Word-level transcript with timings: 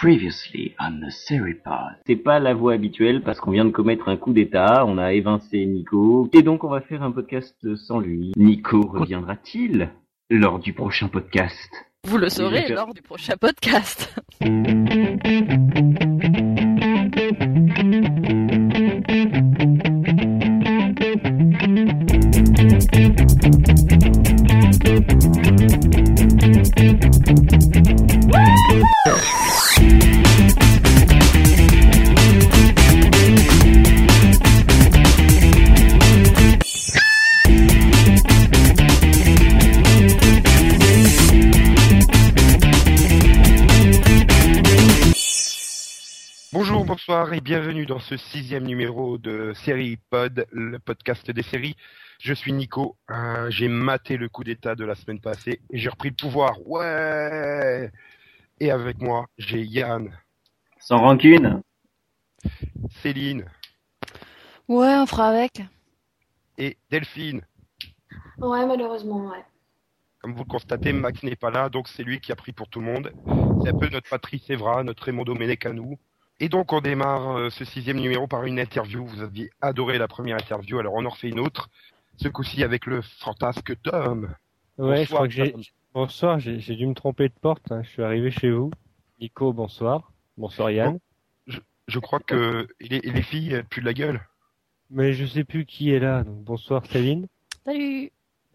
Previously 0.00 0.74
on 0.80 1.00
the 1.06 1.10
Seripod. 1.10 1.96
C'est 2.06 2.16
pas 2.16 2.38
la 2.38 2.54
voie 2.54 2.72
habituelle 2.72 3.20
parce 3.22 3.38
qu'on 3.38 3.50
vient 3.50 3.66
de 3.66 3.70
commettre 3.70 4.08
un 4.08 4.16
coup 4.16 4.32
d'état, 4.32 4.86
on 4.86 4.96
a 4.96 5.12
évincé 5.12 5.66
Nico, 5.66 6.26
et 6.32 6.40
donc 6.42 6.64
on 6.64 6.68
va 6.70 6.80
faire 6.80 7.02
un 7.02 7.10
podcast 7.12 7.54
sans 7.76 7.98
lui. 8.00 8.32
Nico 8.36 8.80
reviendra-t-il 8.80 9.90
lors 10.30 10.58
du 10.58 10.72
prochain 10.72 11.08
podcast? 11.08 11.68
Vous 12.06 12.16
le 12.16 12.30
saurez 12.30 12.62
faire- 12.62 12.76
lors 12.76 12.94
du 12.94 13.02
prochain 13.02 13.34
podcast. 13.38 14.14
bienvenue 47.50 47.84
dans 47.84 47.98
ce 47.98 48.16
sixième 48.16 48.62
numéro 48.62 49.18
de 49.18 49.52
Série 49.54 49.98
Pod, 50.08 50.46
le 50.52 50.78
podcast 50.78 51.28
des 51.32 51.42
séries. 51.42 51.74
Je 52.20 52.32
suis 52.32 52.52
Nico, 52.52 52.96
euh, 53.10 53.50
j'ai 53.50 53.66
maté 53.66 54.16
le 54.16 54.28
coup 54.28 54.44
d'état 54.44 54.76
de 54.76 54.84
la 54.84 54.94
semaine 54.94 55.18
passée 55.18 55.60
et 55.68 55.76
j'ai 55.76 55.88
repris 55.88 56.10
le 56.10 56.14
pouvoir. 56.14 56.64
Ouais 56.64 57.90
Et 58.60 58.70
avec 58.70 59.00
moi, 59.00 59.26
j'ai 59.36 59.62
Yann, 59.62 60.16
Sans 60.78 60.98
rancune 60.98 61.60
Céline 63.02 63.44
Ouais, 64.68 64.94
on 64.94 65.06
fera 65.06 65.26
avec. 65.30 65.60
et 66.56 66.76
Delphine. 66.88 67.42
Ouais, 68.38 68.64
malheureusement, 68.64 69.26
ouais. 69.26 69.44
Comme 70.20 70.34
vous 70.34 70.44
le 70.44 70.48
constatez, 70.48 70.92
Max 70.92 71.20
n'est 71.24 71.34
pas 71.34 71.50
là, 71.50 71.68
donc 71.68 71.88
c'est 71.88 72.04
lui 72.04 72.20
qui 72.20 72.30
a 72.30 72.36
pris 72.36 72.52
pour 72.52 72.68
tout 72.68 72.78
le 72.78 72.86
monde. 72.86 73.12
C'est 73.64 73.70
un 73.70 73.76
peu 73.76 73.88
notre 73.88 74.08
Patrice 74.08 74.48
Evra, 74.50 74.84
notre 74.84 75.02
Raymond 75.02 75.24
Domenech 75.24 75.66
à 75.66 75.72
nous. 75.72 75.98
Et 76.42 76.48
donc 76.48 76.72
on 76.72 76.80
démarre 76.80 77.36
euh, 77.36 77.50
ce 77.50 77.66
sixième 77.66 77.98
numéro 77.98 78.26
par 78.26 78.44
une 78.44 78.58
interview. 78.58 79.04
Vous 79.04 79.20
aviez 79.20 79.50
adoré 79.60 79.98
la 79.98 80.08
première 80.08 80.36
interview, 80.36 80.78
alors 80.78 80.94
on 80.94 81.04
en 81.04 81.10
refait 81.10 81.28
une 81.28 81.38
autre. 81.38 81.68
Ce 82.16 82.28
coup-ci 82.28 82.64
avec 82.64 82.86
le 82.86 83.02
fantasque 83.02 83.74
Tom. 83.82 84.34
Ouais, 84.78 85.00
Bonsoir, 85.00 85.04
je 85.04 85.08
crois 85.08 85.28
que 85.28 85.34
j'ai. 85.34 85.52
Tom. 85.52 85.62
Bonsoir, 85.92 86.38
j'ai 86.38 86.58
j'ai 86.58 86.76
dû 86.76 86.86
me 86.86 86.94
tromper 86.94 87.28
de 87.28 87.34
porte. 87.40 87.70
hein. 87.70 87.82
Je 87.82 87.90
suis 87.90 88.02
arrivé 88.02 88.30
chez 88.30 88.50
vous. 88.50 88.70
Nico, 89.20 89.52
bonsoir. 89.52 90.12
Bonsoir 90.38 90.70
Yann. 90.70 90.98
Je 91.88 91.98
crois 91.98 92.20
que 92.20 92.68
les, 92.80 93.22
filles 93.22 93.52
elles 93.52 93.64
puent 93.64 93.80
de 93.80 93.86
la 93.86 93.92
gueule. 93.92 94.20
Mais 94.90 95.12
je 95.12 95.26
sais 95.26 95.44
plus 95.44 95.66
qui 95.66 95.90
est 95.92 95.98
là. 95.98 96.24
Donc 96.24 96.38
bonsoir 96.42 96.86
Céline. 96.86 97.26
Salut. 97.66 98.10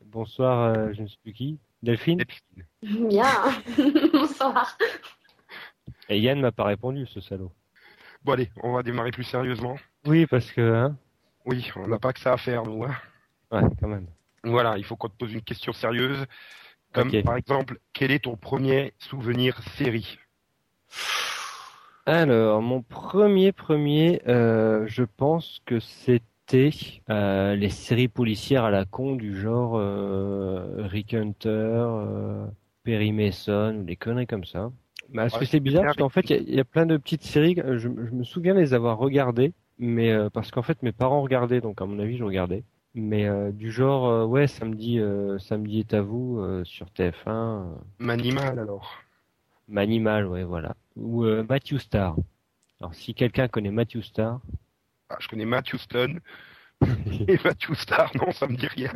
Bonsoir, 0.06 0.73
euh, 0.73 0.94
je 0.94 1.03
ne 1.03 1.08
sais 1.08 1.17
plus 1.22 1.33
qui. 1.33 1.59
Delphine. 1.83 2.17
Delphine. 2.17 3.09
Bien. 3.09 3.30
Bonsoir. 4.13 4.75
Et 6.09 6.19
Yann 6.19 6.39
m'a 6.39 6.52
pas 6.52 6.63
répondu, 6.63 7.06
ce 7.06 7.19
salaud. 7.19 7.52
Bon 8.26 8.31
allez, 8.31 8.50
on 8.64 8.73
va 8.73 8.81
démarrer 8.81 9.12
plus 9.12 9.23
sérieusement. 9.23 9.78
Oui, 10.08 10.26
parce 10.26 10.52
que 10.52 10.73
hein. 10.73 10.98
Oui, 11.45 11.72
on 11.76 11.88
n'a 11.88 12.00
pas 12.00 12.12
que 12.12 12.20
ça 12.20 12.34
à 12.34 12.38
faire, 12.38 12.64
nous. 12.64 12.84
Hein. 12.84 12.95
Ouais, 13.52 13.62
quand 13.80 13.88
même. 13.88 14.08
Voilà, 14.44 14.80
il 14.80 14.84
faut 14.84 14.95
qu'on 14.95 15.09
te 15.09 15.16
pose 15.16 15.31
une 15.31 15.44
question 15.44 15.73
sérieuse. 15.73 16.26
Comme 16.92 17.12
par 17.22 17.38
exemple, 17.38 17.78
quel 17.94 18.09
est 18.09 18.23
ton 18.23 18.36
premier 18.36 18.94
souvenir 18.98 19.62
série? 19.78 20.18
Alors, 22.08 22.64
mon 22.64 22.81
premier 22.81 23.52
premier, 23.52 24.23
euh, 24.28 24.88
je 24.88 25.03
pense 25.03 25.62
que 25.68 25.80
c'était 25.80 26.72
euh, 27.12 27.56
les 27.56 27.70
séries 27.70 28.08
policières 28.08 28.64
à 28.64 28.72
la 28.72 28.86
con 28.86 29.16
du 29.16 29.40
genre 29.40 29.74
euh, 29.75 30.88
Rick 30.88 31.14
Hunter, 31.14 31.85
Perry 32.84 33.12
Mason 33.12 33.81
ou 33.81 33.84
des 33.84 33.96
conneries 33.96 34.25
comme 34.25 34.46
ça. 34.46 34.72
Bah, 35.13 35.29
ce 35.29 35.35
Ouais, 35.35 35.39
que 35.41 35.45
c'est 35.45 35.59
bizarre, 35.59 35.83
bien, 35.83 35.88
parce 35.89 35.97
qu'en 35.97 36.09
fait, 36.09 36.29
il 36.29 36.35
y, 36.35 36.39
a- 36.39 36.41
il 36.41 36.55
y 36.55 36.59
a 36.59 36.66
plein 36.66 36.85
de 36.85 36.97
petites 36.97 37.23
séries. 37.23 37.55
euh, 37.59 37.77
Je, 37.77 37.88
je 37.89 38.11
me 38.11 38.23
souviens 38.23 38.53
les 38.53 38.73
avoir 38.73 38.97
regardées, 38.97 39.53
mais 39.77 40.11
euh, 40.11 40.29
parce 40.29 40.51
qu'en 40.51 40.61
fait, 40.61 40.81
mes 40.83 40.91
parents 40.91 41.21
regardaient, 41.21 41.61
donc 41.61 41.81
à 41.81 41.85
mon 41.85 41.99
avis, 41.99 42.17
je 42.17 42.23
regardais. 42.23 42.63
Mais 42.95 43.25
euh, 43.25 43.51
du 43.51 43.71
genre, 43.71 44.07
euh, 44.07 44.25
ouais, 44.25 44.47
samedi, 44.47 44.99
euh, 44.99 45.38
samedi 45.39 45.79
est 45.79 45.93
à 45.93 46.01
vous 46.01 46.39
euh, 46.39 46.63
sur 46.66 46.88
TF1. 46.91 47.27
euh, 47.27 47.75
Manimal 47.99 48.59
alors. 48.59 48.93
Manimal, 49.67 50.27
ouais, 50.27 50.43
voilà. 50.43 50.75
Ou 50.95 51.23
euh, 51.25 51.43
Matthew 51.47 51.77
Star. 51.77 52.16
Alors, 52.79 52.93
si 52.95 53.13
quelqu'un 53.13 53.47
connaît 53.47 53.72
Matthew 53.72 54.01
Star, 54.01 54.41
Ah, 55.09 55.17
je 55.19 55.27
connais 55.27 55.45
Matthew 55.45 55.77
Stone. 55.77 56.19
Et 57.27 57.37
Matthew 57.43 57.73
Star, 57.75 58.11
non, 58.16 58.31
ça 58.31 58.47
me 58.47 58.55
dit 58.55 58.67
rien. 58.67 58.91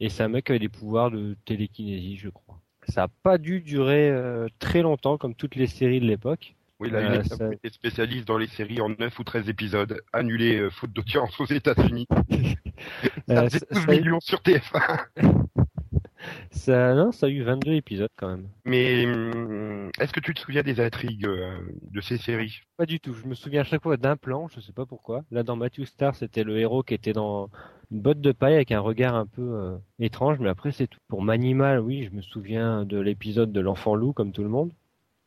et 0.00 0.08
c'est 0.08 0.22
un 0.22 0.28
mec 0.28 0.46
qui 0.46 0.52
avait 0.52 0.58
des 0.58 0.68
pouvoirs 0.68 1.10
de 1.10 1.36
télékinésie, 1.44 2.16
je 2.16 2.28
crois. 2.30 2.60
Ça 2.90 3.04
a 3.04 3.08
pas 3.22 3.38
dû 3.38 3.60
durer 3.60 4.10
euh, 4.10 4.46
très 4.58 4.82
longtemps, 4.82 5.16
comme 5.18 5.34
toutes 5.34 5.54
les 5.56 5.66
séries 5.66 6.00
de 6.00 6.06
l'époque. 6.06 6.54
Oui, 6.80 6.88
il 6.90 6.96
a 6.96 7.00
Euh, 7.00 7.50
était 7.52 7.68
spécialiste 7.70 8.26
dans 8.26 8.38
les 8.38 8.46
séries 8.46 8.80
en 8.80 8.88
9 8.88 9.18
ou 9.18 9.24
13 9.24 9.48
épisodes, 9.48 10.00
annulé 10.12 10.56
euh, 10.58 10.70
faute 10.70 10.92
d'audience 10.92 11.38
aux 11.40 11.44
États-Unis. 11.46 12.06
Ça 13.28 13.42
Euh, 13.44 13.48
faisait 13.50 13.58
ça, 13.58 13.66
12 13.72 13.84
ça 13.84 13.90
a 13.90 13.94
eu- 13.94 13.98
millions 14.00 14.20
sur 14.20 14.40
TF1. 14.42 14.98
ça- 16.50 16.94
non, 16.94 17.12
ça 17.12 17.26
a 17.26 17.28
eu 17.28 17.42
22 17.42 17.72
épisodes 17.72 18.10
quand 18.16 18.28
même. 18.28 18.48
Mais 18.64 19.06
hum, 19.06 19.90
est-ce 20.00 20.12
que 20.12 20.20
tu 20.20 20.34
te 20.34 20.40
souviens 20.40 20.62
des 20.62 20.80
intrigues 20.80 21.26
euh, 21.26 21.58
de 21.90 22.00
ces 22.00 22.16
séries? 22.18 22.60
Pas 22.76 22.86
du 22.86 22.98
tout. 23.00 23.14
Je 23.14 23.26
me 23.26 23.34
souviens 23.34 23.60
à 23.60 23.64
chaque 23.64 23.82
fois 23.82 23.96
d'un 23.96 24.16
plan, 24.16 24.48
je 24.48 24.60
sais 24.60 24.72
pas 24.72 24.86
pourquoi. 24.86 25.22
Là, 25.30 25.42
dans 25.42 25.56
Matthew 25.56 25.84
Star, 25.84 26.14
c'était 26.14 26.44
le 26.44 26.58
héros 26.58 26.82
qui 26.82 26.94
était 26.94 27.12
dans 27.12 27.50
une 27.90 28.00
botte 28.00 28.20
de 28.20 28.32
paille 28.32 28.54
avec 28.54 28.72
un 28.72 28.80
regard 28.80 29.14
un 29.14 29.26
peu 29.26 29.42
euh, 29.42 29.76
étrange, 29.98 30.38
mais 30.38 30.48
après 30.48 30.70
c'est 30.72 30.86
tout. 30.86 30.98
Pour 31.08 31.22
Manimal, 31.22 31.80
oui, 31.80 32.04
je 32.04 32.16
me 32.16 32.22
souviens 32.22 32.84
de 32.84 32.98
l'épisode 32.98 33.52
de 33.52 33.60
l'enfant 33.60 33.94
loup, 33.94 34.12
comme 34.12 34.32
tout 34.32 34.42
le 34.42 34.48
monde. 34.48 34.72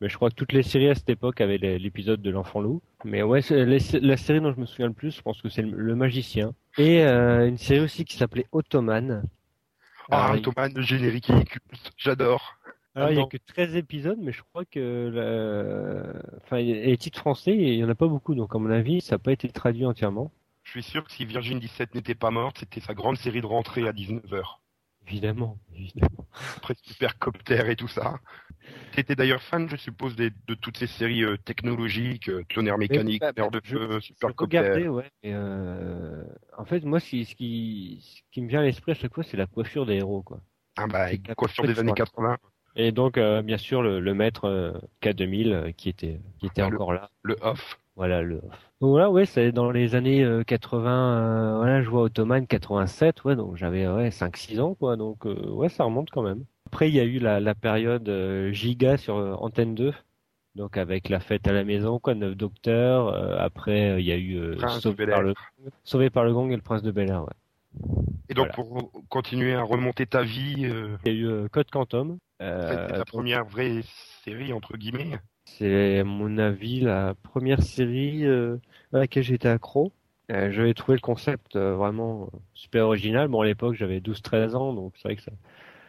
Mais 0.00 0.08
je 0.08 0.16
crois 0.16 0.28
que 0.28 0.34
toutes 0.34 0.52
les 0.52 0.62
séries 0.64 0.88
à 0.88 0.94
cette 0.94 1.08
époque 1.08 1.40
avaient 1.40 1.56
l'épisode 1.56 2.20
de 2.20 2.30
l'enfant 2.30 2.60
loup. 2.60 2.82
Mais 3.04 3.22
ouais, 3.22 3.40
les- 3.50 3.78
la 4.00 4.16
série 4.16 4.40
dont 4.40 4.52
je 4.52 4.60
me 4.60 4.66
souviens 4.66 4.88
le 4.88 4.92
plus, 4.92 5.16
je 5.16 5.22
pense 5.22 5.40
que 5.40 5.48
c'est 5.48 5.62
le, 5.62 5.70
le 5.76 5.94
magicien. 5.94 6.52
Et 6.78 7.04
euh, 7.04 7.46
une 7.48 7.56
série 7.58 7.80
aussi 7.80 8.04
qui 8.04 8.16
s'appelait 8.16 8.46
Ottoman. 8.52 9.22
Ah, 10.10 10.32
il- 10.34 10.42
Thomas, 10.42 10.68
le 10.68 10.82
générique 10.82 11.30
est 11.30 11.44
culte, 11.44 11.92
j'adore. 11.96 12.56
alors, 12.94 13.10
il 13.12 13.16
y 13.16 13.20
a 13.20 13.26
que 13.26 13.36
13 13.46 13.76
épisodes, 13.76 14.18
mais 14.20 14.32
je 14.32 14.42
crois 14.42 14.64
que 14.64 15.10
la- 15.14 16.20
enfin, 16.42 16.58
les 16.58 16.96
titres 16.98 17.18
français, 17.20 17.54
il 17.56 17.74
y 17.74 17.84
en 17.84 17.88
a 17.88 17.94
pas 17.94 18.08
beaucoup, 18.08 18.34
donc 18.34 18.54
à 18.54 18.58
mon 18.58 18.70
avis, 18.70 19.00
ça 19.00 19.14
n'a 19.14 19.18
pas 19.18 19.32
été 19.32 19.48
traduit 19.48 19.86
entièrement. 19.86 20.30
Je 20.74 20.80
suis 20.80 20.90
sûr 20.90 21.04
que 21.04 21.12
si 21.12 21.24
Virgin 21.24 21.60
17 21.60 21.94
n'était 21.94 22.16
pas 22.16 22.32
morte, 22.32 22.58
c'était 22.58 22.80
sa 22.80 22.94
grande 22.94 23.16
série 23.16 23.40
de 23.40 23.46
rentrée 23.46 23.86
à 23.86 23.92
19h. 23.92 24.42
Évidemment, 25.06 25.56
évidemment. 25.76 26.26
Après 26.56 26.74
Supercopter 26.82 27.70
et 27.70 27.76
tout 27.76 27.86
ça. 27.86 28.18
Tu 28.92 28.98
étais 28.98 29.14
d'ailleurs 29.14 29.40
fan, 29.40 29.68
je 29.68 29.76
suppose, 29.76 30.16
de 30.16 30.32
toutes 30.60 30.76
ces 30.78 30.88
séries 30.88 31.22
euh, 31.22 31.36
technologiques, 31.36 32.28
euh, 32.28 32.42
tonnerre 32.52 32.78
mécanique, 32.78 33.20
bah, 33.20 33.32
de 33.50 33.60
feu, 33.62 34.00
Supercopter. 34.00 34.88
ouais. 34.88 35.12
euh, 35.26 36.24
en 36.58 36.64
fait, 36.64 36.84
moi, 36.84 36.98
ce 36.98 37.10
qui, 37.34 38.04
ce 38.32 38.40
me 38.40 38.48
vient 38.48 38.60
à 38.60 38.64
l'esprit 38.64 38.92
à 38.92 38.94
chaque 38.96 39.14
fois, 39.14 39.22
c'est 39.22 39.36
la 39.36 39.46
coiffure 39.46 39.86
des 39.86 39.94
héros, 39.94 40.22
quoi. 40.22 40.40
Ah 40.76 40.88
bah, 40.88 41.06
la 41.12 41.34
coiffure 41.36 41.64
des 41.64 41.78
années 41.78 41.92
ouais. 41.92 41.96
80, 41.98 42.36
Et 42.74 42.90
donc, 42.90 43.16
euh, 43.16 43.42
bien 43.42 43.58
sûr, 43.58 43.80
le, 43.80 44.00
le 44.00 44.14
maître 44.14 44.46
euh, 44.46 44.72
K2000 45.02 45.52
euh, 45.52 45.70
qui 45.70 45.88
était, 45.88 46.18
qui 46.40 46.46
était 46.46 46.62
le- 46.62 46.74
encore 46.74 46.94
là. 46.94 47.10
le 47.22 47.36
off. 47.42 47.78
Voilà, 47.96 48.22
le. 48.22 48.40
Donc 48.80 48.90
voilà, 48.90 49.10
ouais, 49.10 49.24
c'est 49.24 49.52
dans 49.52 49.70
les 49.70 49.94
années 49.94 50.24
euh, 50.24 50.42
80. 50.42 51.52
euh, 51.54 51.56
voilà, 51.58 51.82
je 51.82 51.88
vois 51.88 52.02
Ottoman 52.02 52.46
87, 52.46 53.24
ouais, 53.24 53.36
donc 53.36 53.56
j'avais 53.56 53.86
ouais 53.86 54.10
5-6 54.10 54.60
ans, 54.60 54.74
quoi. 54.74 54.96
Donc 54.96 55.26
euh, 55.26 55.48
ouais, 55.50 55.68
ça 55.68 55.84
remonte 55.84 56.10
quand 56.10 56.22
même. 56.22 56.44
Après, 56.66 56.88
il 56.88 56.94
y 56.94 57.00
a 57.00 57.04
eu 57.04 57.18
la, 57.20 57.38
la 57.40 57.54
période 57.54 58.08
euh, 58.08 58.50
Giga 58.52 58.96
sur 58.96 59.16
euh, 59.16 59.34
Antenne 59.34 59.74
2. 59.76 59.92
Donc 60.56 60.76
avec 60.76 61.08
la 61.08 61.20
fête 61.20 61.46
à 61.48 61.52
la 61.52 61.64
maison, 61.64 61.98
quoi, 62.00 62.14
neuf 62.14 62.36
docteurs. 62.36 63.08
euh, 63.08 63.36
après, 63.38 63.90
euh, 63.92 64.00
il 64.00 64.06
y 64.06 64.12
a 64.12 64.16
eu 64.16 64.36
euh, 64.38 64.56
Sauvé, 64.80 65.06
par 65.06 65.22
le, 65.22 65.34
Sauvé 65.84 66.10
par 66.10 66.24
le 66.24 66.32
Gong 66.32 66.50
et 66.50 66.56
le 66.56 66.62
Prince 66.62 66.82
de 66.82 66.90
Bel 66.90 67.10
Air. 67.10 67.22
Ouais. 67.22 67.32
Et 68.28 68.34
donc, 68.34 68.48
Voilà. 68.54 68.70
pour 68.70 68.90
continuer 69.08 69.54
à 69.54 69.62
remonter 69.62 70.06
ta 70.06 70.22
vie, 70.22 70.64
euh, 70.66 70.96
Il 71.04 71.12
y 71.12 71.16
a 71.16 71.18
eu 71.18 71.26
euh, 71.28 71.48
Code 71.48 71.70
Quantum. 71.70 72.18
euh, 72.40 72.68
c'était 72.86 72.98
ta 72.98 73.04
première 73.04 73.44
vraie 73.44 73.82
série, 74.24 74.52
entre 74.52 74.76
guillemets. 74.76 75.18
C'est 75.44 76.00
à 76.00 76.04
mon 76.04 76.38
avis 76.38 76.80
la 76.80 77.14
première 77.22 77.62
série 77.62 78.24
euh, 78.26 78.56
à 78.92 78.98
laquelle 78.98 79.22
j'étais 79.22 79.48
accro. 79.48 79.92
Euh, 80.30 80.50
j'avais 80.50 80.72
trouvé 80.74 80.96
le 80.96 81.02
concept 81.02 81.54
euh, 81.56 81.74
vraiment 81.76 82.30
super 82.54 82.86
original. 82.86 83.28
Bon, 83.28 83.42
à 83.42 83.46
l'époque, 83.46 83.74
j'avais 83.74 84.00
12-13 84.00 84.54
ans, 84.54 84.72
donc 84.72 84.94
c'est 84.96 85.08
vrai 85.08 85.16
que 85.16 85.22
ça. 85.22 85.32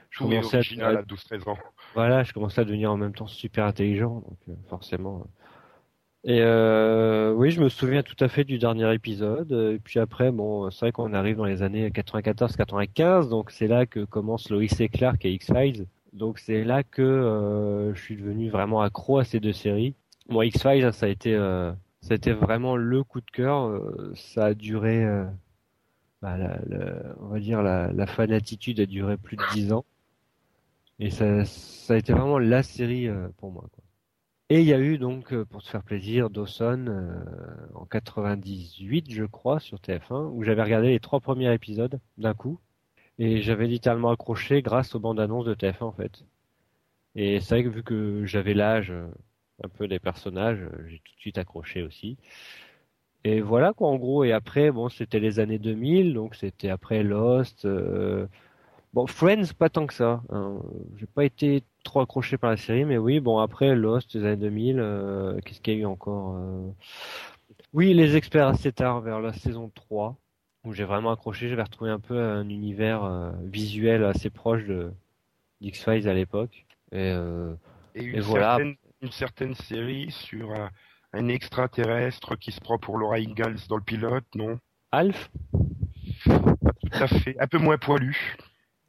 Je 0.10 0.18
Tout 0.20 0.26
commençais 0.26 0.58
à- 0.58 0.60
original 0.60 0.98
à 0.98 1.02
12-13 1.04 1.48
ans. 1.48 1.58
Voilà, 1.94 2.24
je 2.24 2.34
commençais 2.34 2.62
à 2.62 2.66
devenir 2.66 2.92
en 2.92 2.98
même 2.98 3.14
temps 3.14 3.28
super 3.28 3.66
intelligent, 3.66 4.24
donc 4.48 4.58
forcément. 4.70 5.20
euh. 5.22 5.24
Et 6.28 6.42
euh, 6.42 7.34
oui, 7.34 7.52
je 7.52 7.62
me 7.62 7.70
souviens 7.70 8.02
tout 8.04 8.16
à 8.20 8.28
fait 8.28 8.44
du 8.44 8.58
dernier 8.58 8.92
épisode. 8.94 9.52
Et 9.52 9.80
puis 9.80 10.00
après, 10.00 10.32
bon, 10.32 10.70
c'est 10.72 10.80
vrai 10.86 10.92
qu'on 10.92 11.14
arrive 11.14 11.38
dans 11.38 11.46
les 11.46 11.62
années 11.62 11.90
94-95, 11.92 13.30
donc 13.30 13.52
c'est 13.52 13.68
là 13.68 13.86
que 13.86 14.04
commence 14.06 14.50
Lois 14.50 14.64
et 14.80 14.90
Clark 14.90 15.24
et 15.26 15.32
X-Files. 15.34 15.86
Donc 16.16 16.40
c'est 16.40 16.64
là 16.64 16.82
que 16.84 17.02
euh, 17.02 17.94
je 17.94 18.02
suis 18.02 18.16
devenu 18.16 18.50
vraiment 18.50 18.82
accro 18.82 19.20
à 19.20 19.26
ces 19.26 19.42
deux 19.42 19.52
séries. 19.52 19.96
Bon, 20.30 20.42
X-Files, 20.42 20.94
ça 20.94 21.08
a 21.08 21.10
été, 21.10 21.36
euh, 21.36 21.74
ça 22.00 22.14
a 22.14 22.16
été 22.16 22.32
vraiment 22.32 22.78
le 22.78 23.04
coup 23.04 23.20
de 23.20 23.30
cœur. 23.30 23.68
Euh, 23.68 24.14
ça 24.16 24.46
a 24.46 24.54
duré, 24.54 25.06
bah, 26.22 26.38
on 27.20 27.28
va 27.28 27.40
dire 27.40 27.62
la, 27.62 27.92
la 27.92 28.08
fanatitude 28.08 28.80
a 28.80 28.86
duré 28.86 29.18
plus 29.18 29.36
de 29.36 29.44
dix 29.54 29.74
ans. 29.74 29.84
Et 31.00 31.10
ça, 31.10 31.44
a 31.90 31.98
été 31.98 32.14
vraiment 32.14 32.40
la 32.40 32.64
série 32.64 33.10
pour 33.38 33.52
moi. 33.52 33.66
Et 34.50 34.62
il 34.62 34.66
y 34.66 34.74
a 34.74 34.80
eu 34.80 34.98
donc, 34.98 35.36
pour 35.44 35.62
te 35.62 35.68
faire 35.68 35.84
plaisir, 35.84 36.30
Dawson 36.30 36.86
en 37.74 37.86
98, 37.86 39.12
je 39.12 39.26
crois, 39.26 39.60
sur 39.60 39.80
TF1, 39.80 40.32
où 40.32 40.44
j'avais 40.44 40.64
regardé 40.64 40.88
les 40.90 41.02
trois 41.02 41.20
premiers 41.20 41.54
épisodes 41.54 42.00
d'un 42.18 42.34
coup. 42.34 42.58
Et 43.20 43.42
j'avais 43.42 43.68
littéralement 43.68 44.12
accroché 44.12 44.62
grâce 44.62 44.96
aux 44.96 45.00
bandes 45.00 45.20
annonces 45.20 45.46
de 45.46 45.54
TF1 45.54 45.88
en 45.88 45.92
fait. 45.92 46.24
Et 47.16 47.40
c'est 47.42 47.56
vrai 47.56 47.64
que 47.66 47.70
vu 47.70 47.84
que 47.84 48.26
j'avais 48.26 48.54
l'âge 48.56 48.92
euh, 48.92 49.08
un 49.64 49.70
peu 49.70 49.88
des 49.88 50.00
personnages, 50.00 50.62
euh, 50.62 50.88
j'ai 50.88 51.00
tout 51.00 51.16
de 51.16 51.22
suite 51.22 51.38
accroché 51.40 51.84
aussi. 51.84 52.18
Et 53.24 53.42
voilà 53.42 53.74
quoi 53.74 53.90
en 53.90 53.96
gros. 53.98 54.24
Et 54.24 54.32
après, 54.32 54.72
bon, 54.72 54.90
c'était 54.90 55.20
les 55.20 55.40
années 55.40 55.60
2000, 55.60 56.14
donc 56.14 56.36
c'était 56.36 56.70
après 56.70 57.04
Lost. 57.04 57.66
euh, 57.66 58.28
Bon, 58.94 59.08
Friends, 59.08 59.54
pas 59.58 59.70
tant 59.70 59.88
que 59.88 59.94
ça. 59.94 60.24
Hein. 60.32 60.62
J'ai 60.98 61.08
pas 61.08 61.26
été 61.26 61.64
trop 61.84 62.02
accroché 62.02 62.38
par 62.38 62.52
la 62.52 62.58
série, 62.58 62.86
mais 62.86 62.98
oui, 62.98 63.20
bon, 63.22 63.40
après 63.40 63.76
Lost, 63.76 64.16
les 64.16 64.26
années 64.26 64.38
2000, 64.38 64.80
euh, 64.80 65.40
qu'est-ce 65.46 65.62
qu'il 65.62 65.76
y 65.76 65.78
a 65.78 65.82
eu 65.82 65.86
encore 65.86 66.36
euh, 66.38 66.72
Oui, 67.74 67.94
les 67.94 68.16
experts 68.16 68.48
assez 68.48 68.72
tard, 68.72 69.02
vers 69.02 69.20
la 69.22 69.34
saison 69.34 69.70
3, 69.74 70.18
où 70.66 70.74
j'ai 70.74 70.84
vraiment 70.84 71.12
accroché. 71.12 71.50
J'avais 71.50 71.64
retrouvé 71.64 71.92
un 71.92 72.00
peu 72.00 72.20
un 72.20 72.48
univers 72.50 73.04
euh, 73.04 73.32
visuel 73.44 74.04
assez 74.04 74.30
proche 74.30 74.64
de 74.66 74.92
d'X-Files 75.62 76.08
à 76.10 76.14
l'époque. 76.14 76.66
Et 76.92 77.12
euh, 77.12 77.54
Et 77.96 78.04
une, 78.04 78.16
Et 78.18 78.20
voilà. 78.20 78.50
certaine, 78.58 78.76
une 79.02 79.12
certaine 79.12 79.56
série 79.56 80.12
sur 80.12 80.52
un, 80.52 80.70
un 81.14 81.28
extraterrestre 81.28 82.36
qui 82.36 82.52
se 82.52 82.60
prend 82.60 82.78
pour 82.78 82.98
Laura 82.98 83.16
Ingalls 83.16 83.58
dans 83.70 83.78
le 83.78 83.84
pilote, 83.84 84.26
non? 84.36 84.60
Alf? 84.92 85.30
Pas 86.26 86.74
tout 86.74 87.04
à 87.04 87.08
fait. 87.08 87.36
Un 87.40 87.48
peu 87.48 87.58
moins 87.58 87.78
poilu. 87.78 88.36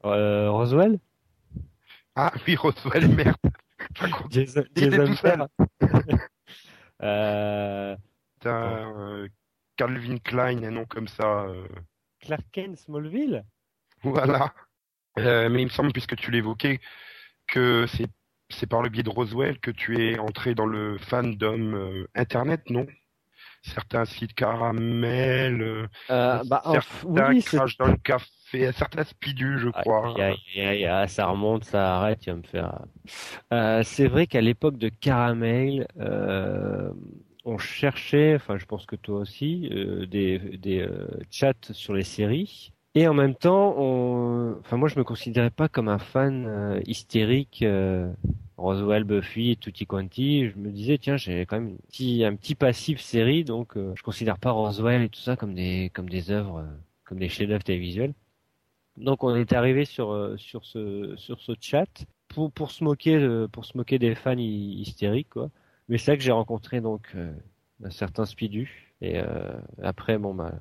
euh, 0.05 0.51
Roswell? 0.51 0.99
Ah 2.15 2.33
oui, 2.47 2.57
Roswell, 2.57 3.09
merde. 3.09 3.37
Jason, 4.31 4.65
Jason 4.75 5.15
euh, 7.03 7.97
un, 8.45 8.49
euh, 8.49 9.29
Calvin 9.77 10.17
Klein, 10.19 10.63
un 10.65 10.71
nom 10.71 10.85
comme 10.85 11.09
ça. 11.09 11.45
euh, 11.45 11.67
Clark 12.21 12.45
Kent 12.53 12.77
Smallville? 12.77 13.45
Voilà. 14.03 14.53
Euh, 15.19 15.49
mais 15.49 15.63
il 15.63 15.67
me 15.67 15.71
semble, 15.71 15.93
puisque 15.93 16.17
tu 16.17 16.31
l'évoquais, 16.31 16.81
que 17.47 17.87
c'est 17.87 18.07
c'est 18.49 18.69
par 18.69 18.81
le 18.81 18.89
biais 18.89 19.03
de 19.03 19.11
Roswell 19.11 19.59
que 19.59 19.73
tu 19.73 20.01
es 20.01 20.19
entré 20.21 20.55
dans 20.55 20.67
le 20.67 20.99
fandom 20.99 21.75
euh, 21.75 22.07
internet, 22.15 22.71
non? 22.71 22.87
Certains 23.63 24.05
sites 24.05 24.35
caramel, 24.35 25.89
euh, 26.11 26.43
bah, 26.45 26.63
certains 26.65 27.31
oui, 27.31 27.43
c'est 27.43 27.57
crash 27.57 27.77
dans 27.77 27.89
le 27.89 27.97
café, 27.97 28.71
certains 28.71 29.03
spidus, 29.03 29.59
je 29.59 29.69
crois. 29.71 30.15
Ah, 30.89 31.09
ça 31.09 31.27
remonte, 31.27 31.65
ça 31.65 31.97
arrête, 31.97 32.21
tu 32.21 32.31
vas 32.31 32.37
me 32.37 32.43
faire. 32.43 32.79
Euh, 33.53 33.83
c'est 33.83 34.07
vrai 34.07 34.29
qu'à 34.29 34.41
l'époque 34.41 34.77
de 34.79 34.89
Caramel, 34.89 35.89
euh, 35.99 36.93
on 37.47 37.59
cherchait, 37.59 38.35
enfin, 38.37 38.59
je 38.59 38.67
pense 38.67 38.87
que 38.87 38.97
toi 38.97 39.21
aussi, 39.21 39.71
euh, 39.73 40.07
des, 40.07 40.39
des 40.39 40.81
euh, 40.81 41.09
chats 41.31 41.55
sur 41.73 41.95
les 41.95 42.05
séries. 42.05 42.73
Et 42.95 43.09
en 43.09 43.15
même 43.15 43.35
temps, 43.35 43.75
on... 43.79 44.57
enfin, 44.61 44.77
moi, 44.79 44.89
je 44.89 44.99
me 44.99 45.05
considérais 45.05 45.51
pas 45.51 45.69
comme 45.69 45.89
un 45.89 45.99
fan 45.99 46.47
euh, 46.47 46.81
hystérique. 46.87 47.65
Roswell, 48.57 49.05
Buffy, 49.05 49.57
Tutti 49.59 49.87
Quanti, 49.87 50.49
je 50.49 50.57
me 50.59 50.71
disais 50.71 50.99
tiens 50.99 51.17
j'ai 51.17 51.45
quand 51.47 51.61
même 51.61 51.77
un 52.25 52.37
petit, 52.37 52.55
passif 52.55 53.01
série 53.01 53.45
donc 53.45 53.75
je 53.77 54.03
considère 54.03 54.39
pas 54.39 54.51
Roswell 54.51 55.03
et 55.03 55.09
tout 55.11 55.21
ça 55.21 55.37
comme 55.37 55.55
des 55.55 55.91
comme 55.95 56.09
des 56.09 56.31
œuvres 56.31 56.65
comme 57.05 57.19
des 57.19 57.29
chefs-d'œuvre 57.29 57.65
télévisuels. 57.65 58.15
Donc 58.97 59.25
on 59.25 59.35
est 59.37 59.53
arrivé 59.53 59.85
sur 59.85 60.35
sur 60.39 60.65
ce 60.65 61.15
sur 61.17 61.41
ce 61.41 61.53
chat 61.61 62.07
pour 62.29 62.53
pour 62.53 62.71
se 62.71 62.85
moquer 62.85 63.47
pour 63.53 63.65
se 63.67 63.77
moquer 63.77 63.99
des 63.99 64.15
fans 64.15 64.37
hy- 64.39 64.81
hystériques 64.81 65.31
quoi. 65.31 65.51
Mais 65.89 65.99
c'est 65.99 66.13
là 66.13 66.17
que 66.17 66.23
j'ai 66.23 66.33
rencontré 66.33 66.81
donc 66.81 67.09
euh, 67.15 67.33
un 67.85 67.91
certain 67.91 68.27
Spidu 68.27 68.93
et 69.01 69.19
euh, 69.19 69.59
après 69.83 70.19
bon 70.19 70.35
bah 70.35 70.55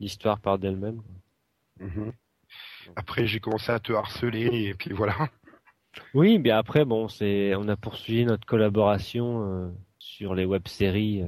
l'histoire 0.00 0.40
part 0.40 0.58
d'elle-même. 0.58 1.02
Mhm. 1.80 2.12
Après, 2.94 3.26
j'ai 3.26 3.40
commencé 3.40 3.72
à 3.72 3.80
te 3.80 3.92
harceler 3.92 4.46
et 4.68 4.74
puis 4.74 4.92
voilà. 4.92 5.14
Oui, 6.14 6.38
bien 6.38 6.58
après 6.58 6.84
bon 6.84 7.08
c'est 7.08 7.54
on 7.54 7.68
a 7.68 7.76
poursuivi 7.76 8.24
notre 8.24 8.46
collaboration 8.46 9.42
euh, 9.44 9.70
sur 9.98 10.34
les 10.34 10.44
web-séries 10.44 11.24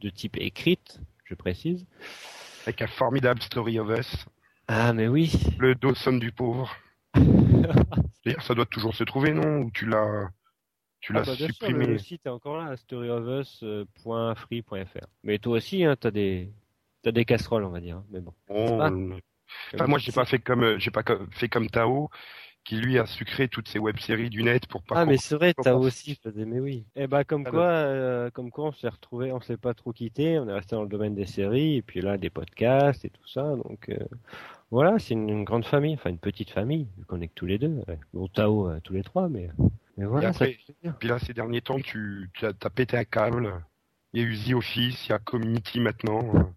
de 0.00 0.10
type 0.10 0.36
écrite, 0.38 1.00
je 1.24 1.34
précise. 1.34 1.86
Avec 2.66 2.82
un 2.82 2.86
formidable 2.86 3.42
Story 3.42 3.78
of 3.78 3.88
Us, 3.98 4.26
Ah 4.68 4.92
mais 4.92 5.08
oui. 5.08 5.32
le 5.58 5.74
Dawson 5.74 6.14
du 6.14 6.32
pauvre. 6.32 6.74
D'ailleurs, 7.14 8.42
ça 8.42 8.54
doit 8.54 8.66
toujours 8.66 8.94
se 8.94 9.04
trouver, 9.04 9.32
non? 9.32 9.58
Ou 9.62 9.70
tu 9.72 9.86
l'as 9.86 10.28
tu 11.02 11.12
Ah 11.14 11.20
l'as 11.20 11.22
bah, 11.22 11.36
bien 11.36 11.50
sûr, 11.50 11.68
supprimé 11.68 11.70
le, 11.70 11.86
le 11.86 11.98
site 11.98 12.26
est 12.26 12.30
encore 12.30 12.56
là, 12.56 12.76
storyofus.free.fr. 12.76 15.06
Mais 15.24 15.38
toi 15.38 15.56
aussi, 15.58 15.84
hein, 15.84 15.94
t'as 15.98 16.10
des, 16.10 16.50
t'as 17.02 17.12
des 17.12 17.24
casseroles, 17.24 17.64
on 17.64 17.70
va 17.70 17.80
dire. 17.80 17.98
hein, 17.98 18.04
Mais 18.10 18.20
bon. 18.20 18.32
Ah. 18.48 18.90
Enfin, 19.74 19.86
moi, 19.86 19.98
j'ai 19.98 20.12
pas 20.12 20.24
fait 20.24 20.38
comme 20.38 20.62
euh, 20.64 20.78
j'ai 20.78 20.90
pas 20.90 21.02
fait 21.32 21.48
comme 21.48 21.68
Tao, 21.68 22.08
qui 22.64 22.76
lui 22.76 22.98
a 22.98 23.06
sucré 23.06 23.48
toutes 23.48 23.68
ses 23.68 23.80
web-séries 23.80 24.30
du 24.30 24.42
net 24.42 24.66
pour 24.66 24.82
pas. 24.84 24.94
Ah, 24.94 25.06
mais 25.06 25.16
c'est 25.16 25.36
vrai, 25.36 25.54
t'as 25.54 25.72
pense- 25.72 25.74
aussi 25.74 26.14
faisait, 26.16 26.44
mais 26.44 26.60
oui. 26.60 26.84
Et 26.96 27.06
bah, 27.06 27.24
comme 27.24 27.44
Ah, 27.44 27.50
quoi, 27.50 27.62
euh, 27.62 28.30
comme 28.30 28.50
quoi, 28.50 28.66
on 28.66 28.72
s'est 28.72 28.90
retrouvé, 28.90 29.32
on 29.32 29.40
s'est 29.40 29.56
pas 29.56 29.72
trop 29.72 29.90
quitté, 29.92 30.38
on 30.38 30.46
est 30.48 30.52
resté 30.52 30.76
dans 30.76 30.82
le 30.82 30.88
domaine 30.88 31.14
des 31.14 31.24
séries, 31.24 31.76
et 31.76 31.82
puis 31.82 32.02
là, 32.02 32.18
des 32.18 32.28
podcasts 32.28 33.04
et 33.06 33.10
tout 33.10 33.26
ça, 33.26 33.56
donc, 33.56 33.88
euh, 33.88 33.96
voilà, 34.70 34.98
c'est 34.98 35.14
une, 35.14 35.28
une 35.30 35.44
grande 35.44 35.64
famille, 35.66 35.94
enfin, 35.94 36.10
une 36.10 36.18
petite 36.18 36.50
famille, 36.50 36.86
vu 36.98 37.04
qu'on 37.06 37.20
est 37.22 37.28
que 37.28 37.34
tous 37.34 37.46
les 37.46 37.58
deux. 37.58 37.82
ouais. 37.88 37.98
Bon, 38.14 38.28
Tao, 38.28 38.68
euh, 38.70 38.80
tous 38.84 38.92
les 38.94 39.02
trois, 39.04 39.28
mais, 39.28 39.48
mais 39.96 40.04
voilà, 40.04 40.28
après- 40.28 40.46
ça 40.46 40.50
fait 40.52 40.58
plaisir. 40.64 40.96
Puis 40.98 41.08
là, 41.08 41.18
ces 41.18 41.34
derniers 41.34 41.60
temps, 41.60 41.78
tu, 41.80 42.30
tu 42.34 42.46
as, 42.46 42.52
pété 42.52 42.96
un 42.96 43.04
câble. 43.04 43.52
Il 44.12 44.22
y 44.22 44.24
a 44.24 44.28
eu 44.28 44.36
The 44.36 44.54
Office, 44.54 45.06
il 45.06 45.10
y 45.10 45.12
a 45.12 45.18
Community 45.18 45.80
maintenant. 45.80 46.52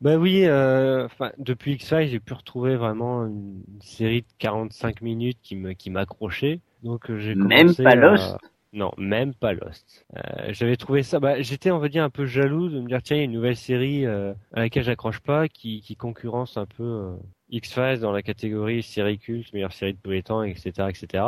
Bah 0.00 0.16
oui, 0.16 0.44
euh, 0.44 1.06
enfin, 1.06 1.32
depuis 1.38 1.72
X-Files, 1.72 2.08
j'ai 2.08 2.20
pu 2.20 2.32
retrouver 2.32 2.76
vraiment 2.76 3.26
une, 3.26 3.62
série 3.80 4.22
de 4.22 4.26
45 4.38 5.00
minutes 5.02 5.38
qui 5.42 5.56
me, 5.56 5.72
qui 5.72 5.90
m'accrochait. 5.90 6.60
Donc, 6.84 7.10
euh, 7.10 7.18
j'ai 7.18 7.34
Même 7.34 7.74
pas 7.74 7.90
à- 7.90 7.94
Lost 7.96 8.36
Non, 8.72 8.92
même 8.96 9.34
pas 9.34 9.54
Lost. 9.54 10.06
Euh, 10.16 10.20
j'avais 10.50 10.76
trouvé 10.76 11.02
ça, 11.02 11.18
bah, 11.18 11.42
j'étais, 11.42 11.72
on 11.72 11.78
va 11.78 11.88
dire, 11.88 12.04
un 12.04 12.10
peu 12.10 12.26
jaloux 12.26 12.68
de 12.68 12.80
me 12.80 12.86
dire, 12.86 13.02
tiens, 13.02 13.16
il 13.16 13.18
y 13.18 13.22
a 13.22 13.24
une 13.24 13.32
nouvelle 13.32 13.56
série 13.56 14.06
euh, 14.06 14.32
à 14.52 14.60
laquelle 14.60 14.84
j'accroche 14.84 15.18
pas, 15.20 15.48
qui, 15.48 15.80
qui 15.80 15.96
concurrence 15.96 16.56
un 16.56 16.66
peu 16.66 16.84
euh, 16.84 17.16
X-Files 17.50 17.98
dans 18.00 18.12
la 18.12 18.22
catégorie 18.22 18.84
série 18.84 19.18
culte, 19.18 19.52
meilleure 19.52 19.72
série 19.72 19.94
de 19.94 19.98
tous 20.00 20.10
les 20.10 20.22
temps, 20.22 20.44
etc., 20.44 20.70
etc. 20.88 21.24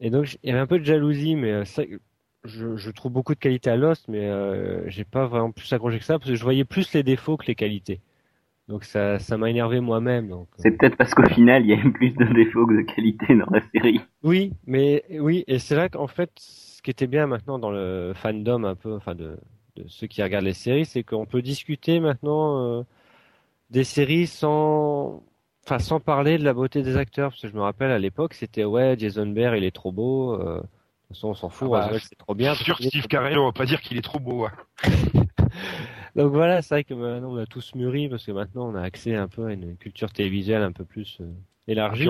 Et 0.00 0.10
donc, 0.10 0.38
il 0.42 0.48
y 0.48 0.52
avait 0.52 0.60
un 0.60 0.66
peu 0.66 0.78
de 0.78 0.84
jalousie, 0.84 1.34
mais 1.34 1.52
euh, 1.52 1.64
ça, 1.64 1.82
je, 2.44 2.76
je 2.76 2.90
trouve 2.90 3.12
beaucoup 3.12 3.34
de 3.34 3.40
qualité 3.40 3.70
à 3.70 3.76
Lost, 3.76 4.06
mais 4.08 4.26
euh, 4.26 4.88
j'ai 4.88 5.04
pas 5.04 5.26
vraiment 5.26 5.50
plus 5.50 5.72
accroché 5.72 5.98
que 5.98 6.04
ça, 6.04 6.18
parce 6.18 6.30
que 6.30 6.36
je 6.36 6.42
voyais 6.42 6.64
plus 6.64 6.92
les 6.94 7.02
défauts 7.02 7.36
que 7.36 7.46
les 7.46 7.54
qualités. 7.54 8.00
Donc 8.68 8.84
ça, 8.84 9.18
ça 9.18 9.38
m'a 9.38 9.48
énervé 9.48 9.80
moi-même. 9.80 10.28
Donc, 10.28 10.48
euh. 10.52 10.62
C'est 10.62 10.72
peut-être 10.72 10.96
parce 10.96 11.14
qu'au 11.14 11.26
final, 11.26 11.62
il 11.64 11.70
y 11.70 11.72
a 11.72 11.78
eu 11.78 11.90
plus 11.90 12.14
de 12.14 12.24
défauts 12.26 12.66
que 12.66 12.74
de 12.74 12.82
qualité 12.82 13.34
dans 13.34 13.50
la 13.50 13.62
série. 13.72 14.00
Oui, 14.22 14.52
mais 14.66 15.04
oui, 15.18 15.44
et 15.46 15.58
c'est 15.58 15.74
là 15.74 15.88
qu'en 15.88 16.06
fait, 16.06 16.30
ce 16.36 16.82
qui 16.82 16.90
était 16.90 17.06
bien 17.06 17.26
maintenant 17.26 17.58
dans 17.58 17.70
le 17.70 18.12
fandom 18.14 18.64
un 18.64 18.74
peu, 18.74 18.94
enfin 18.94 19.14
de, 19.14 19.38
de 19.76 19.84
ceux 19.88 20.06
qui 20.06 20.22
regardent 20.22 20.44
les 20.44 20.52
séries, 20.52 20.84
c'est 20.84 21.02
qu'on 21.02 21.24
peut 21.24 21.42
discuter 21.42 21.98
maintenant 21.98 22.62
euh, 22.62 22.82
des 23.70 23.84
séries 23.84 24.26
sans, 24.26 25.22
enfin 25.68 25.78
sans 25.78 26.00
parler 26.00 26.38
de 26.38 26.44
la 26.44 26.54
beauté 26.54 26.82
des 26.82 26.96
acteurs, 26.96 27.30
parce 27.30 27.42
que 27.42 27.48
je 27.48 27.54
me 27.54 27.60
rappelle 27.60 27.90
à 27.90 27.98
l'époque, 27.98 28.32
c'était 28.32 28.64
ouais, 28.64 28.96
Jason 28.98 29.26
Bear, 29.26 29.54
il 29.54 29.64
est 29.64 29.74
trop 29.74 29.92
beau. 29.92 30.32
euh, 30.34 30.56
de 30.56 30.60
toute 30.60 30.68
façon, 31.16 31.28
on 31.28 31.34
s'en 31.34 31.48
fout, 31.50 31.68
Ah 31.74 31.88
bah, 31.90 31.98
c'est 32.00 32.16
trop 32.16 32.34
bien. 32.34 32.54
Sur 32.54 32.78
Steve 32.78 33.06
Carell, 33.06 33.38
on 33.38 33.46
va 33.46 33.52
pas 33.52 33.66
dire 33.66 33.82
qu'il 33.82 33.98
est 33.98 34.02
trop 34.02 34.18
beau. 34.18 34.46
hein. 34.46 34.52
Donc 36.16 36.32
voilà, 36.32 36.62
c'est 36.62 36.74
vrai 36.74 36.84
que 36.84 36.94
maintenant 36.94 37.32
on 37.32 37.36
a 37.36 37.46
tous 37.46 37.74
mûri 37.74 38.08
parce 38.08 38.24
que 38.24 38.32
maintenant 38.32 38.68
on 38.68 38.74
a 38.74 38.82
accès 38.82 39.14
un 39.14 39.28
peu 39.28 39.46
à 39.46 39.52
une 39.52 39.76
culture 39.76 40.10
télévisuelle 40.10 40.62
un 40.62 40.72
peu 40.72 40.84
plus 40.84 41.18
euh, 41.20 41.26
élargie. 41.68 42.08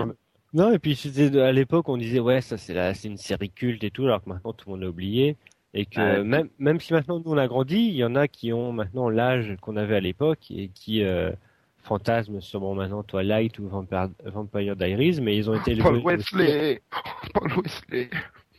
Non, 0.55 0.73
et 0.73 0.79
puis 0.79 0.95
c'était 0.97 1.39
à 1.41 1.53
l'époque 1.53 1.89
on 1.91 1.99
disait 1.99 2.21
ouais 2.21 2.41
ça 2.41 2.57
c'est 2.57 2.73
la 2.73 2.95
c'est 2.95 3.09
une 3.09 3.19
série 3.19 3.51
culte 3.51 3.85
et 3.85 3.91
tout, 3.91 4.05
alors 4.05 4.23
que 4.25 4.31
maintenant 4.31 4.55
tout 4.55 4.69
le 4.69 4.75
monde 4.75 4.83
l'a 4.83 4.89
oublié 4.89 5.37
et 5.75 5.85
que 5.85 6.23
même 6.23 6.49
même 6.59 6.81
si 6.81 6.95
maintenant 6.95 7.19
nous 7.19 7.33
on 7.33 7.37
a 7.37 7.49
grandi, 7.49 7.77
il 7.77 7.97
y 7.97 8.05
en 8.05 8.15
a 8.15 8.29
qui 8.29 8.53
ont 8.53 8.73
maintenant 8.73 9.11
l'âge 9.11 9.57
qu'on 9.61 9.77
avait 9.77 9.97
à 9.97 10.01
l'époque 10.01 10.51
et 10.51 10.69
qui 10.69 11.03
euh, 11.05 11.33
fantasment 11.89 12.41
sur 12.41 12.61
bon 12.61 12.75
maintenant 12.75 13.03
Twilight 13.03 13.59
ou 13.59 13.69
Vampire, 13.69 14.11
Vampire 14.25 14.77
Diaries, 14.77 15.21
mais 15.21 15.37
ils 15.37 15.49
ont 15.51 15.55
été 15.55 15.73
élevés 15.73 15.83
Paul 15.83 15.97
aussi, 15.97 16.05
Wesley 16.05 16.83
Paul 17.35 17.53
Wesley 17.57 18.11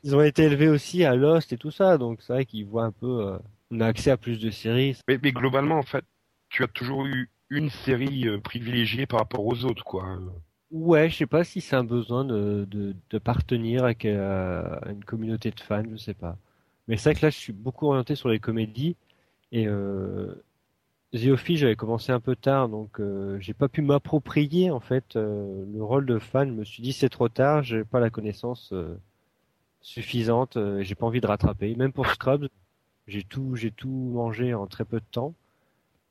ils 0.03 0.15
ont 0.15 0.21
été 0.21 0.43
élevés 0.43 0.69
aussi 0.69 1.03
à 1.03 1.15
Lost 1.15 1.53
et 1.53 1.57
tout 1.57 1.71
ça, 1.71 1.97
donc 1.97 2.21
c'est 2.21 2.33
vrai 2.33 2.45
qu'ils 2.45 2.65
voient 2.65 2.85
un 2.85 2.91
peu, 2.91 3.27
euh, 3.27 3.37
on 3.71 3.81
a 3.81 3.87
accès 3.87 4.11
à 4.11 4.17
plus 4.17 4.39
de 4.39 4.49
séries. 4.49 4.97
mais, 5.07 5.19
mais 5.21 5.31
globalement, 5.31 5.77
en 5.77 5.83
fait, 5.83 6.05
tu 6.49 6.63
as 6.63 6.67
toujours 6.67 7.05
eu 7.05 7.29
une 7.49 7.69
série 7.69 8.27
euh, 8.27 8.39
privilégiée 8.39 9.05
par 9.05 9.19
rapport 9.19 9.45
aux 9.45 9.65
autres, 9.65 9.83
quoi. 9.83 10.05
Ouais, 10.71 11.09
je 11.09 11.17
sais 11.17 11.25
pas 11.25 11.43
si 11.43 11.61
c'est 11.61 11.75
un 11.75 11.83
besoin 11.83 12.23
de, 12.23 12.65
de, 12.69 12.95
de 13.09 13.17
partenir 13.17 13.83
avec 13.83 14.05
euh, 14.05 14.63
une 14.87 15.03
communauté 15.03 15.51
de 15.51 15.59
fans, 15.59 15.83
je 15.91 15.97
sais 15.97 16.13
pas. 16.13 16.37
Mais 16.87 16.95
c'est 16.95 17.09
vrai 17.09 17.19
que 17.19 17.25
là, 17.25 17.29
je 17.29 17.37
suis 17.37 17.53
beaucoup 17.53 17.87
orienté 17.87 18.15
sur 18.15 18.29
les 18.29 18.39
comédies 18.39 18.95
et 19.51 19.67
euh, 19.67 20.43
The 21.13 21.27
Office, 21.27 21.59
j'avais 21.59 21.75
commencé 21.75 22.11
un 22.11 22.19
peu 22.19 22.35
tard, 22.35 22.69
donc 22.69 22.99
euh, 22.99 23.39
j'ai 23.39 23.55
pas 23.55 23.67
pu 23.67 23.81
m'approprier 23.81 24.69
en 24.69 24.79
fait 24.79 25.15
euh, 25.15 25.65
le 25.73 25.83
rôle 25.83 26.05
de 26.05 26.19
fan. 26.19 26.49
Je 26.49 26.53
me 26.53 26.63
suis 26.63 26.83
dit 26.83 26.93
c'est 26.93 27.09
trop 27.09 27.29
tard, 27.29 27.63
j'ai 27.63 27.83
pas 27.83 27.99
la 27.99 28.11
connaissance 28.11 28.69
euh, 28.73 28.95
suffisante, 29.81 30.57
euh, 30.57 30.83
j'ai 30.83 30.95
pas 30.95 31.07
envie 31.07 31.21
de 31.21 31.27
rattraper. 31.27 31.75
Même 31.75 31.93
pour 31.93 32.07
Scrubs, 32.07 32.49
j'ai 33.07 33.23
tout, 33.23 33.55
j'ai 33.55 33.71
tout 33.71 33.89
mangé 33.89 34.53
en 34.53 34.67
très 34.67 34.85
peu 34.85 34.99
de 34.99 35.05
temps. 35.11 35.33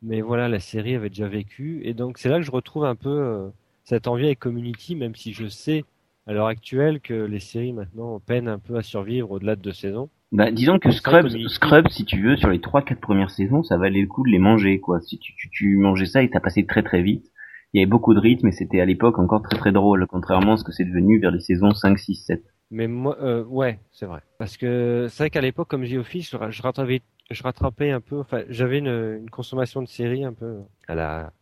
Mais 0.03 0.21
voilà, 0.21 0.49
la 0.49 0.61
série 0.61 0.95
avait 0.97 1.11
déjà 1.11 1.29
vécu 1.29 1.81
et 1.85 1.95
donc 1.95 2.19
c'est 2.19 2.29
là 2.29 2.39
que 2.39 2.45
je 2.45 2.51
retrouve 2.53 2.85
un 2.85 2.97
peu 2.97 3.11
euh, 3.11 3.51
cette 3.85 4.09
envie 4.09 4.27
avec 4.27 4.41
Community, 4.41 4.97
même 4.97 5.15
si 5.15 5.33
je 5.33 5.49
sais 5.49 5.85
à 6.27 6.33
l'heure 6.33 6.47
actuelle 6.49 7.01
que 7.01 7.15
les 7.15 7.41
séries 7.41 7.73
maintenant 7.73 8.21
peinent 8.21 8.49
un 8.49 8.59
peu 8.59 8.77
à 8.77 8.83
survivre 8.83 9.31
au-delà 9.33 9.57
de 9.57 9.63
deux 9.63 9.73
saisons. 9.73 10.11
Bah, 10.31 10.51
disons 10.51 10.79
que 10.79 10.91
Scrubs, 10.91 11.29
Scrubs, 11.49 11.89
si 11.91 12.05
tu 12.05 12.23
veux, 12.23 12.37
sur 12.37 12.51
les 12.51 12.61
trois, 12.61 12.83
quatre 12.83 13.01
premières 13.01 13.31
saisons, 13.31 13.63
ça 13.63 13.79
valait 13.79 14.03
le 14.03 14.07
coup 14.07 14.25
de 14.25 14.31
les 14.31 14.39
manger, 14.39 14.79
quoi. 14.81 15.01
Si 15.01 15.19
tu, 15.19 15.35
tu, 15.37 15.49
tu 15.51 15.77
mangeais 15.79 16.07
ça 16.07 16.23
et 16.23 16.31
t'as 16.31 16.41
passé 16.41 16.67
très 16.67 16.83
très 16.83 17.03
vite. 17.03 17.27
Il 17.73 17.79
y 17.79 17.83
avait 17.83 17.91
beaucoup 17.91 18.15
de 18.15 18.19
rythme 18.21 18.49
et 18.49 18.53
c'était 18.53 18.81
à 18.81 18.85
l'époque 18.87 19.19
encore 19.19 19.43
très 19.43 19.59
très 19.59 19.73
drôle, 19.73 20.07
contrairement 20.07 20.55
à 20.55 20.57
ce 20.57 20.65
que 20.65 20.73
c'est 20.73 20.85
devenu 20.85 21.19
vers 21.19 21.31
les 21.31 21.41
saisons 21.41 21.73
5, 21.73 21.99
6, 21.99 22.15
7. 22.15 22.45
Mais 22.71 22.87
moi, 22.89 23.17
euh, 23.23 23.45
ouais, 23.45 23.81
c'est 23.93 24.07
vrai. 24.07 24.21
Parce 24.39 24.57
que 24.57 25.07
c'est 25.11 25.23
vrai 25.25 25.31
qu'à 25.31 25.41
l'époque, 25.41 25.69
comme 25.69 25.85
j'ai 25.85 25.99
Office, 25.99 26.31
je, 26.31 26.37
ra- 26.37 26.51
je 26.51 26.61
rattrapais, 26.63 27.01
je 27.31 27.43
rattrapais 27.43 27.91
un 27.91 28.01
peu. 28.01 28.19
Enfin, 28.21 28.43
j'avais 28.49 28.79
une, 28.79 28.89
une 29.23 29.31
consommation 29.31 29.83
de 29.83 29.89
séries 29.89 30.25
un 30.25 30.35
peu 30.35 30.59
à 30.87 30.95
la, 30.95 31.33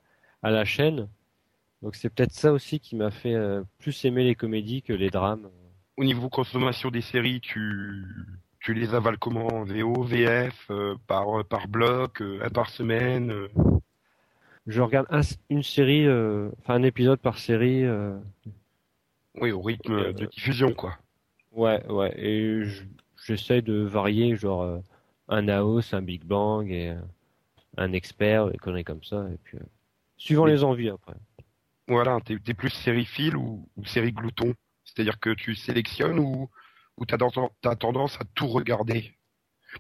à 0.43 0.51
la 0.51 0.65
chaîne. 0.65 1.09
Donc 1.83 1.97
c'est 1.97 2.11
peut-être 2.11 2.33
ça 2.33 2.53
aussi 2.53 2.81
qui 2.81 2.97
m'a 2.97 3.11
fait 3.11 3.35
euh, 3.35 3.63
plus 3.79 4.05
aimer 4.05 4.25
les 4.25 4.35
comédies 4.35 4.83
que 4.83 4.93
les 4.93 5.11
drames. 5.11 5.49
Au 5.97 6.05
niveau 6.05 6.29
consommation 6.29 6.91
des 6.91 7.01
séries, 7.01 7.41
tu, 7.41 8.05
tu 8.67 8.75
les 8.75 8.95
avales 8.95 9.17
comment 9.17 9.63
VO, 9.63 10.03
VF, 10.03 10.67
euh, 10.73 10.97
par, 11.07 11.45
par 11.45 11.69
bloc, 11.69 12.21
euh, 12.21 12.41
un 12.43 12.51
par 12.51 12.69
semaine 12.69 13.31
euh, 13.31 13.49
Je 14.67 14.81
regarde 14.83 15.07
un- 15.11 15.21
une 15.51 15.63
série, 15.63 16.05
euh, 16.05 16.51
enfin 16.59 16.75
un 16.75 16.83
épisode 16.83 17.21
par 17.21 17.39
série. 17.39 17.85
euh, 17.85 18.19
Oui, 19.41 19.53
au 19.53 19.61
rythme 19.63 19.93
Euh, 19.93 20.13
de 20.13 20.27
diffusion, 20.27 20.73
quoi. 20.73 20.99
ouais, 21.53 21.87
ouais. 21.87 22.13
Et 22.19 22.65
je- 22.65 22.83
j'essaie 23.25 23.63
de 23.63 23.85
varier, 23.85 24.35
genre 24.35 24.63
euh, 24.65 24.81
un 25.29 25.47
Aos, 25.49 25.95
un 25.95 26.03
Big 26.03 26.25
Bang 26.25 26.69
et 26.69 26.89
euh, 26.91 27.01
un 27.77 27.93
expert, 27.93 28.51
des 28.51 28.59
conneries 28.59 28.83
comme 28.83 29.05
ça. 29.05 29.29
Et 29.33 29.37
puis, 29.45 29.59
euh, 29.59 29.67
suivant 30.17 30.47
Mais- 30.47 30.51
les 30.55 30.65
envies 30.65 30.89
après. 30.91 31.15
Voilà, 31.87 32.19
t'es 32.25 32.37
plus 32.55 32.71
série 32.71 33.05
fil 33.05 33.37
ou, 33.37 33.69
ou 33.77 33.85
série 33.85 34.11
glouton? 34.11 34.55
C'est-à-dire 34.85 35.21
que 35.21 35.31
tu 35.31 35.55
sélectionnes 35.55 36.19
ou, 36.19 36.51
ou 36.99 37.07
t'as 37.07 37.19
t'as 37.61 37.77
tendance 37.77 38.21
à 38.21 38.25
tout 38.35 38.47
regarder 38.47 39.15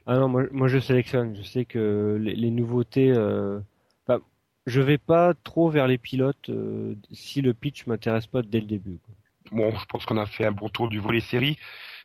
Ah 0.07 0.19
non, 0.19 0.29
moi, 0.29 0.45
moi 0.51 0.69
je 0.69 0.79
sélectionne. 0.79 1.37
Je 1.37 1.43
sais 1.43 1.65
que 1.65 2.19
les, 2.21 2.35
les 2.35 2.51
nouveautés. 2.51 3.13
Euh... 3.13 3.61
Enfin, 4.07 4.21
je 4.67 4.81
vais 4.81 4.99
pas 4.99 5.35
trop 5.35 5.71
vers 5.71 5.87
les 5.87 5.99
pilotes 5.99 6.51
euh, 6.51 6.95
si 7.13 7.41
le 7.41 7.55
pitch 7.55 7.87
m'intéresse 7.87 8.27
pas 8.27 8.43
dès 8.43 8.61
le 8.61 8.67
début. 8.67 8.99
quoi. 9.05 9.15
Bon, 9.53 9.71
je 9.77 9.85
pense 9.87 10.05
qu'on 10.07 10.17
a 10.17 10.27
fait 10.27 10.45
un 10.45 10.53
bon 10.53 10.69
tour 10.69 10.89
du 10.89 10.99
volet 10.99 11.21
série. 11.21 11.59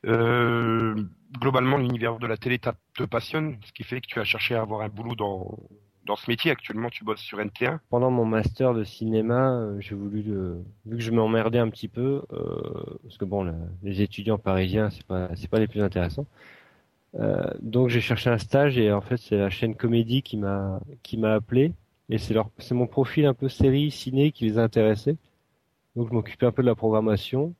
Euh, 0.05 0.95
globalement, 1.39 1.77
l'univers 1.77 2.17
de 2.19 2.27
la 2.27 2.37
télé 2.37 2.59
te 2.59 3.03
passionne, 3.03 3.57
ce 3.65 3.71
qui 3.71 3.83
fait 3.83 4.01
que 4.01 4.07
tu 4.07 4.19
as 4.19 4.23
cherché 4.23 4.55
à 4.55 4.61
avoir 4.61 4.81
un 4.81 4.89
boulot 4.89 5.15
dans, 5.15 5.57
dans 6.05 6.15
ce 6.15 6.29
métier. 6.29 6.51
Actuellement, 6.51 6.89
tu 6.89 7.03
bosses 7.03 7.21
sur 7.21 7.39
NT1. 7.39 7.79
Pendant 7.89 8.11
mon 8.11 8.25
master 8.25 8.73
de 8.73 8.83
cinéma, 8.83 9.53
euh, 9.53 9.79
j'ai 9.79 9.95
voulu, 9.95 10.21
vu 10.85 10.97
que 10.97 11.03
je 11.03 11.11
m'emmerdais 11.11 11.59
un 11.59 11.69
petit 11.69 11.87
peu, 11.87 12.21
euh, 12.33 12.97
parce 13.03 13.17
que 13.17 13.25
bon, 13.25 13.53
les 13.83 14.01
étudiants 14.01 14.37
parisiens, 14.37 14.89
c'est 14.89 15.05
pas, 15.05 15.29
c'est 15.35 15.49
pas 15.49 15.59
les 15.59 15.67
plus 15.67 15.81
intéressants. 15.81 16.25
Euh, 17.15 17.45
donc 17.61 17.89
j'ai 17.89 17.99
cherché 17.99 18.29
un 18.29 18.37
stage 18.37 18.77
et 18.77 18.89
en 18.93 19.01
fait 19.01 19.17
c'est 19.17 19.35
la 19.35 19.49
chaîne 19.49 19.75
Comédie 19.75 20.21
qui 20.21 20.37
m'a, 20.37 20.79
qui 21.03 21.17
m'a 21.17 21.33
appelé 21.33 21.73
et 22.09 22.17
c'est 22.17 22.33
leur, 22.33 22.49
c'est 22.57 22.73
mon 22.73 22.87
profil 22.87 23.25
un 23.25 23.33
peu 23.33 23.49
série 23.49 23.91
ciné 23.91 24.31
qui 24.31 24.45
les 24.45 24.57
a 24.57 24.63
intéressés. 24.63 25.17
Donc 25.97 26.07
je 26.09 26.13
m'occupais 26.13 26.45
un 26.45 26.51
peu 26.53 26.61
de 26.61 26.67
la 26.67 26.75
programmation. 26.75 27.53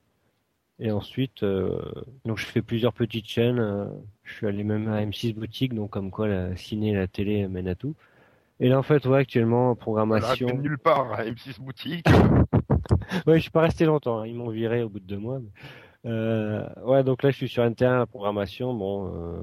Et 0.80 0.92
ensuite, 0.92 1.44
donc 2.26 2.40
je 2.40 2.46
fais 2.46 2.64
plusieurs 2.64 2.94
petites 2.94 3.28
chaînes. 3.28 3.62
je 4.24 4.34
suis 4.34 4.48
allé 4.48 4.64
même 4.64 4.88
à 4.90 5.06
M6 5.06 5.36
Boutique, 5.36 5.76
donc 5.76 5.92
comme 5.92 6.10
quoi 6.10 6.28
la 6.28 6.56
ciné 6.56 6.92
et 6.92 6.96
la 6.96 7.08
télé 7.08 7.48
mènent 7.48 7.68
à 7.68 7.76
tout. 7.76 7.94
Et 8.62 8.70
là, 8.70 8.78
en 8.80 8.84
fait, 8.84 9.06
ouais, 9.06 9.18
actuellement, 9.20 9.64
Voilà, 9.64 9.76
programmation. 9.76 10.48
de 10.48 10.54
nulle 10.54 10.78
part, 10.78 11.12
à 11.14 11.26
M6 11.26 11.60
Boutique. 11.60 12.06
Ouais, 13.28 13.36
je 13.38 13.42
suis 13.42 13.52
pas 13.52 13.62
resté 13.62 13.86
longtemps. 13.86 14.20
hein. 14.20 14.28
Ils 14.28 14.36
m'ont 14.36 14.50
viré 14.50 14.84
au 14.84 14.90
bout 14.90 15.00
de 15.00 15.06
deux 15.06 15.18
mois. 15.18 15.40
mais- 15.40 16.10
Euh, 16.12 16.66
ouais, 16.86 17.04
donc 17.04 17.24
là, 17.24 17.30
je 17.32 17.36
suis 17.36 17.48
sur 17.50 17.64
N1, 17.64 17.98
la 18.00 18.06
programmation. 18.06 18.74
Bon, 18.74 19.08
euh, 19.14 19.42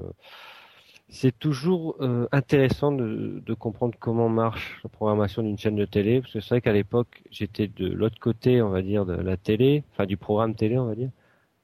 c'est 1.07 1.37
toujours 1.37 1.95
euh, 2.01 2.27
intéressant 2.31 2.91
de, 2.91 3.41
de 3.45 3.53
comprendre 3.53 3.95
comment 3.99 4.29
marche 4.29 4.79
la 4.83 4.89
programmation 4.89 5.41
d'une 5.43 5.57
chaîne 5.57 5.75
de 5.75 5.85
télé, 5.85 6.21
parce 6.21 6.33
que 6.33 6.39
c'est 6.39 6.49
vrai 6.49 6.61
qu'à 6.61 6.73
l'époque, 6.73 7.21
j'étais 7.31 7.67
de 7.67 7.87
l'autre 7.87 8.19
côté, 8.19 8.61
on 8.61 8.69
va 8.69 8.81
dire, 8.81 9.05
de 9.05 9.13
la 9.13 9.37
télé, 9.37 9.83
enfin 9.91 10.05
du 10.05 10.17
programme 10.17 10.55
télé, 10.55 10.77
on 10.77 10.85
va 10.85 10.95
dire. 10.95 11.09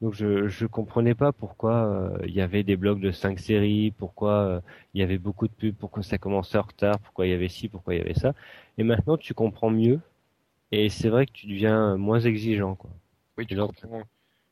Donc 0.01 0.13
je 0.13 0.47
je 0.47 0.65
comprenais 0.65 1.15
pas 1.15 1.31
pourquoi 1.31 1.85
euh, 1.87 2.17
il 2.27 2.33
y 2.33 2.41
avait 2.41 2.63
des 2.63 2.75
blocs 2.77 2.99
de 2.99 3.11
cinq 3.11 3.39
séries, 3.39 3.91
pourquoi 3.91 4.31
euh, 4.47 4.61
il 4.93 4.99
y 5.01 5.03
avait 5.03 5.17
beaucoup 5.17 5.47
de 5.47 5.53
pubs, 5.53 5.75
pourquoi 5.75 6.03
ça 6.03 6.17
commençait 6.17 6.57
en 6.57 6.61
retard, 6.63 6.99
pourquoi 6.99 7.25
il 7.27 7.31
y 7.31 7.33
avait 7.33 7.49
ci, 7.49 7.69
pourquoi 7.69 7.95
il 7.95 7.99
y 7.99 8.01
avait 8.01 8.13
ça. 8.13 8.33
Et 8.77 8.83
maintenant, 8.83 9.17
tu 9.17 9.33
comprends 9.33 9.69
mieux. 9.69 9.99
Et 10.71 10.89
c'est 10.89 11.09
vrai 11.09 11.25
que 11.27 11.33
tu 11.33 11.47
deviens 11.47 11.97
moins 11.97 12.19
exigeant, 12.21 12.75
quoi. 12.75 12.91
Oui, 13.37 13.45
tu 13.47 13.55
comprends 13.55 14.03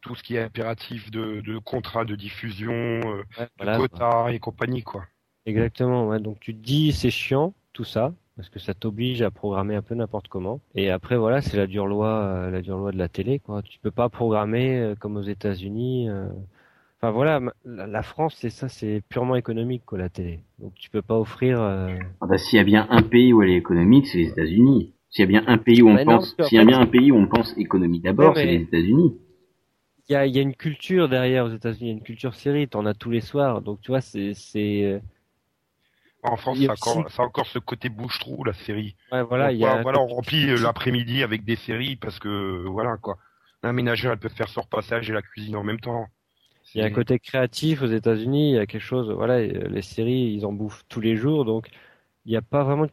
tout 0.02 0.16
ce 0.16 0.24
qui 0.24 0.36
est 0.36 0.42
impératif 0.42 1.12
de, 1.12 1.42
de 1.42 1.58
contrat 1.58 2.06
de 2.06 2.16
diffusion, 2.16 2.72
euh, 2.74 3.24
de 3.60 3.66
Voilà, 3.66 3.78
quotas 3.78 4.30
et 4.32 4.40
compagnie, 4.40 4.84
quoi. 4.84 5.06
Exactement, 5.46 6.08
ouais. 6.08 6.20
Donc 6.20 6.40
tu 6.40 6.54
te 6.54 6.60
dis 6.62 6.92
c'est 6.94 7.10
chiant 7.12 7.54
tout 7.74 7.84
ça 7.86 8.14
parce 8.36 8.50
que 8.50 8.60
ça 8.60 8.74
t'oblige 8.74 9.22
à 9.22 9.32
programmer 9.32 9.75
un 9.75 9.82
peu 9.82 9.96
n'importe 9.96 10.28
comment. 10.28 10.60
Et 10.75 10.90
après 10.90 11.18
voilà, 11.18 11.42
c'est 11.42 11.58
la 11.58 11.68
dure 11.68 11.88
loi, 11.88 12.10
euh, 12.10 12.50
la 12.52 12.62
dure 12.62 12.78
loi 12.78 12.92
de 12.92 12.98
la 12.98 13.10
télé 13.10 13.40
quoi. 13.40 13.62
Tu 13.62 13.80
peux 13.80 13.92
pas 13.92 14.10
programmer 14.10 14.78
euh, 14.80 14.96
comme 14.96 15.18
aux 15.18 15.22
États-Unis. 15.24 16.10
euh. 16.10 16.28
Enfin 17.00 17.12
voilà, 17.12 17.42
la 17.66 18.02
France 18.02 18.36
c'est 18.40 18.50
ça, 18.50 18.70
c'est 18.70 19.02
purement 19.10 19.36
économique 19.36 19.84
quoi 19.86 19.98
la 19.98 20.10
télé. 20.10 20.40
Donc 20.60 20.74
tu 20.75 20.90
peux 20.90 21.02
pas 21.02 21.20
offrir. 21.20 21.62
euh, 21.62 21.96
Ah 22.22 22.28
bah, 22.28 22.38
s'il 22.38 22.58
y 22.58 22.60
a 22.62 22.63
bien 22.63 22.88
un 22.90 23.02
pays 23.02 23.34
où 23.34 23.42
elle 23.44 23.50
est 23.50 23.58
économique, 23.58 24.08
c'est 24.08 24.20
les 24.20 24.30
États-Unis. 24.30 24.94
S'il 25.10 25.22
y 25.22 25.25
a 25.25 25.28
bien 25.28 25.44
un 25.48 25.58
pays 25.58 25.82
où 25.84 25.90
on 25.90 25.94
Mais 25.94 26.06
pense, 26.06 26.36
s'il 26.42 26.58
y 26.58 26.62
a 26.62 26.66
bien 26.66 26.80
un 26.80 26.88
pays 26.88 27.12
où 27.12 27.18
on 27.18 27.28
pense 27.28 27.56
économie 27.58 28.00
d'abord, 28.00 28.36
c'est 28.36 28.46
les 28.46 28.62
États-Unis. 28.63 29.16
Il 30.10 30.13
y 30.13 30.16
a, 30.16 30.25
y 30.25 30.40
a 30.40 30.42
une 30.42 30.56
culture 30.56 31.08
derrière 31.08 31.46
aux 31.46 31.50
États-Unis, 31.54 31.82
il 31.82 31.88
y 31.88 31.92
a 31.92 31.98
une 31.98 32.04
culture 32.04 32.34
série. 32.36 32.68
T'en 32.68 32.86
as 32.86 32.94
tous 32.94 33.12
les 33.12 33.22
soirs. 33.22 33.62
Donc 33.62 33.80
tu 33.82 33.92
vois 33.92 34.02
c'est 34.02 34.34
En 36.24 36.38
France, 36.38 36.60
a 36.68 36.72
encore, 36.74 37.10
ça 37.12 37.24
encore 37.24 37.46
ce 37.48 37.60
côté 37.60 37.89
bouche-trou, 37.89 38.44
la 38.44 38.53
série. 38.53 38.96
ouais 39.12 39.24
voilà 39.24 39.51
Donc, 39.51 39.53
il 39.53 39.60
y 39.60 39.65
a. 39.65 39.82
voilà, 39.82 40.00
on 40.00 40.08
remplit 40.08 40.50
euh, 40.50 40.58
l'après-midi 40.60 41.24
avec 41.24 41.44
des 41.46 41.56
séries 41.56 41.96
parce 41.98 42.20
que, 42.20 42.65
voilà, 42.68 42.98
quoi. 42.98 43.18
Un 43.63 43.74
ménageur, 43.74 44.13
elle 44.13 44.20
peut 44.20 44.30
faire 44.30 44.50
son 44.50 44.62
repassage 44.62 45.10
et 45.10 45.13
la 45.13 45.22
cuisine 45.22 45.56
en 45.56 45.63
même 45.63 45.80
temps. 45.80 46.08
Il 46.75 46.80
y 46.80 46.82
a 46.84 46.86
un 46.86 46.89
C'est- 46.89 46.96
côté 46.96 47.20
créatif 47.20 47.82
aux 47.82 47.88
États-Unis, 47.88 48.51
il 48.51 48.56
y 48.56 48.58
a 48.60 48.65
quelque 48.65 48.82
chose, 48.82 49.10
voilà, 49.12 49.36
euh, 49.36 49.68
les 49.70 49.82
séries, 49.82 50.34
ils 50.36 50.46
en 50.46 50.53
bouffent 50.53 50.84
tous 50.89 51.01
les 51.01 51.15
jours, 51.15 51.46
donc 51.46 51.70
il 52.25 52.32
n'y 52.32 52.38
a 52.38 52.42
pas 52.42 52.63
vraiment, 52.63 52.86
de- 52.88 52.92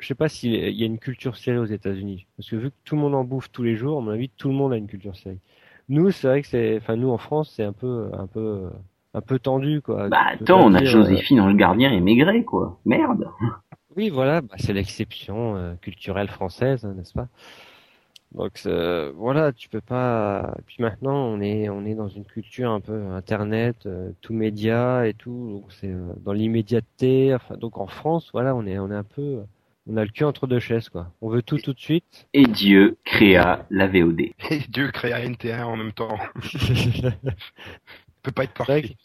je 0.00 0.06
sais 0.08 0.14
pas 0.14 0.28
s'il 0.28 0.52
y 0.54 0.82
a 0.82 0.86
une 0.86 0.98
culture 0.98 1.36
série 1.36 1.58
aux 1.58 1.64
États-Unis, 1.66 2.26
parce 2.36 2.50
que 2.50 2.56
vu 2.56 2.70
que 2.70 2.76
tout 2.84 2.96
le 2.96 3.02
monde 3.02 3.14
en 3.14 3.24
bouffe 3.24 3.50
tous 3.52 3.62
les 3.62 3.76
jours, 3.76 3.98
à 3.98 4.02
mon 4.02 4.10
avis, 4.12 4.28
tout 4.30 4.48
le 4.48 4.54
monde 4.54 4.72
a 4.72 4.76
une 4.76 4.86
culture 4.88 5.16
série. 5.16 5.40
Nous, 5.88 6.10
c'est 6.10 6.28
vrai 6.28 6.42
que 6.42 6.48
c'est, 6.48 6.76
enfin 6.78 6.96
nous 6.96 7.10
en 7.10 7.18
France, 7.18 7.52
c'est 7.56 7.64
un 7.64 7.72
peu, 7.72 8.10
un 8.14 8.26
peu, 8.26 8.70
un 9.16 9.20
peu 9.22 9.38
tendu, 9.38 9.80
quoi. 9.82 10.08
Bah 10.08 10.22
attends, 10.26 10.60
on 10.66 10.74
a 10.74 10.78
dire, 10.80 10.90
Joséphine 10.90 11.38
dans 11.38 11.48
le 11.48 11.54
gardien 11.54 11.90
et 11.90 12.00
Maigret, 12.00 12.44
quoi. 12.44 12.78
Merde. 12.84 13.26
euh, 13.42 13.46
Oui, 13.96 14.10
voilà, 14.10 14.40
bah, 14.42 14.54
c'est 14.58 14.72
l'exception 14.72 15.56
euh, 15.56 15.74
culturelle 15.76 16.28
française, 16.28 16.84
hein, 16.84 16.94
n'est-ce 16.94 17.14
pas? 17.14 17.28
Donc 18.32 18.60
euh, 18.66 19.12
voilà, 19.16 19.52
tu 19.52 19.68
peux 19.68 19.80
pas. 19.80 20.54
Et 20.58 20.62
puis 20.62 20.82
maintenant, 20.82 21.14
on 21.26 21.40
est 21.40 21.68
on 21.68 21.84
est 21.86 21.94
dans 21.94 22.08
une 22.08 22.24
culture 22.24 22.70
un 22.70 22.80
peu 22.80 23.06
internet, 23.12 23.86
euh, 23.86 24.10
tout 24.20 24.34
média 24.34 25.06
et 25.06 25.14
tout. 25.14 25.50
Donc 25.52 25.72
c'est 25.72 25.88
euh, 25.88 26.12
dans 26.24 26.32
l'immédiateté. 26.32 27.34
Enfin, 27.34 27.56
donc 27.56 27.78
en 27.78 27.86
France, 27.86 28.30
voilà, 28.32 28.54
on 28.54 28.66
est 28.66 28.78
on 28.78 28.90
est 28.90 28.94
un 28.96 29.04
peu, 29.04 29.42
on 29.86 29.96
a 29.96 30.04
le 30.04 30.10
cul 30.10 30.24
entre 30.24 30.46
deux 30.46 30.58
chaises 30.60 30.88
quoi. 30.90 31.12
On 31.22 31.28
veut 31.30 31.42
tout 31.42 31.58
tout 31.58 31.72
de 31.72 31.80
suite. 31.80 32.28
Et 32.34 32.46
Dieu 32.46 32.98
créa 33.04 33.64
la 33.70 33.86
VOD. 33.86 34.20
Et 34.50 34.58
Dieu 34.68 34.90
crée 34.92 35.12
un 35.14 35.30
NT1 35.30 35.62
en 35.64 35.76
même 35.76 35.92
temps. 35.92 36.18
peut 38.22 38.32
pas 38.32 38.44
être 38.44 38.52
C'est 38.56 38.64
vrai 38.64 38.82
parfait. 38.82 38.96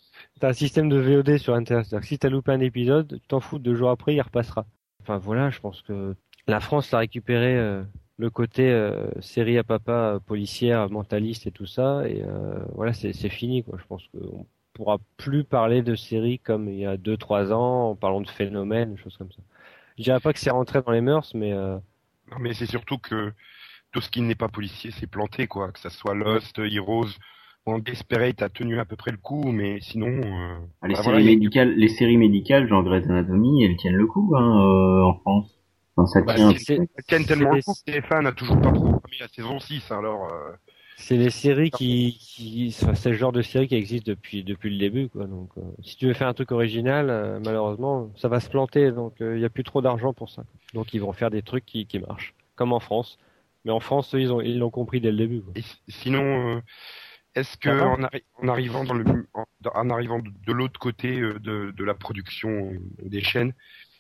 T'as 0.42 0.50
un 0.50 0.54
système 0.54 0.90
de 0.90 0.98
VOD 0.98 1.38
sur 1.38 1.54
Internet. 1.54 1.86
C'est-à-dire 1.86 2.02
que 2.02 2.08
si 2.08 2.18
t'as 2.18 2.30
loupé 2.30 2.52
un 2.52 2.62
épisode, 2.62 3.22
t'en 3.28 3.40
fous, 3.40 3.60
deux 3.60 3.76
jours 3.76 3.92
après, 3.92 4.16
il 4.16 4.22
repassera. 4.22 4.66
Enfin 5.04 5.20
voilà, 5.20 5.52
je 5.52 5.60
pense 5.60 5.84
que 5.84 6.16
la 6.48 6.60
France 6.60 6.92
a 6.96 6.98
récupéré 6.98 7.56
euh, 7.56 7.84
le 8.18 8.32
côté 8.32 8.72
euh, 8.72 9.08
série 9.22 9.60
à 9.60 9.64
papa, 9.64 10.20
policière, 10.26 10.90
mentaliste 10.90 11.46
et 11.46 11.52
tout 11.52 11.68
ça. 11.68 12.10
Et 12.10 12.24
euh, 12.26 12.58
voilà, 12.74 12.92
c'est 12.92 13.14
c'est 13.14 13.30
fini 13.30 13.64
quoi. 13.64 13.78
Je 13.80 13.86
pense 13.86 14.02
qu'on 14.08 14.48
pourra 14.74 14.98
plus 15.16 15.44
parler 15.44 15.84
de 15.84 15.94
séries 15.94 16.40
comme 16.40 16.70
il 16.70 16.80
y 16.80 16.88
a 16.88 16.98
deux 16.98 17.18
trois 17.18 17.54
ans, 17.54 17.92
en 17.92 17.96
parlant 17.96 18.22
de 18.22 18.30
phénomènes, 18.30 18.98
choses 18.98 19.18
comme 19.18 19.32
ça. 19.32 19.44
Je 20.00 20.04
dirais 20.04 20.20
pas 20.20 20.34
que 20.34 20.40
c'est 20.40 20.50
rentré 20.50 20.82
dans 20.82 20.92
les 20.92 21.02
mœurs, 21.02 21.36
mais 21.36 21.52
Non, 21.54 22.40
mais 22.40 22.56
c'est 22.56 22.66
surtout 22.66 22.98
que 22.98 23.32
tout 23.92 24.02
ce 24.02 24.10
qui 24.10 24.22
n'est 24.22 24.34
pas 24.34 24.48
policier 24.48 24.90
s'est 24.90 25.06
planté, 25.06 25.46
quoi. 25.46 25.72
Que 25.72 25.80
ça 25.80 25.92
soit 25.92 26.16
Lost, 26.16 26.58
Heroes, 26.58 27.12
bon, 27.66 27.80
Desperate 27.80 28.42
a 28.42 28.50
tenu 28.50 28.80
à 28.80 28.86
peu 28.86 28.96
près 28.96 29.12
le 29.12 29.18
coup, 29.18 29.52
mais 29.52 29.80
sinon. 29.82 30.08
euh, 30.08 30.58
Ah, 30.82 30.88
Les 30.88 30.94
bah, 30.96 31.02
séries 31.04 31.10
voilà, 31.12 31.20
a- 31.20 31.36
médicales, 31.36 31.74
les 31.76 31.88
séries 31.90 32.18
médicales, 32.18 32.68
genre 32.68 32.84
Grey's 32.84 33.06
Anatomy, 33.06 33.64
elles 33.66 33.78
tiennent 33.78 33.96
le 33.96 34.08
coup 34.08 34.34
hein, 34.36 34.62
euh, 34.66 35.04
en 35.04 35.14
France. 35.20 35.58
Enfin, 35.96 36.08
ça 36.08 36.22
Bah, 36.22 36.36
tient. 36.36 36.50
Elles 36.52 37.04
tiennent 37.08 37.26
tellement 37.26 37.54
le 37.54 37.62
coup 37.62 37.74
que 37.74 37.92
TF1 37.92 38.22
n'a 38.22 38.32
toujours 38.32 38.60
pas 38.62 38.72
programmé 38.72 39.18
la 39.20 39.28
saison 39.28 39.60
6, 39.60 39.92
alors. 39.92 40.32
euh, 40.32 40.52
C'est 40.98 41.18
les 41.18 41.30
séries 41.32 41.72
qui, 41.72 42.18
qui 42.20 42.76
enfin, 42.82 42.94
c'est 42.96 43.10
le 43.10 43.16
genre 43.16 43.32
de 43.32 43.42
série 43.42 43.68
qui 43.68 43.76
existe 43.76 44.06
depuis 44.06 44.44
depuis 44.44 44.70
le 44.70 44.78
début 44.78 45.10
quoi. 45.10 45.26
Donc 45.26 45.50
euh, 45.58 45.62
si 45.84 45.98
tu 45.98 46.06
veux 46.08 46.14
faire 46.14 46.28
un 46.28 46.34
truc 46.34 46.52
original, 46.52 47.10
euh, 47.10 47.40
malheureusement, 47.44 48.12
ça 48.18 48.28
va 48.28 48.40
se 48.40 48.50
planter. 48.50 48.92
Donc 48.92 49.16
il 49.20 49.40
y 49.40 49.46
a 49.46 49.50
plus 49.50 49.64
trop 49.64 49.82
d'argent 49.82 50.14
pour 50.14 50.30
ça. 50.30 50.44
Donc 50.74 50.94
ils 50.94 51.00
vont 51.02 51.12
faire 51.14 51.30
des 51.32 51.42
trucs 51.42 51.66
qui 51.66 51.86
qui 51.88 52.00
marchent, 52.00 52.34
comme 52.56 52.72
en 52.72 52.80
France. 52.80 53.18
Mais 53.66 53.72
en 53.72 53.80
France, 53.80 54.14
eux, 54.16 54.22
ils 54.22 54.32
ont 54.32 54.42
ils 54.42 54.58
l'ont 54.60 54.70
compris 54.72 55.02
dès 55.02 55.12
le 55.12 55.18
début. 55.18 55.42
Quoi. 55.42 55.54
Et 55.56 55.64
sinon, 55.92 56.24
euh, 56.58 56.62
est-ce 57.36 57.58
que 57.58 57.70
en, 57.70 58.02
arri- 58.04 58.24
en 58.42 58.48
arrivant 58.48 58.84
dans 58.84 58.94
le 58.94 59.06
en, 59.34 59.46
en 59.74 59.90
arrivant 59.90 60.20
de, 60.20 60.30
de 60.46 60.54
l'autre 60.54 60.80
côté 60.80 61.20
euh, 61.20 61.40
de, 61.40 61.72
de 61.72 61.84
la 61.84 61.94
production 61.94 62.50
euh, 62.50 62.80
des 63.04 63.22
chaînes, 63.22 63.54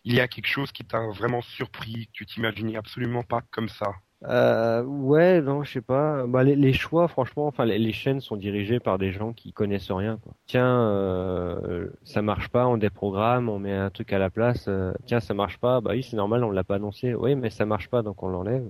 il 0.04 0.14
y 0.14 0.20
a 0.20 0.28
quelque 0.28 0.48
chose 0.48 0.72
qui 0.72 0.84
t'a 0.84 1.00
vraiment 1.08 1.42
surpris, 1.42 2.08
que 2.08 2.12
tu 2.14 2.26
t'imaginais 2.26 2.76
absolument 2.76 3.24
pas 3.24 3.42
comme 3.52 3.70
ça? 3.70 3.92
Euh, 4.24 4.84
ouais, 4.84 5.42
non, 5.42 5.64
je 5.64 5.72
sais 5.72 5.82
pas. 5.82 6.28
Bah, 6.28 6.44
les, 6.44 6.56
les 6.56 6.74
choix, 6.74 7.08
franchement, 7.08 7.48
enfin, 7.48 7.66
les, 7.66 7.80
les 7.80 7.92
chaînes 7.92 8.22
sont 8.22 8.36
dirigées 8.36 8.80
par 8.80 9.00
des 9.00 9.12
gens 9.12 9.34
qui 9.34 9.52
connaissent 9.52 9.90
rien. 9.92 10.18
Quoi. 10.18 10.34
Tiens, 10.46 10.80
euh, 10.82 11.88
ça 12.04 12.22
marche 12.22 12.50
pas, 12.50 12.68
on 12.68 12.78
déprogramme, 12.78 13.50
on 13.50 13.58
met 13.58 13.74
un 13.74 13.90
truc 13.90 14.14
à 14.14 14.20
la 14.20 14.30
place. 14.30 14.66
euh, 14.68 14.94
tiens, 15.08 15.22
ça 15.22 15.34
marche 15.34 15.58
pas. 15.58 15.82
Bah 15.82 15.92
oui, 15.94 16.04
c'est 16.04 16.18
normal, 16.18 16.44
on 16.44 16.52
l'a 16.52 16.64
pas 16.64 16.76
annoncé. 16.76 17.16
Oui, 17.16 17.36
mais 17.36 17.50
ça 17.50 17.66
marche 17.66 17.90
pas, 17.90 18.04
donc 18.04 18.22
on 18.22 18.30
l'enlève. 18.30 18.70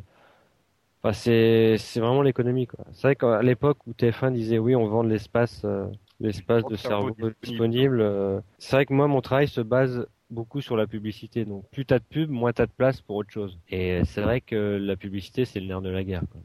Enfin, 1.04 1.14
c'est 1.14 1.78
c'est 1.78 2.00
vraiment 2.00 2.22
l'économie, 2.22 2.68
quoi. 2.68 2.86
C'est 2.94 3.08
vrai 3.08 3.16
qu'à 3.16 3.42
l'époque 3.42 3.80
où 3.88 3.94
TF1 3.94 4.32
disait 4.34 4.60
oui, 4.60 4.76
on 4.76 4.88
vend 4.88 5.04
de 5.04 5.10
l'espace, 5.10 5.64
euh, 5.66 5.88
l'espace 6.20 6.64
de 6.66 6.76
cerveau 6.76 7.10
disponible. 7.12 7.36
disponible. 7.42 8.02
euh, 8.02 8.40
c'est 8.60 8.76
vrai 8.76 8.86
que 8.86 8.94
moi, 8.94 9.08
mon 9.08 9.22
travail 9.22 9.48
se 9.48 9.62
base 9.62 10.06
beaucoup 10.30 10.62
sur 10.62 10.78
la 10.78 10.88
publicité. 10.88 11.46
Donc, 11.46 11.70
plus 11.72 11.86
t'as 11.86 12.00
de 12.00 12.04
pub, 12.04 12.30
moins 12.30 12.54
t'as 12.54 12.68
de 12.68 12.72
place 12.72 13.02
pour 13.02 13.16
autre 13.18 13.32
chose. 13.32 13.58
Et 13.70 14.02
c'est 14.06 14.22
vrai 14.22 14.42
que 14.42 14.78
la 14.82 14.96
publicité, 14.96 15.46
c'est 15.46 15.60
le 15.60 15.68
nerf 15.68 15.82
de 15.82 15.90
la 15.90 16.04
guerre. 16.04 16.24
Quoi. 16.32 16.42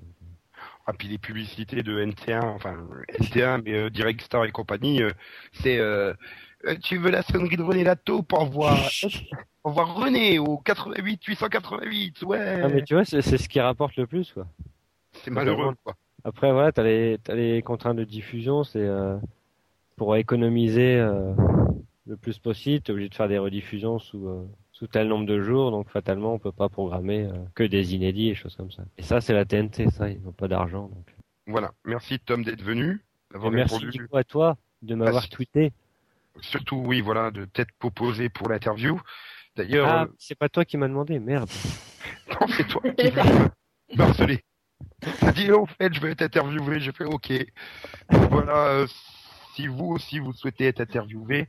Ah 0.87 0.93
puis 0.93 1.09
les 1.09 1.19
publicités 1.19 1.83
de 1.83 2.01
NT1, 2.01 2.45
enfin 2.45 2.77
NT1 3.21 3.63
mais 3.65 3.75
euh, 3.75 3.91
Direct 3.91 4.21
Star 4.23 4.45
et 4.45 4.53
compagnie, 4.53 5.03
euh, 5.03 5.11
c'est 5.53 5.79
euh, 5.79 6.15
tu 6.75 6.99
veux 6.99 7.11
la 7.11 7.23
sonnerie 7.23 7.57
de 7.57 7.63
René 7.63 7.85
Lato 7.85 8.23
pour 8.23 8.45
voir 8.47 8.79
pour 9.63 9.73
voir 9.73 9.95
René 9.95 10.39
au 10.39 10.59
88 10.59 11.25
888, 11.25 12.23
ouais. 12.23 12.61
Ah, 12.63 12.69
mais 12.69 12.83
tu 12.83 12.95
vois, 12.95 13.05
c'est 13.05 13.23
c'est 13.23 13.39
ce 13.39 13.49
qui 13.49 13.61
rapporte 13.61 13.97
le 13.97 14.07
plus, 14.07 14.33
quoi. 14.33 14.47
c'est 15.13 15.31
malheureux 15.31 15.75
quoi. 15.85 15.95
Après, 16.25 16.51
voilà, 16.51 16.73
t'as 16.73 16.83
les, 16.83 17.19
t'as 17.23 17.35
les 17.35 17.63
contraintes 17.63 17.97
de 17.97 18.05
diffusion, 18.05 18.65
c'est 18.65 18.81
euh, 18.81 19.17
pour 19.97 20.17
économiser 20.17 20.97
euh, 20.97 21.33
le 22.07 22.17
plus 22.17 22.39
possible, 22.39 22.83
t'es 22.83 22.93
obligé 22.93 23.09
de 23.09 23.15
faire 23.15 23.29
des 23.29 23.39
rediffusions 23.39 23.99
sous, 23.99 24.29
euh, 24.29 24.45
sous 24.73 24.87
tel 24.87 25.09
nombre 25.09 25.27
de 25.27 25.41
jours, 25.41 25.71
donc 25.71 25.89
fatalement, 25.89 26.35
on 26.35 26.39
peut 26.39 26.53
pas 26.53 26.69
programmer 26.69 27.25
euh, 27.25 27.33
que 27.55 27.65
des 27.65 27.95
inédits 27.95 28.31
et 28.31 28.35
choses 28.35 28.57
comme 28.57 28.71
ça. 28.71 28.83
Et 28.99 29.03
ça, 29.03 29.21
c'est 29.21 29.33
la 29.33 29.45
TNT, 29.45 29.91
ça, 29.91 30.11
ils 30.11 30.21
n'ont 30.23 30.33
pas 30.33 30.49
d'argent. 30.49 30.89
Donc. 30.89 31.15
Voilà, 31.47 31.73
merci 31.85 32.19
Tom 32.19 32.43
d'être 32.45 32.63
venu, 32.63 33.05
merci 33.33 33.75
répondu. 33.75 33.99
du 33.99 34.09
coup 34.09 34.17
à 34.17 34.25
toi 34.25 34.57
de 34.83 34.95
m'avoir 34.95 35.29
tweeté. 35.29 35.73
Surtout 36.41 36.77
oui, 36.77 37.01
voilà, 37.01 37.31
de 37.31 37.45
t'être 37.45 37.73
proposé 37.79 38.29
pour 38.29 38.49
l'interview. 38.49 39.01
D'ailleurs, 39.57 39.89
Ah, 39.89 40.03
euh, 40.03 40.07
c'est 40.19 40.35
pas 40.39 40.49
toi 40.49 40.65
qui 40.65 40.77
m'as 40.77 40.89
demandé, 40.89 41.19
merde. 41.19 41.49
non, 42.41 42.47
c'est 42.49 42.67
toi 42.69 42.83
qui 42.97 43.11
m'as 43.97 44.05
harcelé. 44.05 44.45
T'as 45.21 45.33
dit 45.33 45.51
au 45.51 45.67
fait, 45.67 45.93
je 45.95 46.01
vais 46.01 46.11
être 46.13 46.23
interviewé, 46.23 46.81
j'ai 46.81 46.93
fait 46.93 47.05
OK. 47.05 47.33
Donc 48.11 48.31
voilà, 48.31 48.67
euh, 48.69 48.87
si 49.55 49.67
vous 49.69 49.87
aussi 49.87 50.19
vous 50.19 50.33
souhaitez 50.35 50.67
être 50.67 50.81
interviewé, 50.81 51.49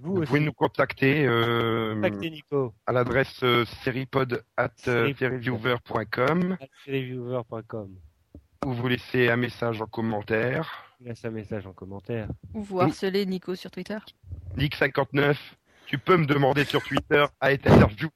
Vous, 0.00 0.14
vous 0.14 0.22
pouvez 0.22 0.40
nous 0.40 0.52
contacter 0.54 1.26
euh, 1.26 1.94
contactez 1.96 2.30
Nico, 2.30 2.74
à 2.86 2.92
l'adresse 2.92 3.42
euh, 3.42 3.66
seripod 3.84 4.42
at 4.56 4.70
euh, 4.88 5.12
seriviewer.com 5.14 6.56
reviewer.com. 6.86 7.88
ou 8.64 8.72
vous 8.72 8.88
laissez 8.88 9.28
un 9.28 9.36
message 9.36 9.82
en 9.82 9.86
commentaire. 9.86 10.91
Laisse 11.04 11.24
un 11.24 11.30
message 11.30 11.66
en 11.66 11.72
commentaire. 11.72 12.28
Ou 12.54 12.62
vous 12.62 12.80
harcelez 12.80 13.26
Nico 13.26 13.54
sur 13.56 13.70
Twitter. 13.70 13.98
Nick59, 14.56 15.36
tu 15.86 15.98
peux 15.98 16.16
me 16.16 16.26
demander 16.26 16.64
sur 16.64 16.82
Twitter 16.82 17.24
à 17.40 17.52
être 17.52 17.66
interviewé. 17.66 18.12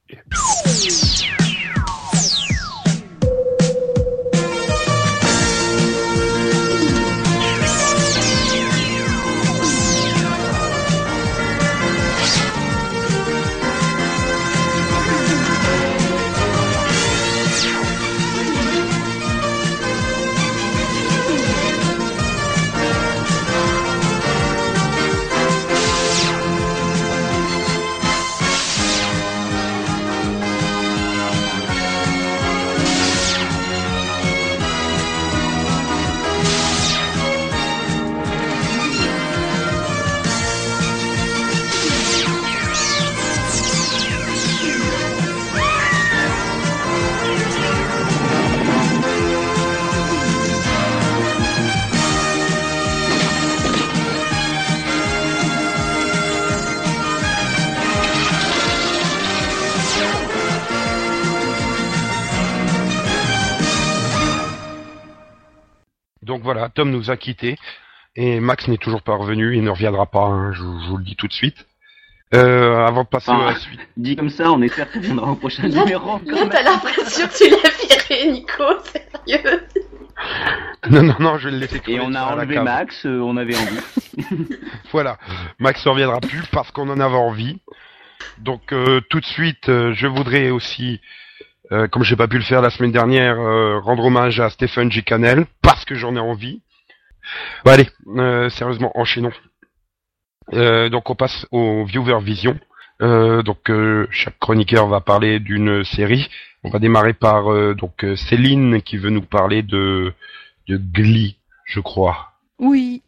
Tom 66.77 66.91
nous 66.91 67.11
a 67.11 67.17
quittés 67.17 67.57
et 68.15 68.41
Max 68.41 68.69
n'est 68.69 68.79
toujours 68.79 69.03
pas 69.03 69.17
revenu, 69.17 69.57
il 69.57 69.65
ne 69.65 69.71
reviendra 69.71 70.07
pas, 70.07 70.25
hein, 70.25 70.53
je, 70.53 70.59
je 70.61 70.89
vous 70.89 70.97
le 70.97 71.05
dis 71.05 71.17
tout 71.17 71.27
de 71.27 71.33
suite. 71.33 71.67
Euh, 72.35 72.85
avant 72.85 73.05
de 73.05 73.09
passer 73.09 73.31
à 73.31 73.53
la 73.53 73.55
suite. 73.55 73.81
Dit 73.97 74.17
comme 74.17 74.31
ça, 74.31 74.51
on 74.51 74.61
espère 74.61 74.91
qu'il 74.91 75.01
viendra 75.01 75.31
au 75.31 75.37
prochain 75.37 75.69
Là, 75.69 75.85
numéro. 75.85 76.21
Là, 76.27 76.47
t'as 76.51 76.63
l'impression 76.63 77.27
que 77.29 77.37
tu 77.37 77.51
l'as 77.51 77.97
viré, 78.09 78.33
Nico, 78.33 78.65
sérieux. 78.85 79.63
Non, 80.91 81.03
non, 81.03 81.15
non, 81.21 81.39
je 81.39 81.49
vais 81.49 81.53
le 81.53 81.59
laisser 81.59 81.81
Et 81.87 82.01
on 82.01 82.15
a 82.15 82.23
enlevé. 82.25 82.59
Max, 82.61 83.07
euh, 83.07 83.21
on 83.21 83.37
avait 83.37 83.57
envie. 83.57 83.79
Voilà, 84.93 85.19
Max 85.59 85.85
ne 85.85 85.91
reviendra 85.91 86.21
plus 86.21 86.43
parce 86.51 86.71
qu'on 86.71 86.89
en 86.89 87.01
avait 87.01 87.17
envie. 87.17 87.61
Donc 88.39 88.73
euh, 88.73 89.01
tout 89.09 89.21
de 89.21 89.27
suite, 89.27 89.69
euh, 89.69 89.93
je 89.95 90.07
voudrais 90.07 90.51
aussi, 90.51 91.01
euh, 91.73 91.89
comme 91.89 92.05
j'ai 92.05 92.17
pas 92.17 92.29
pu 92.29 92.37
le 92.37 92.45
faire 92.45 92.63
la 92.63 92.71
semaine 92.71 92.93
dernière, 92.93 93.39
euh, 93.39 93.81
rendre 93.81 94.05
hommage 94.05 94.41
à 94.41 94.51
Stephen 94.51 94.91
G. 94.91 95.05
Parce 95.63 95.85
que 95.85 95.95
j'en 95.95 96.15
ai 96.17 96.21
envie. 96.21 96.63
Bon 97.65 97.73
allez, 97.73 97.89
euh, 98.17 98.49
sérieusement, 98.51 98.93
enchaînons. 98.95 99.33
Euh, 100.53 100.89
donc 100.89 101.11
on 101.11 101.17
passe 101.17 101.47
au 101.51 101.85
Viewer 101.85 102.21
Vision. 102.23 102.59
Donc 103.01 103.71
chaque 104.11 104.39
chroniqueur 104.39 104.87
va 104.87 105.01
parler 105.01 105.39
d'une 105.39 105.85
série. 105.85 106.31
On 106.65 106.71
va 106.71 106.79
démarrer 106.79 107.13
par 107.13 107.45
donc 107.75 108.07
Céline 108.17 108.81
qui 108.81 108.97
veut 108.97 109.11
nous 109.11 109.23
parler 109.23 109.63
de 109.63 110.15
de 110.67 110.79
Glee, 110.79 111.37
je 111.67 111.81
crois. 111.81 112.33
Oui. 112.59 113.03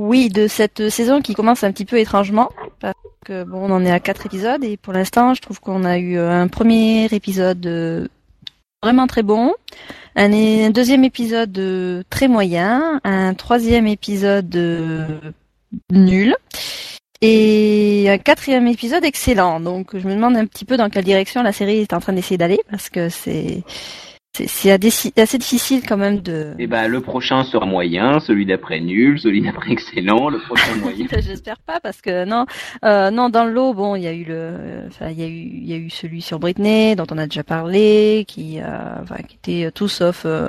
Oui, 0.00 0.28
de 0.28 0.46
cette 0.46 0.90
saison 0.90 1.20
qui 1.20 1.34
commence 1.34 1.64
un 1.64 1.72
petit 1.72 1.84
peu 1.84 1.98
étrangement. 1.98 2.50
Parce 2.78 2.94
que 3.24 3.42
bon, 3.42 3.68
on 3.68 3.72
en 3.72 3.84
est 3.84 3.90
à 3.90 3.98
quatre 3.98 4.26
épisodes 4.26 4.62
et 4.62 4.76
pour 4.76 4.92
l'instant, 4.92 5.34
je 5.34 5.42
trouve 5.42 5.58
qu'on 5.58 5.82
a 5.82 5.98
eu 5.98 6.16
un 6.16 6.46
premier 6.46 7.06
épisode 7.06 7.66
euh, 7.66 8.06
vraiment 8.80 9.08
très 9.08 9.24
bon, 9.24 9.54
un 10.14 10.70
deuxième 10.70 11.02
épisode 11.02 11.58
euh, 11.58 12.04
très 12.10 12.28
moyen, 12.28 13.00
un 13.02 13.34
troisième 13.34 13.88
épisode 13.88 14.54
euh, 14.54 15.18
nul 15.90 16.36
et 17.20 18.06
un 18.08 18.18
quatrième 18.18 18.68
épisode 18.68 19.04
excellent. 19.04 19.58
Donc, 19.58 19.98
je 19.98 20.06
me 20.06 20.14
demande 20.14 20.36
un 20.36 20.46
petit 20.46 20.64
peu 20.64 20.76
dans 20.76 20.90
quelle 20.90 21.04
direction 21.04 21.42
la 21.42 21.52
série 21.52 21.80
est 21.80 21.92
en 21.92 21.98
train 21.98 22.12
d'essayer 22.12 22.38
d'aller 22.38 22.60
parce 22.70 22.88
que 22.88 23.08
c'est 23.08 23.64
c'est 24.46 24.70
assez 24.70 25.38
difficile 25.38 25.82
quand 25.86 25.96
même 25.96 26.20
de. 26.20 26.54
Et 26.58 26.66
ben 26.66 26.88
le 26.88 27.00
prochain 27.00 27.44
sera 27.44 27.66
moyen, 27.66 28.20
celui 28.20 28.46
d'après 28.46 28.80
nul, 28.80 29.18
celui 29.18 29.42
d'après 29.42 29.72
excellent, 29.72 30.28
le 30.28 30.38
prochain 30.38 30.74
moyen. 30.80 31.06
J'espère 31.10 31.58
pas 31.58 31.80
parce 31.80 32.00
que 32.00 32.24
non, 32.24 32.46
euh, 32.84 33.10
non 33.10 33.28
dans 33.28 33.44
le 33.44 33.52
lot, 33.52 33.74
bon, 33.74 33.96
il 33.96 34.02
y 34.02 34.06
a 34.06 34.12
eu 34.12 34.24
le, 34.24 34.84
enfin 34.86 35.08
il 35.10 35.18
y 35.18 35.22
a 35.22 35.26
eu, 35.26 35.30
il 35.30 35.66
y 35.66 35.72
a 35.72 35.76
eu 35.76 35.90
celui 35.90 36.22
sur 36.22 36.38
Britney 36.38 36.94
dont 36.96 37.06
on 37.10 37.18
a 37.18 37.26
déjà 37.26 37.44
parlé, 37.44 38.24
qui, 38.28 38.60
euh, 38.60 39.02
enfin, 39.02 39.16
qui 39.26 39.36
était 39.36 39.70
tout 39.70 39.88
sauf 39.88 40.22
euh, 40.24 40.48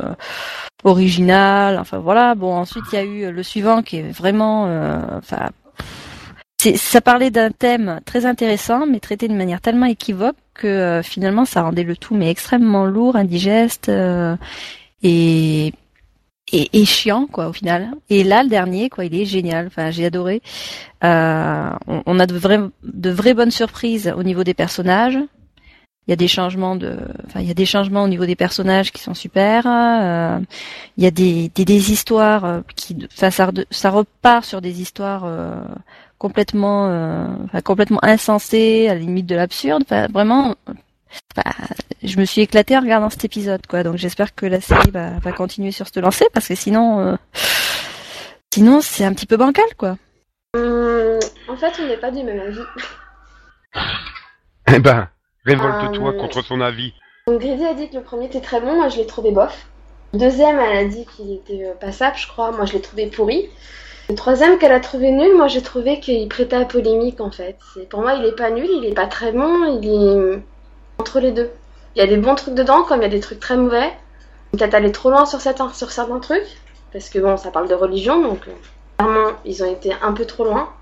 original. 0.83 1.77
Enfin 1.79 1.97
voilà. 1.97 2.35
Bon, 2.35 2.53
ensuite 2.53 2.85
il 2.91 2.95
y 2.95 2.99
a 2.99 3.03
eu 3.03 3.31
le 3.31 3.43
suivant 3.43 3.81
qui 3.81 3.97
est 3.97 4.11
vraiment, 4.11 4.67
euh, 4.67 4.99
enfin. 5.17 5.49
Ça 6.59 7.01
parlait 7.01 7.31
d'un 7.31 7.51
thème 7.51 8.01
très 8.05 8.25
intéressant, 8.25 8.85
mais 8.85 8.99
traité 8.99 9.27
de 9.27 9.33
manière 9.33 9.61
tellement 9.61 9.85
équivoque 9.85 10.35
que 10.53 10.67
euh, 10.67 11.01
finalement 11.03 11.45
ça 11.45 11.61
rendait 11.63 11.83
le 11.83 11.95
tout 11.95 12.15
mais 12.15 12.29
extrêmement 12.29 12.85
lourd, 12.85 13.15
indigeste 13.15 13.87
euh, 13.87 14.35
et, 15.01 15.73
et 16.51 16.69
et 16.81 16.85
chiant 16.85 17.27
quoi 17.27 17.47
au 17.47 17.53
final. 17.53 17.91
Et 18.09 18.23
là 18.25 18.43
le 18.43 18.49
dernier 18.49 18.89
quoi, 18.89 19.05
il 19.05 19.15
est 19.15 19.25
génial. 19.25 19.67
Enfin 19.67 19.91
j'ai 19.91 20.05
adoré. 20.05 20.41
Euh, 21.05 21.69
on, 21.87 22.03
on 22.05 22.19
a 22.19 22.25
de 22.25 22.37
vraies 22.37 22.59
de 22.83 23.09
vraies 23.09 23.33
bonnes 23.33 23.51
surprises 23.51 24.13
au 24.17 24.23
niveau 24.23 24.43
des 24.43 24.53
personnages. 24.53 25.17
Il 26.07 26.11
y 26.11 26.13
a 26.13 26.15
des 26.15 26.27
changements 26.27 26.75
de, 26.75 26.97
enfin 27.27 27.39
il 27.39 27.47
y 27.47 27.51
a 27.51 27.53
des 27.53 27.67
changements 27.67 28.03
au 28.03 28.07
niveau 28.07 28.25
des 28.25 28.35
personnages 28.35 28.91
qui 28.91 29.01
sont 29.01 29.13
super. 29.13 29.65
euh, 29.67 30.39
il 30.97 31.03
y 31.03 31.07
a 31.07 31.11
des, 31.11 31.49
des, 31.55 31.65
des 31.65 31.91
histoires 31.91 32.45
euh, 32.45 32.61
qui, 32.75 32.97
enfin 33.13 33.29
ça, 33.29 33.51
ça 33.69 33.89
repart 33.91 34.43
sur 34.43 34.59
des 34.59 34.81
histoires 34.81 35.23
euh, 35.25 35.61
complètement, 36.19 36.87
euh, 36.87 37.25
enfin, 37.45 37.61
complètement 37.61 37.99
insensées, 38.03 38.87
à 38.89 38.93
la 38.93 38.99
limite 38.99 39.25
de 39.25 39.35
l'absurde. 39.35 39.83
Enfin, 39.85 40.07
vraiment, 40.13 40.55
enfin, 41.35 41.51
je 42.03 42.19
me 42.19 42.25
suis 42.25 42.41
éclatée 42.41 42.77
en 42.77 42.81
regardant 42.81 43.09
cet 43.09 43.25
épisode, 43.25 43.65
quoi. 43.65 43.81
Donc 43.81 43.95
j'espère 43.95 44.35
que 44.35 44.45
la 44.45 44.61
série 44.61 44.91
va, 44.91 45.17
va 45.19 45.31
continuer 45.31 45.71
sur 45.71 45.87
ce 45.87 45.99
lancer 45.99 46.25
parce 46.33 46.47
que 46.47 46.55
sinon, 46.55 46.99
euh, 46.99 47.15
sinon 48.53 48.81
c'est 48.81 49.05
un 49.05 49.13
petit 49.13 49.25
peu 49.25 49.37
bancal, 49.37 49.65
quoi. 49.77 49.97
Hum, 50.55 51.19
en 51.47 51.55
fait, 51.55 51.73
on 51.81 51.87
n'est 51.87 51.97
pas 51.97 52.11
du 52.11 52.23
même 52.23 52.39
avis. 52.39 52.61
Eh 54.71 54.77
ben, 54.77 55.07
révolte-toi 55.45 56.13
Euh, 56.13 56.19
contre 56.19 56.43
son 56.43 56.61
avis. 56.61 56.93
Donc 57.27 57.41
Grady 57.41 57.65
a 57.65 57.73
dit 57.73 57.89
que 57.89 57.95
le 57.95 58.03
premier 58.03 58.25
était 58.25 58.41
très 58.41 58.61
bon, 58.61 58.75
moi 58.75 58.89
je 58.89 58.97
l'ai 58.97 59.07
trouvé 59.07 59.31
bof. 59.31 59.65
Le 60.13 60.19
deuxième, 60.19 60.59
elle 60.59 60.77
a 60.77 60.85
dit 60.85 61.07
qu'il 61.07 61.33
était 61.33 61.73
passable, 61.79 62.17
je 62.17 62.27
crois, 62.27 62.51
moi 62.51 62.65
je 62.65 62.73
l'ai 62.73 62.81
trouvé 62.81 63.07
pourri. 63.07 63.49
Le 64.09 64.15
troisième 64.15 64.57
qu'elle 64.57 64.71
a 64.71 64.79
trouvé 64.79 65.11
nul, 65.11 65.35
moi 65.35 65.47
j'ai 65.47 65.61
trouvé 65.61 65.99
qu'il 65.99 66.27
prêtait 66.27 66.55
à 66.55 66.65
polémique 66.65 67.21
en 67.21 67.29
fait. 67.29 67.57
Pour 67.91 68.01
moi, 68.01 68.15
il 68.15 68.25
est 68.25 68.35
pas 68.35 68.49
nul, 68.49 68.67
il 68.67 68.85
est 68.85 68.95
pas 68.95 69.05
très 69.05 69.31
bon, 69.31 69.79
il 69.79 69.87
est 69.87 70.41
entre 70.97 71.19
les 71.19 71.31
deux. 71.31 71.51
Il 71.95 71.99
y 71.99 72.01
a 72.01 72.07
des 72.07 72.17
bons 72.17 72.33
trucs 72.33 72.55
dedans, 72.55 72.81
comme 72.81 73.01
il 73.01 73.03
y 73.03 73.05
a 73.05 73.09
des 73.09 73.19
trucs 73.19 73.39
très 73.39 73.55
mauvais. 73.55 73.91
Peut-être 74.51 74.73
aller 74.73 74.91
trop 74.91 75.11
loin 75.11 75.27
sur 75.27 75.41
certains, 75.41 75.67
trucs, 76.21 76.57
parce 76.91 77.09
que 77.09 77.19
bon, 77.19 77.37
ça 77.37 77.51
parle 77.51 77.67
de 77.67 77.75
religion, 77.75 78.19
donc 78.19 78.47
euh, 78.47 78.51
clairement, 78.97 79.37
ils 79.45 79.63
ont 79.63 79.71
été 79.71 79.93
un 80.01 80.13
peu 80.13 80.25
trop 80.25 80.43
loin, 80.43 80.73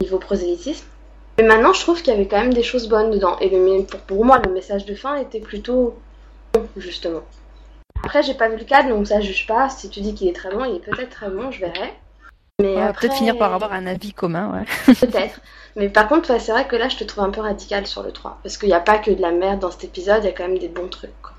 niveau 0.00 0.18
prosélytisme. 0.18 0.86
Mais 1.36 1.44
maintenant, 1.44 1.74
je 1.74 1.82
trouve 1.82 2.00
qu'il 2.00 2.14
y 2.14 2.16
avait 2.16 2.28
quand 2.28 2.40
même 2.40 2.54
des 2.54 2.62
choses 2.62 2.88
bonnes 2.88 3.10
dedans. 3.10 3.38
Et 3.40 3.50
le, 3.50 3.82
pour, 3.82 4.00
pour 4.00 4.24
moi, 4.24 4.40
le 4.42 4.54
message 4.54 4.86
de 4.86 4.94
fin 4.94 5.16
était 5.16 5.40
plutôt 5.40 5.96
bon, 6.54 6.66
justement. 6.78 7.20
Après, 8.02 8.22
j'ai 8.22 8.34
pas 8.34 8.48
vu 8.48 8.56
le 8.56 8.64
cadre, 8.64 8.88
donc 8.88 9.06
ça, 9.06 9.20
juge 9.20 9.46
pas. 9.46 9.68
Si 9.68 9.90
tu 9.90 10.00
dis 10.00 10.14
qu'il 10.14 10.28
est 10.28 10.34
très 10.34 10.50
bon, 10.50 10.64
il 10.64 10.76
est 10.76 10.78
peut-être 10.78 11.10
très 11.10 11.28
bon, 11.28 11.50
je 11.50 11.60
verrai. 11.60 11.92
Mais 12.62 12.76
On 12.76 12.80
va 12.80 12.86
après, 12.88 13.08
peut-être 13.08 13.18
finir 13.18 13.36
par 13.36 13.52
avoir 13.54 13.72
un 13.72 13.86
avis 13.86 14.12
commun, 14.12 14.52
ouais. 14.88 14.94
Peut-être. 15.00 15.40
Mais 15.76 15.88
par 15.88 16.08
contre, 16.08 16.38
c'est 16.40 16.52
vrai 16.52 16.66
que 16.66 16.76
là, 16.76 16.88
je 16.88 16.96
te 16.96 17.04
trouve 17.04 17.24
un 17.24 17.30
peu 17.30 17.40
radical 17.40 17.86
sur 17.86 18.02
le 18.02 18.12
3. 18.12 18.38
Parce 18.42 18.56
qu'il 18.58 18.68
n'y 18.68 18.74
a 18.74 18.80
pas 18.80 18.98
que 18.98 19.10
de 19.10 19.20
la 19.22 19.30
merde 19.30 19.60
dans 19.60 19.70
cet 19.70 19.84
épisode, 19.84 20.22
il 20.22 20.26
y 20.26 20.28
a 20.28 20.32
quand 20.32 20.48
même 20.48 20.58
des 20.58 20.68
bons 20.68 20.88
trucs. 20.88 21.10
quoi. 21.22 21.32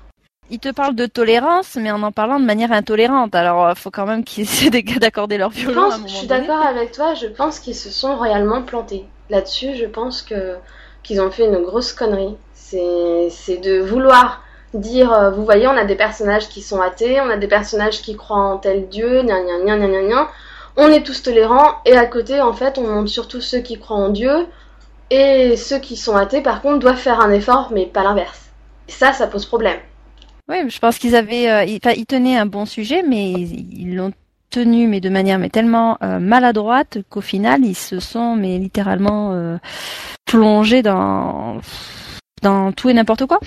Il 0.50 0.58
te 0.58 0.68
parle 0.70 0.94
de 0.94 1.06
tolérance, 1.06 1.76
mais 1.76 1.90
en 1.90 2.02
en 2.02 2.12
parlant 2.12 2.38
de 2.40 2.44
manière 2.44 2.72
intolérante. 2.72 3.34
Alors, 3.34 3.66
euh, 3.66 3.74
faut 3.74 3.90
quand 3.90 4.06
même 4.06 4.24
qu'ils 4.24 4.42
essaient 4.48 4.70
de- 4.70 4.98
d'accorder 4.98 5.38
leur 5.38 5.50
Je 5.52 5.60
violon 5.60 5.82
à 5.82 5.86
un 5.86 5.88
pense, 5.88 5.96
moment 5.98 6.08
je 6.08 6.14
suis 6.16 6.26
d'accord 6.26 6.62
avec 6.62 6.92
toi, 6.92 7.14
je 7.14 7.26
pense 7.26 7.58
qu'ils 7.60 7.76
se 7.76 7.90
sont 7.90 8.16
royalement 8.16 8.62
plantés. 8.62 9.06
Là-dessus, 9.30 9.76
je 9.76 9.86
pense 9.86 10.22
que 10.22 10.56
qu'ils 11.02 11.20
ont 11.20 11.30
fait 11.30 11.46
une 11.46 11.62
grosse 11.62 11.92
connerie. 11.92 12.36
C'est 12.54 13.28
c'est 13.30 13.58
de 13.58 13.80
vouloir 13.80 14.42
dire, 14.74 15.12
euh, 15.12 15.30
vous 15.30 15.44
voyez, 15.44 15.66
on 15.68 15.76
a 15.76 15.84
des 15.84 15.96
personnages 15.96 16.48
qui 16.48 16.62
sont 16.62 16.80
athées, 16.80 17.20
on 17.20 17.30
a 17.30 17.36
des 17.36 17.48
personnages 17.48 18.02
qui 18.02 18.16
croient 18.16 18.38
en 18.38 18.58
tel 18.58 18.88
dieu, 18.88 19.22
gna 19.22 19.40
gna 19.42 19.58
gna 19.64 19.76
gna 19.88 20.02
gna. 20.02 20.28
On 20.76 20.88
est 20.88 21.02
tous 21.02 21.22
tolérants, 21.22 21.74
et 21.84 21.96
à 21.96 22.06
côté, 22.06 22.40
en 22.40 22.52
fait, 22.52 22.78
on 22.78 22.86
montre 22.86 23.10
surtout 23.10 23.40
ceux 23.40 23.60
qui 23.60 23.78
croient 23.78 23.96
en 23.96 24.08
Dieu, 24.08 24.46
et 25.10 25.56
ceux 25.56 25.78
qui 25.78 25.96
sont 25.96 26.16
athées, 26.16 26.40
par 26.40 26.62
contre, 26.62 26.78
doivent 26.78 26.96
faire 26.96 27.20
un 27.20 27.30
effort, 27.30 27.70
mais 27.72 27.86
pas 27.86 28.02
l'inverse. 28.02 28.50
Et 28.88 28.92
ça, 28.92 29.12
ça 29.12 29.26
pose 29.26 29.46
problème. 29.46 29.78
Oui, 30.48 30.68
je 30.68 30.78
pense 30.78 30.98
qu'ils 30.98 31.14
avaient, 31.14 31.50
euh, 31.50 31.64
ils, 31.64 32.06
tenaient 32.06 32.36
un 32.36 32.46
bon 32.46 32.66
sujet, 32.66 33.02
mais 33.02 33.30
ils 33.30 33.80
ils 33.80 33.94
l'ont 33.94 34.12
tenu, 34.50 34.86
mais 34.86 35.00
de 35.00 35.08
manière 35.08 35.38
mais 35.38 35.48
tellement 35.48 35.98
euh, 36.02 36.18
maladroite 36.18 36.98
qu'au 37.08 37.20
final, 37.20 37.64
ils 37.64 37.74
se 37.74 38.00
sont, 38.00 38.36
mais 38.36 38.58
littéralement 38.58 39.32
euh, 39.32 39.56
plongés 40.26 40.82
dans 40.82 41.60
dans 42.42 42.72
tout 42.72 42.88
et 42.90 42.94
n'importe 42.94 43.26
quoi. 43.26 43.40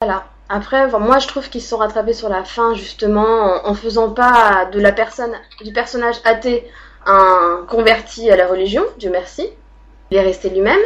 Voilà. 0.00 0.24
Après, 0.52 0.88
moi, 0.98 1.20
je 1.20 1.28
trouve 1.28 1.48
qu'ils 1.48 1.62
se 1.62 1.68
sont 1.68 1.76
rattrapés 1.76 2.12
sur 2.12 2.28
la 2.28 2.42
fin, 2.42 2.74
justement, 2.74 3.22
en, 3.64 3.68
en 3.70 3.74
faisant 3.74 4.10
pas 4.10 4.68
de 4.72 4.80
la 4.80 4.90
personne, 4.90 5.32
du 5.64 5.72
personnage 5.72 6.16
athée 6.24 6.66
un 7.06 7.64
converti 7.68 8.28
à 8.30 8.36
la 8.36 8.48
religion, 8.48 8.82
Dieu 8.98 9.10
merci. 9.10 9.46
Il 10.10 10.16
est 10.16 10.22
resté 10.22 10.50
lui-même. 10.50 10.80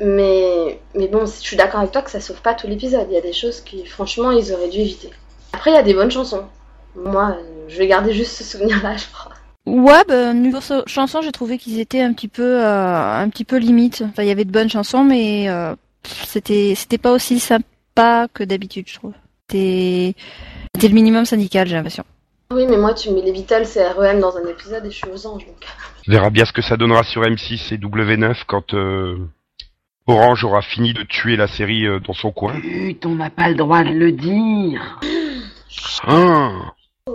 Mais, 0.00 0.80
mais 0.94 1.06
bon, 1.06 1.26
je 1.26 1.32
suis 1.32 1.56
d'accord 1.56 1.80
avec 1.80 1.92
toi 1.92 2.02
que 2.02 2.10
ça 2.10 2.18
sauve 2.18 2.40
pas 2.40 2.54
tout 2.54 2.66
l'épisode. 2.66 3.06
Il 3.10 3.14
y 3.14 3.18
a 3.18 3.20
des 3.20 3.32
choses 3.34 3.60
qui, 3.60 3.84
franchement, 3.86 4.30
ils 4.32 4.52
auraient 4.52 4.68
dû 4.70 4.80
éviter. 4.80 5.10
Après, 5.52 5.70
il 5.70 5.74
y 5.74 5.78
a 5.78 5.82
des 5.82 5.94
bonnes 5.94 6.10
chansons. 6.10 6.44
Moi, 6.96 7.36
je 7.68 7.78
vais 7.78 7.86
garder 7.86 8.12
juste 8.12 8.32
ce 8.32 8.42
souvenir-là, 8.42 8.96
je 8.96 9.04
crois. 9.12 9.32
Ouais, 9.66 10.02
bah, 10.08 10.32
niveau 10.32 10.60
so- 10.60 10.82
chanson, 10.86 11.20
j'ai 11.22 11.30
trouvé 11.30 11.58
qu'ils 11.58 11.78
étaient 11.78 12.00
un 12.00 12.12
petit 12.12 12.28
peu, 12.28 12.60
euh, 12.60 13.22
un 13.22 13.28
petit 13.28 13.44
peu 13.44 13.56
limite. 13.56 14.02
Enfin, 14.02 14.22
il 14.22 14.28
y 14.28 14.32
avait 14.32 14.44
de 14.44 14.50
bonnes 14.50 14.70
chansons, 14.70 15.04
mais 15.04 15.48
euh, 15.48 15.74
c'était, 16.26 16.74
c'était 16.76 16.98
pas 16.98 17.12
aussi 17.12 17.38
sympa 17.94 18.28
que 18.32 18.44
d'habitude, 18.44 18.88
je 18.88 18.94
trouve. 18.94 19.14
C'était, 19.48 20.14
c'était 20.74 20.88
le 20.88 20.94
minimum 20.94 21.24
syndical, 21.24 21.68
j'ai 21.68 21.74
l'impression. 21.74 22.04
Oui, 22.50 22.66
mais 22.68 22.76
moi, 22.76 22.94
tu 22.94 23.10
mets 23.10 23.22
les 23.22 23.32
Beatles 23.32 23.66
et 23.76 23.86
REM 23.86 24.20
dans 24.20 24.36
un 24.36 24.46
épisode 24.48 24.84
et 24.86 24.90
je 24.90 24.96
suis 24.96 25.08
aux 25.08 25.26
anges, 25.26 25.46
donc. 25.46 25.56
On 26.06 26.12
verra 26.12 26.30
bien 26.30 26.44
ce 26.44 26.52
que 26.52 26.62
ça 26.62 26.76
donnera 26.76 27.02
sur 27.02 27.22
M6 27.22 27.74
et 27.74 27.78
W9 27.78 28.42
quand 28.46 28.74
euh, 28.74 29.16
Orange 30.06 30.44
aura 30.44 30.62
fini 30.62 30.92
de 30.92 31.02
tuer 31.02 31.36
la 31.36 31.46
série 31.46 31.86
euh, 31.86 32.00
dans 32.00 32.12
son 32.12 32.30
coin. 32.30 32.52
Putain, 32.60 33.08
on 33.08 33.14
n'a 33.14 33.30
pas 33.30 33.48
le 33.48 33.54
droit 33.54 33.82
de 33.82 33.90
le 33.90 34.12
dire. 34.12 35.00
Ah, 36.06 36.52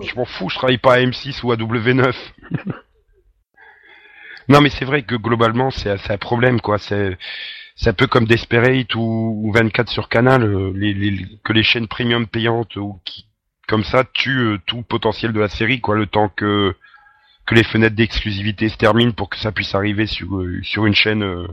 je 0.01 0.15
m'en 0.15 0.25
fous, 0.25 0.49
je 0.49 0.55
travaille 0.55 0.79
pas 0.79 0.95
à 0.95 0.99
M6 0.99 1.41
ou 1.43 1.51
à 1.51 1.55
W9. 1.55 2.13
non, 4.49 4.61
mais 4.61 4.69
c'est 4.69 4.85
vrai 4.85 5.03
que 5.03 5.15
globalement, 5.15 5.69
c'est 5.69 5.95
c'est 5.99 6.13
un 6.13 6.17
problème, 6.17 6.59
quoi. 6.59 6.79
C'est 6.79 7.17
c'est 7.79 7.91
un 7.91 7.93
peu 7.93 8.07
comme 8.07 8.25
Desperate 8.25 8.93
ou, 8.95 9.41
ou 9.41 9.53
24 9.53 9.89
sur 9.89 10.09
Canal, 10.09 10.43
euh, 10.43 10.73
que 11.45 11.53
les 11.53 11.63
chaînes 11.63 11.87
premium 11.87 12.27
payantes 12.27 12.75
ou 12.75 12.99
qui, 13.05 13.25
comme 13.69 13.85
ça, 13.85 14.03
tuent 14.03 14.55
euh, 14.55 14.57
tout 14.65 14.81
potentiel 14.81 15.31
de 15.31 15.39
la 15.39 15.47
série, 15.47 15.79
quoi, 15.79 15.95
le 15.95 16.05
temps 16.05 16.29
que 16.29 16.75
que 17.45 17.55
les 17.55 17.63
fenêtres 17.63 17.95
d'exclusivité 17.95 18.69
se 18.69 18.77
terminent 18.77 19.13
pour 19.13 19.29
que 19.29 19.37
ça 19.37 19.51
puisse 19.51 19.73
arriver 19.73 20.07
sur 20.07 20.35
euh, 20.37 20.59
sur 20.61 20.85
une 20.85 20.93
chaîne, 20.93 21.47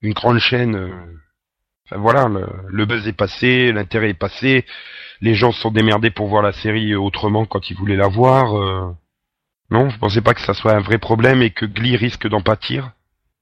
une 0.00 0.14
grande 0.14 0.38
chaîne. 0.38 0.76
Enfin 1.86 2.00
voilà, 2.00 2.28
le, 2.68 2.86
buzz 2.86 3.06
est 3.06 3.12
passé, 3.12 3.70
l'intérêt 3.72 4.10
est 4.10 4.14
passé 4.14 4.64
les 5.20 5.34
gens 5.34 5.52
se 5.52 5.60
sont 5.60 5.70
démerdés 5.70 6.10
pour 6.10 6.26
voir 6.28 6.42
la 6.42 6.52
série 6.52 6.94
autrement 6.94 7.46
quand 7.46 7.70
ils 7.70 7.76
voulaient 7.76 7.96
la 7.96 8.08
voir. 8.08 8.96
Non, 9.70 9.88
je 9.88 9.98
pensais 9.98 10.20
pas 10.20 10.34
que 10.34 10.40
ça 10.40 10.54
soit 10.54 10.74
un 10.74 10.80
vrai 10.80 10.98
problème 10.98 11.40
et 11.40 11.50
que 11.50 11.64
Glee 11.64 11.96
risque 11.96 12.28
d'en 12.28 12.42
pâtir? 12.42 12.92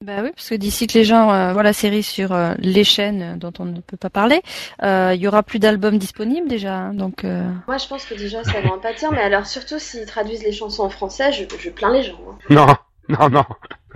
Bah 0.03 0.17
oui, 0.21 0.31
parce 0.35 0.49
que 0.49 0.55
d'ici 0.55 0.85
que 0.85 0.97
les 0.97 1.05
gens 1.05 1.31
euh, 1.31 1.53
voient 1.53 1.63
la 1.63 1.71
série 1.71 2.03
sur 2.03 2.33
euh, 2.33 2.55
les 2.59 2.83
chaînes 2.83 3.39
dont 3.39 3.53
on 3.59 3.63
ne 3.63 3.79
peut 3.79 3.95
pas 3.95 4.09
parler, 4.09 4.41
euh, 4.83 5.13
il 5.15 5.21
y 5.21 5.29
aura 5.29 5.43
plus 5.43 5.59
d'albums 5.59 5.97
disponibles 5.97 6.49
déjà, 6.49 6.75
hein, 6.75 6.93
donc. 6.93 7.23
euh, 7.23 7.49
Moi, 7.67 7.77
je 7.77 7.87
pense 7.87 8.03
que 8.05 8.13
déjà, 8.13 8.43
ça 8.43 8.59
va 8.59 8.71
en 8.73 8.79
pâtir, 8.79 9.13
mais 9.13 9.21
alors 9.21 9.45
surtout 9.45 9.79
s'ils 9.79 10.05
traduisent 10.05 10.43
les 10.43 10.51
chansons 10.51 10.83
en 10.83 10.89
français, 10.89 11.31
je, 11.31 11.45
je 11.57 11.69
plains 11.69 11.93
les 11.93 12.03
gens. 12.03 12.19
hein. 12.29 12.37
Non, 12.49 12.65
non, 13.07 13.29
non, 13.29 13.29
non, 13.29 13.45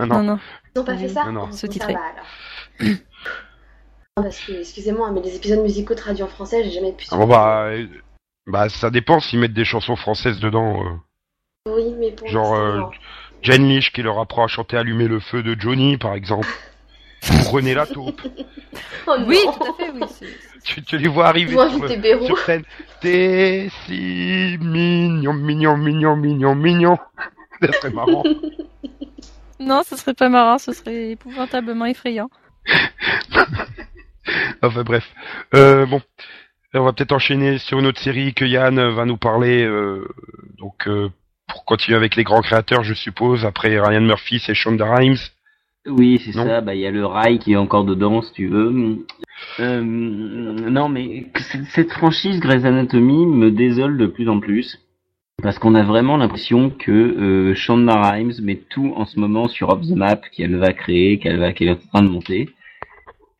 Non, 0.00 0.06
non. 0.06 0.22
non. 0.22 0.38
Ils 0.74 0.78
n'ont 0.78 0.84
pas 0.86 0.96
fait 0.96 1.08
ça 1.08 1.24
Non, 1.26 1.32
non. 1.32 1.52
Sous-titré. 1.52 1.92
ça 1.92 1.98
va, 1.98 2.04
alors. 2.06 2.96
Non, 4.16 4.22
Parce 4.22 4.40
que, 4.40 4.52
excusez-moi, 4.52 5.10
mais 5.12 5.20
les 5.20 5.36
épisodes 5.36 5.60
musicaux 5.60 5.94
traduits 5.94 6.22
en 6.22 6.28
français, 6.28 6.64
j'ai 6.64 6.70
jamais 6.70 6.92
pu. 6.92 7.06
Ah 7.10 7.16
bon, 7.18 7.26
bah, 7.26 7.64
euh, 7.66 7.86
bah, 8.46 8.70
ça 8.70 8.88
dépend 8.90 9.20
s'ils 9.20 9.40
mettent 9.40 9.52
des 9.52 9.66
chansons 9.66 9.96
françaises 9.96 10.40
dedans. 10.40 10.82
euh. 10.86 10.94
Oui, 11.70 11.94
mais 11.98 12.12
pour 12.12 12.26
Genre, 12.28 12.54
euh. 12.54 12.80
Jen 13.42 13.68
Lich 13.68 13.92
qui 13.92 14.02
leur 14.02 14.18
apprend 14.18 14.44
à 14.44 14.48
chanter 14.48 14.76
Allumer 14.76 15.08
le 15.08 15.20
feu 15.20 15.42
de 15.42 15.58
Johnny, 15.58 15.96
par 15.96 16.14
exemple. 16.14 16.48
Ou 17.30 17.48
René 17.50 17.74
Lataupe. 17.74 18.20
Oh, 19.06 19.16
Oui, 19.26 19.38
non. 19.44 19.52
tout 19.52 19.64
à 19.64 19.74
fait, 19.76 19.90
oui. 19.94 20.00
c'est- 20.10 20.26
Tu, 20.64 20.82
tu 20.82 20.98
les 20.98 21.08
vois 21.08 21.28
arriver 21.28 21.54
vont 21.54 21.68
sur, 21.70 21.84
inviter 21.84 21.96
Bérou. 22.00 22.26
sur 22.26 22.38
scène. 22.40 22.64
T'es 23.00 23.68
si 23.86 24.58
mignon, 24.60 25.32
mignon, 25.34 25.76
mignon, 25.76 26.16
mignon, 26.16 26.54
mignon. 26.54 26.98
Ça 27.62 27.72
serait 27.72 27.90
marrant. 27.90 28.22
Non, 29.60 29.82
ce 29.84 29.96
serait 29.96 30.14
pas 30.14 30.28
marrant, 30.28 30.58
ce 30.58 30.72
serait 30.72 31.10
épouvantablement 31.10 31.86
effrayant. 31.86 32.28
Enfin 34.62 34.82
bref. 34.82 35.08
Euh, 35.54 35.86
bon. 35.86 36.02
on 36.74 36.84
va 36.84 36.92
peut-être 36.92 37.12
enchaîner 37.12 37.58
sur 37.58 37.78
une 37.78 37.86
autre 37.86 38.00
série 38.00 38.34
que 38.34 38.44
Yann 38.44 38.78
va 38.90 39.04
nous 39.04 39.16
parler. 39.16 39.64
euh, 39.64 40.06
donc, 40.58 40.86
euh, 40.86 41.08
pour 41.58 41.64
continuer 41.64 41.96
avec 41.96 42.14
les 42.14 42.22
grands 42.22 42.40
créateurs, 42.40 42.84
je 42.84 42.94
suppose, 42.94 43.44
après 43.44 43.80
Ryan 43.80 44.00
Murphy, 44.00 44.38
c'est 44.38 44.54
Shonda 44.54 44.94
Rhimes. 44.94 45.16
Oui, 45.88 46.22
c'est 46.24 46.30
ça. 46.30 46.60
Bah, 46.60 46.76
il 46.76 46.80
y 46.80 46.86
a 46.86 46.92
le 46.92 47.04
rail 47.04 47.40
qui 47.40 47.54
est 47.54 47.56
encore 47.56 47.84
dedans, 47.84 48.22
si 48.22 48.32
tu 48.32 48.46
veux. 48.46 49.04
Euh, 49.58 49.82
non, 49.82 50.88
mais 50.88 51.26
cette 51.74 51.90
franchise 51.90 52.38
Grey's 52.38 52.64
Anatomy 52.64 53.26
me 53.26 53.50
désole 53.50 53.98
de 53.98 54.06
plus 54.06 54.28
en 54.28 54.38
plus. 54.38 54.78
Parce 55.42 55.58
qu'on 55.58 55.74
a 55.74 55.82
vraiment 55.82 56.16
l'impression 56.16 56.70
que 56.70 56.92
euh, 56.92 57.54
Shonda 57.56 58.08
Rhimes 58.08 58.34
met 58.40 58.60
tout 58.70 58.92
en 58.94 59.04
ce 59.04 59.18
moment 59.18 59.48
sur 59.48 59.70
Off 59.70 59.80
the 59.80 59.96
Map 59.96 60.20
qu'elle 60.30 60.56
va 60.56 60.72
créer, 60.72 61.18
qu'elle 61.18 61.40
va, 61.40 61.52
qu'elle 61.52 61.68
est 61.68 61.72
en 61.72 61.88
train 61.92 62.02
de 62.02 62.08
monter, 62.08 62.50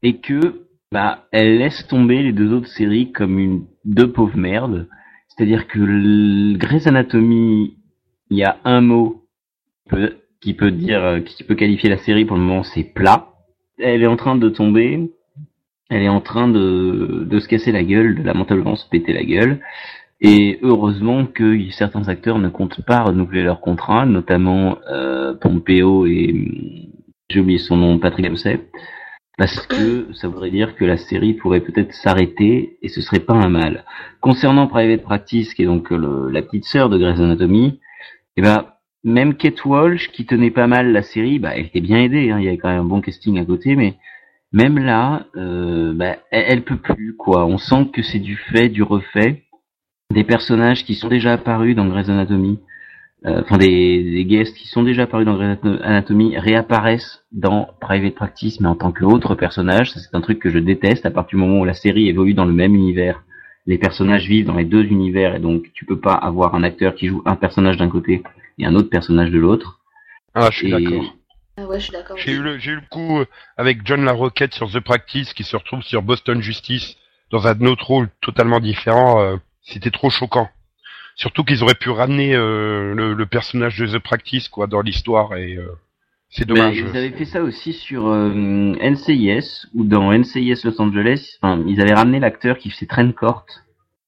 et 0.03 0.17
que 0.17 0.67
bah 0.91 1.27
elle 1.31 1.59
laisse 1.59 1.87
tomber 1.87 2.23
les 2.23 2.33
deux 2.33 2.53
autres 2.53 2.69
séries 2.69 3.13
comme 3.13 3.39
une 3.39 3.65
deux 3.85 4.11
pauvres 4.11 4.37
merdes. 4.37 4.89
C'est-à-dire 5.29 5.69
que 5.69 6.57
Grey's 6.57 6.89
Anatomy, 6.89 7.78
il 8.31 8.39
y 8.39 8.45
a 8.45 8.59
un 8.65 8.81
mot 8.81 9.25
qui 10.41 10.55
peut, 10.55 10.71
dire, 10.71 11.03
euh, 11.03 11.21
qui 11.21 11.43
peut 11.45 11.55
qualifier 11.55 11.89
la 11.89 11.99
série 11.99 12.25
pour 12.25 12.37
le 12.37 12.43
moment, 12.43 12.63
c'est 12.63 12.85
plat. 12.85 13.29
Elle 13.79 14.03
est 14.03 14.07
en 14.07 14.17
train 14.17 14.37
de 14.37 14.49
tomber. 14.49 15.11
Elle 15.91 16.03
est 16.03 16.09
en 16.09 16.21
train 16.21 16.49
de, 16.49 17.25
de 17.29 17.41
se 17.41 17.49
casser 17.49 17.73
la 17.73 17.83
gueule, 17.83 18.17
de 18.17 18.23
lamentablement 18.23 18.77
se 18.77 18.87
péter 18.89 19.13
la 19.15 19.25
gueule. 19.25 19.61
Et 20.21 20.59
heureusement 20.63 21.27
que 21.27 21.71
certains 21.71 22.09
acteurs 22.09 22.39
ne 22.39 22.49
comptent 22.49 22.85
pas 22.85 23.05
renouveler 23.05 23.43
leur 23.43 23.61
contrat, 23.61 24.05
notamment 24.05 24.79
euh, 24.91 25.35
Pompeo 25.35 26.07
et 26.07 26.33
hum, 26.33 26.93
j'ai 27.31 27.41
oublié 27.41 27.59
son 27.59 27.77
nom, 27.77 27.99
Patrick 27.99 28.27
Dempsey, 28.27 28.61
parce 29.39 29.67
que 29.67 30.13
ça 30.15 30.29
voudrait 30.29 30.51
dire 30.51 30.75
que 30.75 30.85
la 30.85 30.97
série 30.97 31.35
pourrait 31.35 31.61
peut-être 31.61 31.95
s'arrêter 31.95 32.79
et 32.83 32.89
ce 32.89 33.01
serait 33.01 33.21
pas 33.21 33.35
un 33.35 33.49
mal. 33.49 33.85
Concernant 34.21 34.67
Private 34.67 35.03
Practice, 35.03 35.55
qui 35.55 35.63
est 35.63 35.67
donc 35.67 35.91
le- 35.91 36.31
la 36.31 36.43
petite 36.43 36.65
sœur 36.65 36.89
de 36.89 36.99
Grey's 36.99 37.21
Anatomy, 37.21 37.81
eh 38.39 38.43
ben 38.43 38.67
même 39.05 39.35
Kate 39.35 39.65
Walsh, 39.65 40.11
qui 40.11 40.27
tenait 40.27 40.51
pas 40.51 40.67
mal 40.67 40.93
la 40.93 41.03
série, 41.03 41.39
bah 41.39 41.53
elle 41.55 41.67
était 41.67 41.81
bien 41.81 41.99
aidée, 41.99 42.31
hein, 42.31 42.39
il 42.39 42.45
y 42.45 42.49
avait 42.49 42.59
quand 42.59 42.69
même 42.69 42.83
un 42.83 42.85
bon 42.85 43.01
casting 43.01 43.39
à 43.39 43.45
côté, 43.45 43.77
mais 43.77 43.97
même 44.53 44.79
là, 44.79 45.27
euh, 45.37 45.93
bah, 45.93 46.17
elle, 46.31 46.45
elle 46.49 46.63
peut 46.63 46.77
plus 46.77 47.17
quoi. 47.17 47.47
On 47.47 47.59
sent 47.59 47.91
que 47.93 48.03
c'est 48.03 48.19
du 48.19 48.37
fait, 48.37 48.69
du 48.69 48.83
refait 48.83 49.45
des 50.15 50.25
personnages 50.25 50.85
qui 50.85 50.95
sont 50.95 51.09
déjà 51.09 51.35
apparus 51.35 51.77
dans 51.77 51.87
Grey's 51.87 52.09
Anatomy, 52.09 52.61
euh, 53.27 53.43
enfin 53.43 53.59
des, 53.59 54.03
des 54.05 54.25
guests 54.25 54.57
qui 54.57 54.69
sont 54.69 54.83
déjà 54.83 55.03
apparus 55.03 55.27
dans 55.27 55.35
Grey's 55.35 55.59
Anatomy 55.83 56.39
réapparaissent 56.39 57.25
dans 57.33 57.69
Private 57.81 58.15
Practice, 58.15 58.61
mais 58.61 58.69
en 58.69 58.77
tant 58.77 58.93
qu'autre 58.93 59.35
personnage. 59.35 59.91
Ça, 59.91 60.01
c'est 60.01 60.17
un 60.17 60.21
truc 60.21 60.39
que 60.39 60.51
je 60.51 60.59
déteste 60.59 61.05
à 61.05 61.11
partir 61.11 61.39
du 61.39 61.45
moment 61.45 61.61
où 61.61 61.65
la 61.65 61.75
série 61.75 62.09
évolue 62.09 62.35
dans 62.35 62.45
le 62.45 62.53
même 62.53 62.75
univers. 62.75 63.23
Les 63.69 63.79
personnages 63.79 64.27
vivent 64.27 64.47
dans 64.47 64.57
les 64.57 64.65
deux 64.65 64.83
univers 64.83 65.37
et 65.37 65.39
donc 65.41 65.71
tu 65.75 65.85
peux 65.85 66.01
pas 66.01 66.15
avoir 66.15 66.55
un 66.57 66.63
acteur 66.65 66.95
qui 66.97 67.07
joue 67.07 67.23
un 67.27 67.37
personnage 67.37 67.77
d'un 67.77 67.89
côté 67.91 68.23
et 68.59 68.65
un 68.67 68.75
autre 68.75 68.89
personnage 68.91 69.31
de 69.31 69.39
l'autre. 69.39 69.79
Ah, 70.35 70.49
je 70.51 70.57
suis 70.57 70.69
Et- 70.69 70.71
d'accord. 70.73 71.15
Ah 71.59 71.67
ouais, 71.67 71.79
je 71.79 71.85
suis 71.85 71.93
d'accord. 71.93 72.17
J'ai 72.17 72.33
eu 72.33 72.41
le, 72.41 72.59
j'ai 72.59 72.71
eu 72.71 72.77
le 72.77 72.83
coup 72.89 73.19
euh, 73.19 73.27
avec 73.57 73.85
John 73.85 74.05
LaRoquette 74.05 74.55
sur 74.55 74.71
The 74.71 74.81
Practice 74.81 75.35
qui 75.35 75.45
se 75.45 75.55
retrouve 75.57 75.83
sur 75.83 76.03
Boston 76.03 76.41
Justice 76.41 76.97
dans 77.31 77.47
un 77.47 77.61
autre 77.63 77.87
rôle 77.87 78.09
totalement 78.23 78.61
différent. 78.61 79.21
euh, 79.21 79.37
C'était 79.63 79.91
trop 79.91 80.09
choquant. 80.09 80.49
Surtout 81.17 81.45
qu'ils 81.45 81.63
auraient 81.65 81.75
pu 81.75 81.91
ramener 81.91 82.35
euh, 82.35 82.95
le, 82.95 83.13
le 83.13 83.27
personnage 83.27 83.77
de 83.77 83.87
The 83.87 83.99
Practice 83.99 84.49
quoi 84.49 84.67
dans 84.69 84.81
l'histoire 84.81 85.35
et 85.37 85.57
euh, 85.57 85.67
c'est 86.31 86.47
dommage. 86.47 86.83
Ben, 86.83 86.91
ils 86.93 86.97
avaient 86.97 87.17
fait 87.17 87.25
ça 87.25 87.43
aussi 87.43 87.73
sur 87.73 88.09
euh, 88.09 88.31
NCIS 88.31 89.67
ou 89.75 89.85
dans 89.85 90.13
NCIS 90.13 90.65
Los 90.65 90.81
Angeles. 90.81 91.39
Enfin, 91.41 91.63
ils 91.67 91.81
avaient 91.81 91.95
ramené 91.95 92.21
l'acteur 92.21 92.59
qui 92.59 92.71
faisait 92.71 92.87
Trent 92.87 93.13
Court 93.13 93.47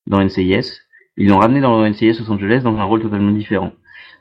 dans 0.06 0.22
NCIS. 0.22 0.80
Ils 1.16 1.28
l'ont 1.28 1.38
ramené 1.38 1.60
dans 1.60 1.88
NCIS 1.88 2.18
Los 2.20 2.30
Angeles 2.30 2.60
dans 2.62 2.76
un 2.76 2.84
rôle 2.84 3.02
totalement 3.02 3.32
différent. 3.32 3.72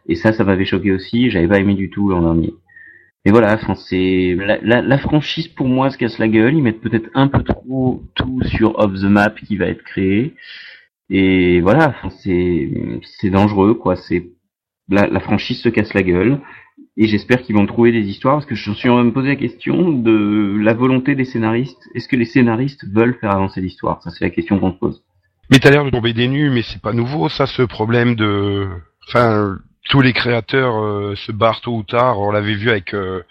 Et 0.07 0.15
ça, 0.15 0.31
ça 0.33 0.43
m'avait 0.43 0.65
choqué 0.65 0.91
aussi. 0.91 1.29
J'avais 1.29 1.47
pas 1.47 1.59
aimé 1.59 1.75
du 1.75 1.89
tout 1.89 2.09
l'an 2.09 2.21
dernier. 2.21 2.53
Et 3.25 3.31
voilà, 3.31 3.53
enfin, 3.53 3.75
c'est 3.75 4.35
la, 4.39 4.57
la, 4.61 4.81
la 4.81 4.97
franchise 4.97 5.49
pour 5.49 5.67
moi 5.67 5.89
se 5.89 5.97
casse 5.97 6.19
la 6.19 6.29
gueule. 6.29 6.55
Ils 6.55 6.63
mettent 6.63 6.81
peut-être 6.81 7.09
un 7.13 7.27
peu 7.27 7.43
trop 7.43 8.01
tout 8.15 8.41
sur 8.45 8.79
Off 8.79 8.93
the 8.93 9.03
Map 9.03 9.31
qui 9.31 9.57
va 9.57 9.67
être 9.67 9.83
créé. 9.83 10.35
Et 11.09 11.59
voilà, 11.59 11.89
enfin, 11.89 12.09
c'est 12.09 12.69
c'est 13.03 13.29
dangereux 13.29 13.73
quoi. 13.73 13.95
C'est 13.97 14.29
la, 14.89 15.07
la 15.07 15.19
franchise 15.19 15.61
se 15.61 15.69
casse 15.69 15.93
la 15.93 16.03
gueule. 16.03 16.39
Et 16.97 17.07
j'espère 17.07 17.41
qu'ils 17.41 17.55
vont 17.55 17.65
trouver 17.65 17.91
des 17.91 18.09
histoires 18.09 18.35
parce 18.35 18.45
que 18.45 18.55
je 18.55 18.69
me 18.69 18.75
suis 18.75 18.89
même 18.89 19.13
posé 19.13 19.29
la 19.29 19.35
question 19.37 19.89
de 19.91 20.57
la 20.61 20.73
volonté 20.73 21.15
des 21.15 21.23
scénaristes. 21.23 21.81
Est-ce 21.95 22.09
que 22.09 22.17
les 22.17 22.25
scénaristes 22.25 22.85
veulent 22.91 23.17
faire 23.21 23.31
avancer 23.31 23.61
l'histoire? 23.61 24.01
Ça, 24.03 24.11
c'est 24.11 24.25
la 24.25 24.29
question 24.31 24.59
qu'on 24.59 24.73
se 24.73 24.77
pose. 24.77 25.03
Mais 25.49 25.59
t'as 25.59 25.69
l'air 25.71 25.85
de 25.85 25.89
tomber 25.89 26.13
des 26.13 26.27
nues, 26.27 26.49
mais 26.49 26.61
c'est 26.61 26.81
pas 26.81 26.91
nouveau 26.93 27.29
ça, 27.29 27.45
ce 27.45 27.61
problème 27.61 28.15
de. 28.15 28.67
Enfin, 29.07 29.57
tous 29.89 30.01
les 30.01 30.13
créateurs 30.13 30.75
euh, 30.83 31.15
se 31.15 31.31
barrent 31.31 31.61
tôt 31.61 31.77
ou 31.77 31.83
tard. 31.83 32.19
On 32.19 32.31
l'avait 32.31 32.55
vu 32.55 32.69
avec 32.69 32.93
euh, 32.93 33.23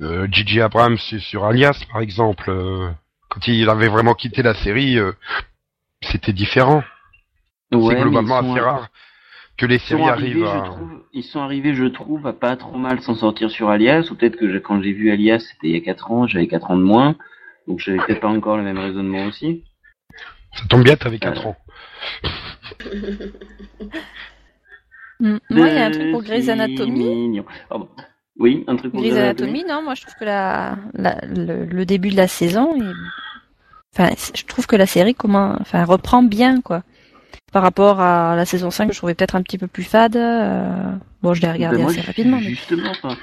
euh, 0.00 0.26
Gigi 0.30 0.60
Abrams 0.60 0.96
sur- 0.96 1.44
Alias, 1.44 1.84
par 1.92 2.00
exemple. 2.00 2.46
euh, 2.48 2.88
quand 3.28 3.46
il 3.48 3.68
avait 3.68 3.88
vraiment 3.88 4.14
quitté 4.14 4.42
la 4.42 4.54
série, 4.54 4.98
euh, 4.98 5.12
c'était 6.02 6.32
différent. 6.32 6.82
c'est 7.70 7.78
Ouais, 7.78 7.94
mais 7.96 8.00
globalement 8.02 8.38
assez 8.38 8.60
rare 8.60 8.88
que 9.56 9.66
les 9.66 9.76
Ils 9.76 9.80
sont 9.80 9.86
séries 9.98 10.08
arrivés, 10.08 10.44
arrivent 10.44 10.54
je 10.54 10.58
à. 10.58 10.64
trouve, 10.74 11.04
ils 11.12 11.22
sont 11.22 11.40
arrivés, 11.40 11.74
je 11.74 11.84
trouve, 11.84 12.26
à 12.26 12.32
pas 12.32 12.56
trop 12.56 12.76
mal 12.76 13.00
s'en 13.02 13.14
sortir 13.14 13.50
sur 13.50 13.68
Alias, 13.70 14.08
ou 14.10 14.14
peut-être 14.16 14.36
que 14.36 14.50
je- 14.52 14.58
quand 14.58 14.82
j'ai 14.82 14.92
vu 14.92 15.10
Alias, 15.10 15.40
c'était 15.40 15.68
il 15.68 15.74
y 15.74 15.76
a 15.76 15.80
4 15.80 16.10
ans, 16.10 16.26
j'avais 16.26 16.46
4 16.48 16.70
ans 16.70 16.76
de 16.76 16.82
moins, 16.82 17.16
donc 17.68 17.78
j'avais 17.78 17.98
peut-être 17.98 18.20
pas 18.20 18.28
encore 18.28 18.56
le 18.56 18.62
même 18.64 18.78
raisonnement 18.78 19.24
aussi. 19.26 19.64
Ça 20.56 20.64
tombe 20.68 20.84
bien, 20.84 20.96
t'avais 20.96 21.18
4 21.18 21.46
Euh, 21.46 21.50
ans. 21.50 21.56
Moi, 25.20 25.68
il 25.68 25.74
y 25.74 25.78
a 25.78 25.86
un 25.86 25.90
truc 25.90 26.10
pour 26.10 26.22
Grey's 26.22 26.48
Anatomy. 26.48 27.40
Pardon. 27.68 27.88
Oui, 28.38 28.64
un 28.66 28.76
truc 28.76 28.92
pour 28.92 29.00
Grey's 29.00 29.16
Anatomy, 29.16 29.64
non, 29.68 29.82
moi 29.82 29.94
je 29.94 30.02
trouve 30.02 30.14
que 30.16 30.24
la, 30.24 30.76
la- 30.94 31.20
le, 31.24 31.64
le 31.64 31.86
début 31.86 32.10
de 32.10 32.16
la 32.16 32.26
saison, 32.26 32.74
enfin, 33.94 34.10
je 34.34 34.44
trouve 34.44 34.66
que 34.66 34.74
la 34.76 34.86
série 34.86 35.14
comment, 35.14 35.56
enfin, 35.60 35.84
reprend 35.84 36.22
bien 36.24 36.60
quoi. 36.60 36.82
Par 37.54 37.62
rapport 37.62 38.00
à 38.00 38.34
la 38.34 38.44
saison 38.46 38.72
5, 38.72 38.92
je 38.92 38.98
trouvais 38.98 39.14
peut-être 39.14 39.36
un 39.36 39.42
petit 39.42 39.58
peu 39.58 39.68
plus 39.68 39.84
fade. 39.84 40.16
euh, 40.16 40.90
Bon, 41.22 41.34
je 41.34 41.40
l'ai 41.40 41.52
regardé 41.52 41.78
Ben, 41.78 41.86
assez 41.86 42.00
rapidement. 42.00 42.38
mais- 42.38 42.42
Justement, 42.42 42.90
enfin, 42.90 43.16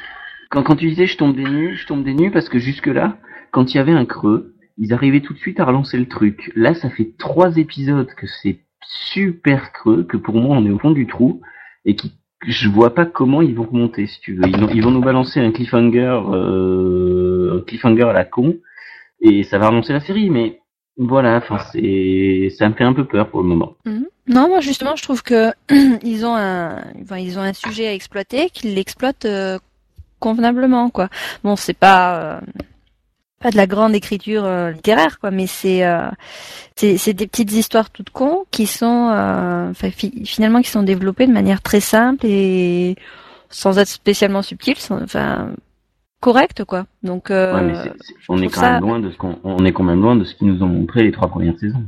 quand, 0.50 0.63
quand 0.63 0.78
tu 0.78 0.88
disais 0.88 1.06
je 1.06 1.17
tombe 1.17 1.36
des 1.36 1.44
nues, 1.44 1.76
je 1.76 1.86
tombe 1.86 2.02
des 2.06 2.13
nues 2.13 2.32
parce 2.32 2.48
que 2.48 2.58
jusque-là, 2.58 3.17
quand 3.52 3.74
il 3.74 3.78
y 3.78 3.80
avait 3.82 3.91
un 3.91 4.06
creux, 4.06 4.56
ils 4.78 4.94
arrivaient 4.94 5.20
tout 5.20 5.34
de 5.34 5.38
suite 5.38 5.60
à 5.60 5.65
relancer 5.65 5.98
le 5.98 6.08
truc. 6.08 6.50
Là, 6.56 6.74
ça 6.76 6.89
fait 6.89 7.12
trois 7.20 7.58
épisodes 7.58 8.08
que 8.15 8.26
c'est 8.26 8.60
super 9.12 9.74
creux, 9.74 10.04
que 10.06 10.15
pour 10.15 10.36
moi 10.36 10.56
on 10.56 10.65
est 10.65 10.72
au 10.72 10.80
fond 10.80 10.91
du 10.91 11.08
trou, 11.08 11.41
et 11.84 11.98
qui 11.98 12.13
je 12.48 12.70
vois 12.70 12.96
pas 12.96 13.06
comment 13.06 13.41
ils 13.41 13.54
vont 13.54 13.65
remonter, 13.70 14.08
si 14.08 14.22
tu 14.22 14.36
veux. 14.36 14.48
Ils, 14.48 14.58
vont- 14.58 14.70
ils 14.70 14.82
vont 14.82 14.91
nous 14.91 15.02
balancer 15.02 15.41
un 15.41 15.52
cliffhanger, 15.52 16.22
euh, 16.32 17.58
un 17.58 17.62
cliffhanger 17.65 18.04
à 18.06 18.13
la 18.13 18.24
con, 18.24 18.56
et 19.20 19.44
ça 19.44 19.58
va 19.60 19.67
relancer 19.67 19.91
la 19.91 20.00
série, 20.00 20.30
mais 20.30 20.61
voilà, 21.08 21.38
enfin 21.38 21.58
c'est, 21.72 22.50
ça 22.58 22.70
me 22.70 22.74
fait 22.76 22.84
un 22.84 22.94
peu 22.94 23.06
peur 23.06 23.30
pour 23.30 23.42
le 23.42 23.48
moment. 23.48 23.76
Mhm. 23.86 24.06
Non, 24.28 24.48
moi 24.48 24.60
justement, 24.62 24.96
je 24.96 25.04
trouve 25.04 25.24
que 25.24 25.52
ils 26.04 26.26
ont 26.26 26.36
un, 26.36 26.84
enfin, 27.02 27.18
ils 27.18 27.38
ont 27.38 27.42
un 27.42 27.54
sujet 27.54 27.88
à 27.88 27.94
exploiter, 27.94 28.50
qu'ils 28.50 28.76
l'exploitent 28.76 29.26
euh, 29.26 29.58
convenablement, 30.20 30.90
quoi. 30.90 31.10
Bon, 31.44 31.56
c'est 31.56 31.74
pas 31.74 32.22
euh, 32.22 32.40
pas 33.42 33.50
de 33.50 33.58
la 33.58 33.66
grande 33.66 33.96
écriture 33.96 34.46
euh, 34.46 34.70
littéraire, 34.72 35.20
quoi, 35.20 35.32
mais 35.32 35.48
c'est 35.48 35.84
euh, 35.84 36.08
c'est 36.76 36.98
c'est 36.98 37.14
des 37.14 37.26
petites 37.28 37.52
histoires 37.54 37.90
toutes 37.90 38.12
cons 38.12 38.46
qui 38.52 38.68
sont, 38.68 39.10
euh, 39.12 39.74
fi- 39.74 40.24
finalement, 40.26 40.62
qui 40.62 40.70
sont 40.70 40.84
développées 40.84 41.26
de 41.28 41.34
manière 41.34 41.62
très 41.62 41.80
simple 41.80 42.26
et 42.28 42.96
sans 43.50 43.80
être 43.80 43.88
spécialement 43.90 44.44
subtiles, 44.44 44.78
sans- 44.78 45.02
enfin 45.02 45.50
correctes, 46.22 46.64
quoi. 46.64 46.86
Donc, 47.04 47.30
euh, 47.32 47.54
Ouais, 47.56 47.62
mais 47.64 47.92
on 48.30 48.38
est 48.42 48.48
quand 48.48 48.62
ça- 48.62 48.72
même 48.74 48.82
loin 48.82 49.00
de 49.02 49.12
ce 49.12 49.18
qu'on, 49.18 49.38
on 49.44 49.66
est 49.66 49.74
quand 49.74 49.84
même 49.84 50.02
loin 50.02 50.16
de 50.16 50.24
ce 50.24 50.34
qu'ils 50.36 50.48
nous 50.48 50.64
ont 50.64 50.68
montré 50.70 51.04
les 51.04 51.12
trois 51.12 51.28
premières 51.28 51.58
saisons. 51.60 51.84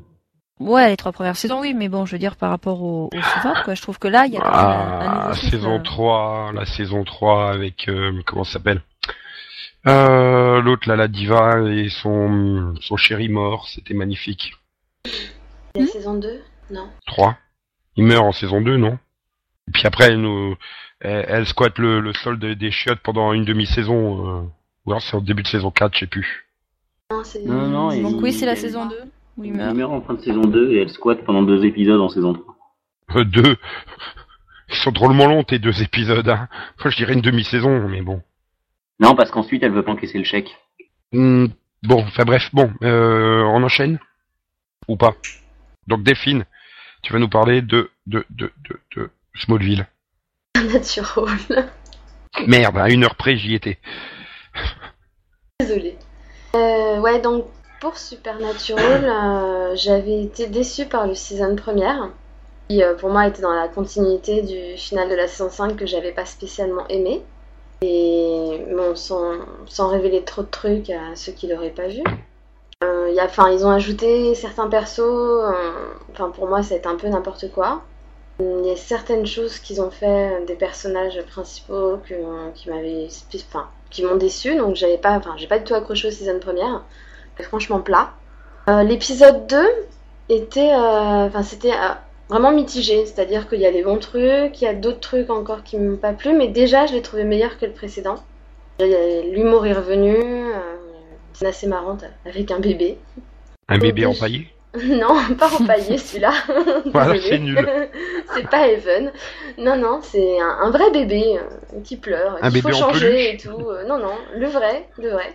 ouais, 0.60 0.90
les 0.90 0.98
trois 0.98 1.12
premières 1.14 1.36
saisons, 1.38 1.62
oui, 1.62 1.74
mais 1.74 1.88
bon, 1.90 2.06
je 2.06 2.12
veux 2.14 2.20
dire 2.20 2.36
par 2.36 2.50
rapport 2.50 2.82
aux 2.84 3.10
suivantes, 3.14 3.64
quoi. 3.64 3.74
Je 3.76 3.82
trouve 3.82 4.00
que 4.00 4.08
là, 4.10 4.26
il 4.26 4.34
y 4.34 4.38
a 4.38 4.42
même 4.44 4.50
un, 4.54 4.58
un 4.58 4.60
Ah, 4.60 5.14
nouveau 5.16 5.28
la 5.30 5.36
souffle. 5.36 5.52
saison 5.52 5.80
3, 5.84 6.52
la 6.54 6.66
saison 6.66 7.04
3 7.06 7.52
avec 7.52 7.88
euh, 7.88 8.22
comment 8.26 8.44
ça 8.44 8.54
s'appelle? 8.54 8.82
Euh, 9.88 10.62
L'autre 10.62 10.88
là, 10.88 10.96
la 10.96 11.08
diva 11.08 11.60
et 11.70 11.90
son 11.90 12.74
son 12.82 12.96
chéri 12.98 13.28
mort, 13.30 13.68
c'était 13.68 13.94
magnifique. 13.94 14.54
La 15.76 15.86
saison 15.88 16.14
2 16.16 16.42
Non. 16.72 16.88
3. 17.08 17.36
Il 17.98 18.06
meurt 18.06 18.24
en 18.26 18.32
saison 18.32 18.62
2, 18.62 18.78
non? 18.78 18.98
Et 19.68 19.72
puis 19.74 19.86
après, 19.86 20.06
elle, 20.06 20.22
nous, 20.22 20.56
elle, 21.04 21.26
elle 21.28 21.46
squatte 21.46 21.78
le, 21.78 22.00
le 22.00 22.14
sol 22.14 22.40
des, 22.40 22.56
des 22.56 22.72
chiottes 22.72 23.00
pendant 23.02 23.34
une 23.34 23.46
demi-saison. 23.46 24.28
Euh, 24.28 24.42
ou 24.86 24.92
alors 24.92 25.02
c'est 25.02 25.16
au 25.16 25.22
début 25.22 25.44
de 25.44 25.48
saison 25.48 25.70
4, 25.72 25.94
je 25.94 26.00
sais 26.00 26.08
plus. 26.08 26.46
Non, 27.12 27.24
c'est. 27.24 27.44
Non, 27.44 27.68
non, 27.68 28.02
Donc 28.02 28.22
oui, 28.22 28.34
c'est 28.34 28.46
la 28.46 28.56
saison 28.56 28.86
2 28.86 28.96
où 29.38 29.44
il 29.44 29.52
Il 29.52 29.54
meurt. 29.58 29.76
meurt 29.76 29.92
en 29.92 30.02
fin 30.02 30.14
de 30.14 30.22
saison 30.22 30.42
2 30.42 30.72
et 30.72 30.82
elle 30.82 30.90
squatte 30.90 31.24
pendant 31.26 31.44
deux 31.44 31.64
épisodes 31.66 32.00
en 32.02 32.10
saison 32.10 32.34
3. 32.34 32.56
Euh, 33.18 33.24
deux. 33.26 33.58
Ils 34.70 34.76
sont 34.76 34.92
drôlement 34.92 35.28
longs, 35.28 35.44
tes 35.44 35.60
deux 35.60 35.84
épisodes. 35.84 36.28
Hein. 36.28 36.48
Moi, 36.84 36.90
je 36.90 36.98
dirais 36.98 37.14
une 37.14 37.22
demi-saison, 37.22 37.88
mais 37.88 38.02
bon. 38.02 38.22
Non, 39.00 39.16
parce 39.16 39.30
qu'ensuite 39.30 39.62
elle 39.64 39.72
veut 39.72 39.84
pas 39.84 39.92
encaisser 39.92 40.18
le 40.18 40.24
chèque. 40.24 40.56
Hmm, 41.12 41.48
bon, 41.84 42.02
enfin 42.04 42.24
bref, 42.24 42.50
bon, 42.54 42.72
euh, 42.84 43.44
on 43.44 43.62
enchaîne? 43.64 44.00
Ou 44.88 44.98
pas? 44.98 45.14
Donc 45.88 46.04
Delphine, 46.04 46.46
tu 47.02 47.12
vas 47.14 47.20
nous 47.20 47.30
parler 47.30 47.62
de 47.62 47.92
de 48.08 48.26
de 48.30 48.52
de, 48.70 48.80
de 48.96 49.10
Smallville. 49.36 49.88
Supernatural. 50.58 51.72
Merde, 52.48 52.78
à 52.78 52.90
une 52.90 53.04
heure 53.04 53.16
près 53.16 53.36
j'y 53.38 53.56
étais. 53.56 53.80
Désolée. 55.60 55.98
Euh, 56.56 57.00
ouais, 57.00 57.20
donc 57.20 57.46
pour 57.80 57.98
Supernatural, 57.98 59.06
euh, 59.06 59.76
j'avais 59.76 60.24
été 60.24 60.48
déçue 60.48 60.86
par 60.86 61.08
le 61.08 61.16
season 61.16 61.56
première, 61.56 62.10
qui 62.70 62.84
euh, 62.84 62.96
pour 62.96 63.10
moi 63.10 63.28
était 63.28 63.42
dans 63.42 63.54
la 63.54 63.68
continuité 63.68 64.42
du 64.42 64.78
final 64.78 65.10
de 65.10 65.16
la 65.16 65.28
saison 65.28 65.50
5 65.50 65.76
que 65.76 65.86
j'avais 65.86 66.12
pas 66.12 66.26
spécialement 66.26 66.88
aimé. 66.88 67.24
Et 67.82 68.66
bon, 68.72 68.96
sans, 68.96 69.34
sans 69.66 69.90
révéler 69.90 70.24
trop 70.24 70.44
de 70.44 70.48
trucs 70.48 70.90
à 70.90 71.16
ceux 71.16 71.32
qui 71.32 71.48
l'auraient 71.48 71.72
pas 71.72 71.88
vu. 71.88 72.04
Y 72.82 73.20
a, 73.20 73.26
enfin, 73.26 73.52
ils 73.52 73.66
ont 73.66 73.70
ajouté 73.70 74.34
certains 74.34 74.68
persos, 74.68 75.02
enfin 76.12 76.30
pour 76.30 76.48
moi 76.48 76.64
c'est 76.64 76.86
un 76.88 76.96
peu 76.96 77.08
n'importe 77.08 77.52
quoi. 77.52 77.84
Il 78.40 78.66
y 78.66 78.72
a 78.72 78.76
certaines 78.76 79.26
choses 79.26 79.60
qu'ils 79.60 79.82
ont 79.82 79.92
fait 79.92 80.44
des 80.48 80.56
personnages 80.56 81.22
principaux 81.24 81.98
que, 82.08 82.16
qui 82.56 82.70
m'avaient, 82.70 83.08
enfin, 83.36 83.70
qui 83.90 84.04
m'ont 84.04 84.16
déçu, 84.16 84.56
donc 84.56 84.76
j'avais 84.76 84.98
pas, 84.98 85.12
enfin, 85.12 85.36
j'ai 85.38 85.48
pas 85.48 85.60
du 85.60 85.66
tout 85.66 85.76
accroché 85.76 86.08
au 86.08 86.12
season 86.12 86.40
première. 86.40 86.84
C'était 87.32 87.48
franchement 87.48 87.80
plat. 87.80 88.14
Euh, 88.68 88.84
L'épisode 88.84 89.48
2 89.48 89.58
était, 90.30 90.74
euh, 90.74 91.28
enfin, 91.28 91.44
c'était 91.44 91.74
euh, 91.74 91.94
vraiment 92.30 92.52
mitigé, 92.52 93.06
c'est-à-dire 93.06 93.50
qu'il 93.50 93.60
y 93.60 93.66
a 93.66 93.72
des 93.72 93.84
bons 93.84 94.00
trucs, 94.00 94.62
il 94.62 94.64
y 94.64 94.68
a 94.68 94.74
d'autres 94.74 95.00
trucs 95.00 95.30
encore 95.30 95.64
qui 95.64 95.78
m'ont 95.78 95.98
pas 95.98 96.14
plu, 96.14 96.34
mais 96.34 96.48
déjà 96.48 96.86
je 96.86 96.94
l'ai 96.94 97.02
trouvé 97.02 97.24
meilleur 97.24 97.58
que 97.60 97.66
le 97.66 97.74
précédent. 97.74 98.16
L'humour 98.80 99.66
est 99.66 99.74
revenu, 99.74 100.16
euh, 100.16 100.60
c'est 101.34 101.46
assez 101.46 101.68
marrante 101.68 102.06
avec 102.26 102.50
un 102.52 102.60
bébé. 102.60 102.98
Un 103.68 103.78
bébé 103.78 104.06
empaillé? 104.06 104.53
Non, 104.84 105.16
pas 105.38 105.50
empaillé 105.54 105.98
celui-là. 105.98 106.32
Voilà, 106.86 107.14
Désolée. 107.14 107.30
c'est 107.30 107.40
nul. 107.40 107.70
c'est 108.34 108.50
pas 108.50 108.68
Evan. 108.68 109.12
Non, 109.58 109.76
non, 109.78 110.00
c'est 110.02 110.40
un, 110.40 110.50
un 110.64 110.72
vrai 110.72 110.90
bébé 110.92 111.38
euh, 111.38 111.80
qui 111.84 111.98
pleure, 111.98 112.38
Un 112.42 112.50
qu'il 112.50 112.62
faut 112.62 112.72
changer 112.72 113.34
et 113.34 113.38
tout. 113.38 113.70
Euh, 113.70 113.86
non, 113.86 114.00
non, 114.00 114.16
le 114.36 114.48
vrai, 114.48 114.88
le 114.98 115.10
vrai. 115.10 115.34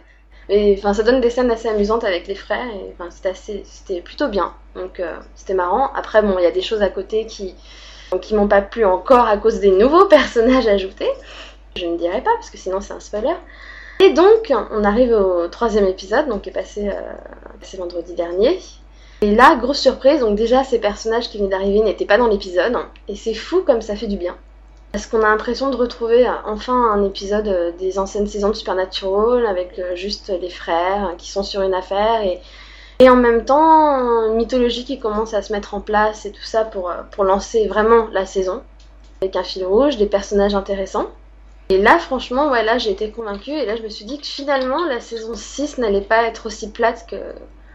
Et 0.48 0.74
enfin, 0.79 0.94
ça 0.94 1.03
donne 1.03 1.20
des 1.20 1.31
scènes 1.31 1.51
assez 1.51 1.68
amusantes 1.68 2.05
avec 2.05 2.27
les 2.27 2.35
frères. 2.35 2.66
Et 2.66 2.92
enfin, 2.94 3.11
c'était 3.11 3.29
assez, 3.29 3.62
c'était 3.64 4.01
plutôt 4.01 4.29
bien. 4.29 4.55
Donc, 4.74 4.98
euh, 4.98 5.16
c'était 5.35 5.55
marrant. 5.55 5.92
Après, 5.94 6.22
bon, 6.22 6.37
il 6.38 6.42
y 6.42 6.46
a 6.46 6.51
des 6.51 6.62
choses 6.62 6.83
à 6.83 6.88
côté 6.88 7.27
qui, 7.27 7.55
qui 8.22 8.35
m'ont 8.35 8.48
pas 8.48 8.62
plu 8.62 8.85
encore 8.85 9.27
à 9.27 9.37
cause 9.37 9.61
des 9.61 9.70
nouveaux 9.70 10.07
personnages 10.07 10.66
ajoutés. 10.66 11.11
Je 11.77 11.87
ne 11.87 11.96
dirai 11.96 12.22
pas 12.22 12.31
parce 12.35 12.51
que 12.51 12.57
sinon 12.59 12.81
c'est 12.81 12.94
un 12.94 13.01
spoiler. 13.01 13.35
Et 14.01 14.12
donc, 14.12 14.53
on 14.72 14.85
arrive 14.85 15.12
au 15.12 15.48
troisième 15.48 15.87
épisode, 15.87 16.29
donc 16.29 16.42
qui 16.42 16.48
est 16.51 16.53
passé, 16.53 16.88
euh, 16.88 16.92
passé 17.61 17.77
vendredi 17.77 18.14
dernier. 18.14 18.59
Et 19.21 19.35
là, 19.35 19.57
grosse 19.57 19.81
surprise, 19.81 20.21
donc 20.21 20.37
déjà 20.37 20.63
ces 20.63 20.79
personnages 20.79 21.29
qui 21.29 21.39
venaient 21.39 21.51
d'arriver 21.51 21.81
n'étaient 21.81 22.05
pas 22.05 22.19
dans 22.19 22.29
l'épisode, 22.29 22.77
et 23.09 23.17
c'est 23.17 23.35
fou 23.35 23.63
comme 23.67 23.83
ça 23.83 23.97
fait 23.97 24.07
du 24.07 24.17
bien. 24.17 24.37
Parce 24.93 25.07
qu'on 25.07 25.23
a 25.23 25.29
l'impression 25.29 25.71
de 25.71 25.77
retrouver 25.77 26.27
euh, 26.27 26.33
enfin 26.47 26.73
un 26.93 27.05
épisode 27.05 27.49
euh, 27.49 27.73
des 27.73 27.99
anciennes 27.99 28.27
saisons 28.27 28.49
de 28.49 28.55
Supernatural 28.55 29.45
avec 29.47 29.79
euh, 29.79 29.95
juste 29.97 30.33
les 30.41 30.49
frères 30.49 31.15
qui 31.19 31.31
sont 31.31 31.43
sur 31.43 31.61
une 31.63 31.75
affaire 31.75 32.23
et, 32.23 32.41
en 33.09 33.17
même 33.17 33.45
temps 33.45 34.27
une 34.27 34.35
mythologie 34.35 34.85
qui 34.85 34.99
commence 34.99 35.35
à 35.35 35.43
se 35.43 35.53
mettre 35.53 35.75
en 35.75 35.81
place 35.81 36.27
et 36.27 36.33
tout 36.33 36.43
ça 36.43 36.65
pour, 36.65 36.93
pour 37.13 37.25
lancer 37.25 37.69
vraiment 37.69 38.09
la 38.13 38.27
saison. 38.27 38.63
Avec 39.21 39.37
un 39.37 39.45
fil 39.45 39.65
rouge, 39.65 39.99
des 39.99 40.07
personnages 40.07 40.55
intéressants. 40.55 41.07
Et 41.69 41.79
là, 41.79 41.99
franchement, 41.99 42.51
ouais, 42.51 42.65
là 42.65 42.79
j'ai 42.79 42.91
été 42.91 43.11
convaincue 43.11 43.53
et 43.53 43.67
là 43.67 43.77
je 43.77 43.83
me 43.83 43.89
suis 43.89 44.05
dit 44.05 44.19
que 44.19 44.27
finalement 44.27 44.85
la 44.87 45.01
saison 45.01 45.35
6 45.35 45.79
n'allait 45.79 46.01
pas 46.01 46.25
être 46.25 46.47
aussi 46.47 46.71
plate 46.71 47.07
que 47.09 47.17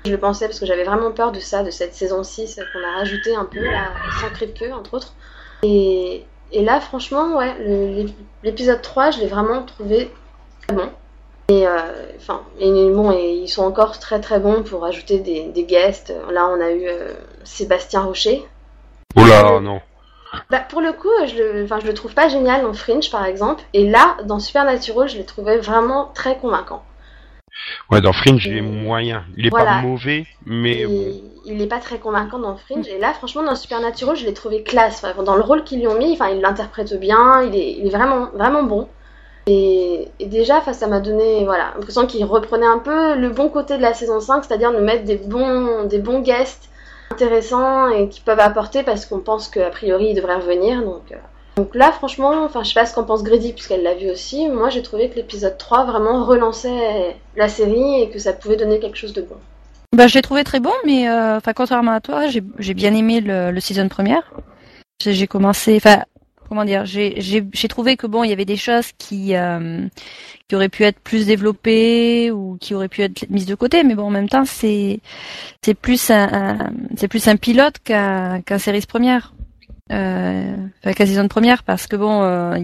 je 0.05 0.11
le 0.11 0.17
pensais 0.17 0.47
parce 0.47 0.59
que 0.59 0.65
j'avais 0.65 0.83
vraiment 0.83 1.11
peur 1.11 1.31
de 1.31 1.39
ça, 1.39 1.63
de 1.63 1.71
cette 1.71 1.93
saison 1.93 2.23
6 2.23 2.59
qu'on 2.73 2.83
a 2.83 2.97
rajouté 2.97 3.35
un 3.35 3.45
peu 3.45 3.63
là, 3.63 3.91
sans 4.19 4.29
cri-de-queue 4.29 4.73
entre 4.73 4.95
autres. 4.95 5.13
Et, 5.63 6.25
et 6.51 6.63
là, 6.63 6.79
franchement, 6.81 7.37
ouais, 7.37 7.55
l'épisode 8.43 8.81
3, 8.81 9.11
je 9.11 9.19
l'ai 9.19 9.27
vraiment 9.27 9.63
trouvé 9.63 10.11
très 10.67 10.75
bon. 10.75 10.89
Et 11.49 11.67
euh, 11.67 11.77
enfin, 12.17 12.41
et 12.59 12.69
bon, 12.89 13.11
et 13.11 13.33
ils 13.33 13.49
sont 13.49 13.63
encore 13.63 13.99
très 13.99 14.21
très 14.21 14.39
bons 14.39 14.63
pour 14.63 14.85
ajouter 14.85 15.19
des, 15.19 15.45
des 15.49 15.63
guests. 15.63 16.13
Là, 16.31 16.47
on 16.47 16.61
a 16.61 16.71
eu 16.71 16.87
euh, 16.87 17.13
Sébastien 17.43 18.01
Rocher. 18.01 18.45
Oh 19.15 19.25
là, 19.25 19.59
non. 19.59 19.81
Bah, 20.49 20.59
pour 20.59 20.81
le 20.81 20.93
coup, 20.93 21.09
je 21.27 21.35
le, 21.35 21.67
je 21.67 21.87
le 21.87 21.93
trouve 21.93 22.13
pas 22.13 22.27
génial 22.27 22.63
dans 22.63 22.73
Fringe 22.73 23.11
par 23.11 23.25
exemple. 23.25 23.63
Et 23.73 23.89
là, 23.89 24.17
dans 24.23 24.39
Supernatural, 24.39 25.07
je 25.07 25.17
l'ai 25.17 25.25
trouvé 25.25 25.57
vraiment 25.57 26.11
très 26.13 26.37
convaincant. 26.37 26.83
Ouais, 27.89 28.01
dans 28.01 28.13
Fringe, 28.13 28.45
il 28.45 28.57
est 28.57 28.61
moyen. 28.61 29.23
Il 29.37 29.45
est 29.45 29.49
Voilà. 29.49 29.65
pas 29.75 29.81
mauvais, 29.81 30.25
mais 30.45 30.85
bon. 30.85 30.91
Et 30.91 31.23
il 31.45 31.61
est 31.61 31.67
pas 31.67 31.79
très 31.79 31.97
convaincant 31.99 32.39
dans 32.39 32.55
Fringe. 32.57 32.87
Et 32.87 32.97
là, 32.99 33.13
franchement, 33.13 33.43
dans 33.43 33.55
Supernatural, 33.55 34.15
je 34.15 34.25
l'ai 34.25 34.33
trouvé 34.33 34.63
classe. 34.63 35.03
Enfin, 35.03 35.23
dans 35.23 35.35
le 35.35 35.41
rôle 35.41 35.63
qu'ils 35.63 35.79
lui 35.79 35.87
ont 35.87 35.97
mis, 35.97 36.13
enfin, 36.13 36.29
il 36.29 36.41
l'interprète 36.41 36.99
bien. 36.99 37.43
Il 37.43 37.55
est, 37.55 37.71
il 37.73 37.87
est 37.87 37.89
vraiment, 37.89 38.29
vraiment 38.33 38.63
bon. 38.63 38.87
Et, 39.45 40.07
et 40.19 40.25
déjà, 40.25 40.57
enfin, 40.57 40.71
ça 40.73 40.87
m'a 40.87 40.99
donné, 41.01 41.43
voilà, 41.43 41.73
l'impression 41.75 42.05
qu'il 42.07 42.23
reprenait 42.25 42.65
un 42.65 42.79
peu 42.79 43.15
le 43.15 43.29
bon 43.29 43.49
côté 43.49 43.75
de 43.77 43.81
la 43.81 43.93
saison 43.93 44.19
5, 44.21 44.45
c'est-à-dire 44.45 44.71
nous 44.71 44.79
mettre 44.83 45.03
des 45.03 45.17
bons, 45.17 45.83
des 45.83 45.99
bons 45.99 46.21
guests 46.21 46.69
intéressants 47.11 47.89
et 47.89 48.07
qui 48.09 48.21
peuvent 48.21 48.39
apporter 48.39 48.83
parce 48.83 49.05
qu'on 49.05 49.19
pense 49.19 49.49
qu'a 49.49 49.69
priori 49.69 50.07
ils 50.11 50.15
devraient 50.15 50.37
revenir. 50.37 50.81
Donc, 50.81 51.11
euh, 51.11 51.15
donc 51.55 51.75
là, 51.75 51.91
franchement, 51.91 52.43
enfin, 52.45 52.63
je 52.63 52.69
sais 52.69 52.73
pas 52.73 52.85
ce 52.85 52.95
qu'en 52.95 53.03
pense 53.03 53.23
Grady 53.23 53.53
puisqu'elle 53.53 53.83
l'a 53.83 53.93
vu 53.95 54.09
aussi. 54.09 54.47
Moi, 54.49 54.69
j'ai 54.69 54.81
trouvé 54.81 55.09
que 55.09 55.15
l'épisode 55.15 55.57
3 55.57 55.85
vraiment 55.85 56.25
relançait 56.25 57.15
la 57.35 57.47
série 57.47 58.01
et 58.01 58.09
que 58.09 58.19
ça 58.19 58.33
pouvait 58.33 58.57
donner 58.57 58.79
quelque 58.79 58.97
chose 58.97 59.13
de 59.13 59.21
bon. 59.21 59.35
Bah, 59.95 60.07
je 60.07 60.15
l'ai 60.15 60.23
trouvé 60.23 60.43
très 60.43 60.59
bon, 60.59 60.73
mais 60.85 61.07
euh, 61.07 61.37
enfin, 61.37 61.53
contrairement 61.53 61.91
à 61.91 62.01
toi, 62.01 62.25
j'ai 62.27 62.73
bien 62.73 62.95
aimé 62.95 63.21
le, 63.21 63.51
le 63.51 63.59
season 63.59 63.87
première. 63.87 64.31
J'ai 65.05 65.27
commencé, 65.27 65.75
enfin, 65.75 66.03
comment 66.49 66.65
dire, 66.65 66.85
j'ai 66.85 67.67
trouvé 67.69 67.97
que 67.97 68.07
bon, 68.07 68.23
il 68.23 68.29
y 68.29 68.33
avait 68.33 68.45
des 68.45 68.57
choses 68.57 68.87
qui 68.97 69.35
euh, 69.35 69.81
qui 70.47 70.55
auraient 70.55 70.69
pu 70.69 70.83
être 70.83 70.99
plus 70.99 71.27
développées 71.27 72.31
ou 72.31 72.57
qui 72.59 72.73
auraient 72.73 72.87
pu 72.87 73.03
être 73.03 73.29
mises 73.29 73.45
de 73.45 73.53
côté, 73.55 73.83
mais 73.83 73.93
bon, 73.95 74.03
en 74.05 74.09
même 74.09 74.29
temps, 74.29 74.45
c'est 74.45 74.99
c'est 75.63 75.73
plus 75.75 76.09
un, 76.09 76.27
un- 76.33 76.71
c'est 76.97 77.07
plus 77.07 77.27
un 77.27 77.35
pilote 77.35 77.75
qu'un 77.83 78.41
qu'un 78.41 78.57
série 78.57 78.81
première. 78.87 79.33
Euh, 79.91 80.55
qu'un 80.81 81.05
saison 81.05 81.27
première 81.27 81.63
parce 81.63 81.87
que 81.87 81.97
bon, 81.97 82.23
euh, 82.23 82.57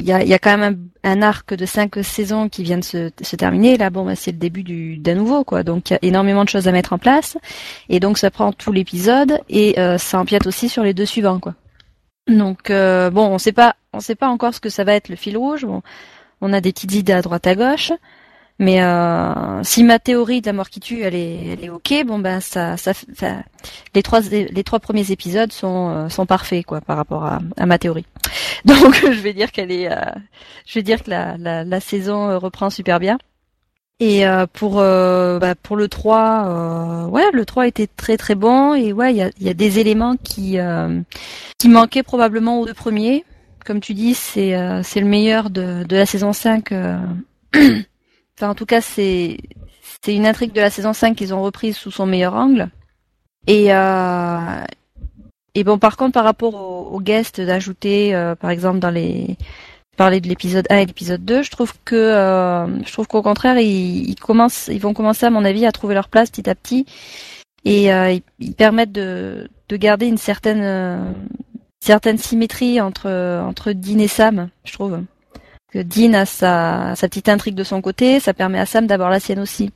il 0.00 0.06
y 0.06 0.12
a, 0.12 0.24
y 0.24 0.34
a 0.34 0.38
quand 0.40 0.58
même 0.58 0.88
un, 1.04 1.12
un 1.12 1.22
arc 1.22 1.54
de 1.54 1.64
cinq 1.64 2.02
saisons 2.02 2.48
qui 2.48 2.64
vient 2.64 2.78
de 2.78 2.84
se, 2.84 3.10
se 3.20 3.36
terminer. 3.36 3.76
Là, 3.76 3.90
bon, 3.90 4.04
bah, 4.04 4.16
c'est 4.16 4.32
le 4.32 4.38
début 4.38 4.64
du 4.64 4.96
d'un 4.96 5.14
nouveau, 5.14 5.44
quoi. 5.44 5.62
Donc, 5.62 5.90
il 5.90 5.92
y 5.92 5.96
a 5.96 6.00
énormément 6.02 6.42
de 6.42 6.48
choses 6.48 6.66
à 6.66 6.72
mettre 6.72 6.92
en 6.92 6.98
place, 6.98 7.38
et 7.88 8.00
donc 8.00 8.18
ça 8.18 8.32
prend 8.32 8.52
tout 8.52 8.72
l'épisode 8.72 9.38
et 9.48 9.78
euh, 9.78 9.98
ça 9.98 10.18
empiète 10.18 10.48
aussi 10.48 10.68
sur 10.68 10.82
les 10.82 10.94
deux 10.94 11.06
suivants, 11.06 11.38
quoi. 11.38 11.54
Donc, 12.28 12.70
euh, 12.70 13.10
bon, 13.10 13.26
on 13.28 13.38
sait 13.38 13.52
pas, 13.52 13.76
on 13.92 14.00
sait 14.00 14.16
pas 14.16 14.28
encore 14.28 14.54
ce 14.54 14.60
que 14.60 14.68
ça 14.68 14.82
va 14.82 14.94
être 14.94 15.08
le 15.08 15.16
fil 15.16 15.36
rouge. 15.36 15.64
Bon, 15.64 15.82
on 16.40 16.52
a 16.52 16.60
des 16.60 16.72
petites 16.72 16.94
idées 16.94 17.12
à 17.12 17.22
droite 17.22 17.46
à 17.46 17.54
gauche, 17.54 17.92
mais 18.62 18.80
euh, 18.80 19.60
si 19.64 19.82
ma 19.82 19.98
théorie 19.98 20.40
de 20.40 20.46
la 20.46 20.52
mort 20.52 20.70
qui 20.70 20.78
tue, 20.78 21.02
elle 21.02 21.16
est, 21.16 21.46
elle 21.48 21.64
est 21.64 21.68
ok, 21.68 22.04
bon 22.06 22.20
ben 22.20 22.38
ça, 22.38 22.76
ça, 22.76 22.92
les 23.92 24.02
trois, 24.04 24.20
les 24.20 24.62
trois 24.62 24.78
premiers 24.78 25.10
épisodes 25.10 25.50
sont 25.50 25.88
euh, 25.88 26.08
sont 26.08 26.26
parfaits, 26.26 26.64
quoi, 26.64 26.80
par 26.80 26.96
rapport 26.96 27.24
à, 27.24 27.40
à 27.56 27.66
ma 27.66 27.80
théorie. 27.80 28.06
Donc, 28.64 28.94
je 29.02 29.20
vais 29.20 29.32
dire 29.32 29.50
qu'elle 29.50 29.72
est, 29.72 29.90
euh, 29.90 29.96
je 30.64 30.74
vais 30.74 30.84
dire 30.84 31.02
que 31.02 31.10
la, 31.10 31.36
la, 31.38 31.64
la 31.64 31.80
saison 31.80 32.30
euh, 32.30 32.38
reprend 32.38 32.70
super 32.70 33.00
bien. 33.00 33.18
Et 33.98 34.24
euh, 34.28 34.46
pour 34.46 34.78
euh, 34.78 35.40
bah, 35.40 35.56
pour 35.56 35.74
le 35.74 35.88
3, 35.88 36.44
euh, 36.46 37.06
ouais, 37.08 37.32
le 37.32 37.44
3 37.44 37.66
était 37.66 37.88
très 37.88 38.16
très 38.16 38.36
bon 38.36 38.74
et 38.74 38.92
ouais, 38.92 39.12
il 39.12 39.16
y 39.16 39.22
a, 39.22 39.30
y 39.40 39.48
a 39.48 39.54
des 39.54 39.80
éléments 39.80 40.14
qui 40.16 40.56
qui 41.58 41.68
manquaient 41.68 42.04
probablement 42.04 42.60
aux 42.60 42.66
deux 42.66 42.74
premiers. 42.74 43.24
Comme 43.66 43.80
tu 43.80 43.94
dis, 43.94 44.14
c'est 44.14 44.54
c'est 44.84 45.00
le 45.00 45.06
meilleur 45.06 45.50
de, 45.50 45.82
de 45.82 45.96
la 45.96 46.06
saison 46.06 46.32
5. 46.32 46.72
enfin, 48.42 48.50
en 48.50 48.54
tout 48.54 48.66
cas, 48.66 48.80
c'est 48.80 49.38
une 50.08 50.26
intrigue 50.26 50.52
de 50.52 50.60
la 50.60 50.70
saison 50.70 50.92
5 50.92 51.16
qu'ils 51.16 51.32
ont 51.32 51.42
reprise 51.42 51.76
sous 51.76 51.92
son 51.92 52.06
meilleur 52.06 52.34
angle. 52.34 52.68
Et 53.46 53.72
euh, 53.72 54.64
bon, 55.64 55.78
par 55.78 55.96
contre, 55.96 56.12
par 56.12 56.24
rapport 56.24 56.54
aux, 56.92 57.00
guests 57.00 57.40
d'ajouter, 57.40 58.14
euh, 58.14 58.34
par 58.34 58.50
exemple, 58.50 58.80
dans 58.80 58.90
les 58.90 59.36
parler 59.96 60.20
de 60.20 60.28
l'épisode 60.28 60.66
1 60.70 60.78
et 60.78 60.86
l'épisode 60.86 61.24
2, 61.24 61.42
je 61.42 61.50
trouve 61.50 61.74
que 61.84 61.94
euh, 61.94 62.82
je 62.84 62.92
trouve 62.92 63.06
qu'au 63.06 63.22
contraire, 63.22 63.58
ils, 63.58 64.16
commencent, 64.16 64.68
ils 64.68 64.80
vont 64.80 64.94
commencer 64.94 65.26
à 65.26 65.30
mon 65.30 65.44
avis 65.44 65.66
à 65.66 65.72
trouver 65.72 65.94
leur 65.94 66.08
place 66.08 66.30
petit 66.30 66.48
à 66.48 66.54
petit 66.54 66.86
et 67.64 67.90
ils, 68.40 68.54
permettent 68.54 68.90
de, 68.90 69.48
de 69.68 69.76
garder 69.76 70.06
une 70.06 70.18
certaine 70.18 71.14
certaine 71.78 72.18
symétrie 72.18 72.80
entre 72.80 73.08
entre 73.46 73.72
Dean 73.72 73.98
et 73.98 74.08
Sam, 74.08 74.48
je 74.64 74.72
trouve. 74.72 75.02
Que 75.72 75.78
Dean 75.78 76.12
a 76.14 76.26
sa 76.26 76.94
sa 76.96 77.08
petite 77.08 77.28
intrigue 77.28 77.54
de 77.54 77.64
son 77.64 77.80
côté, 77.80 78.20
ça 78.20 78.34
permet 78.34 78.58
à 78.58 78.66
Sam 78.66 78.86
d'avoir 78.86 79.10
la 79.10 79.20
sienne 79.20 79.40
aussi. 79.40 79.70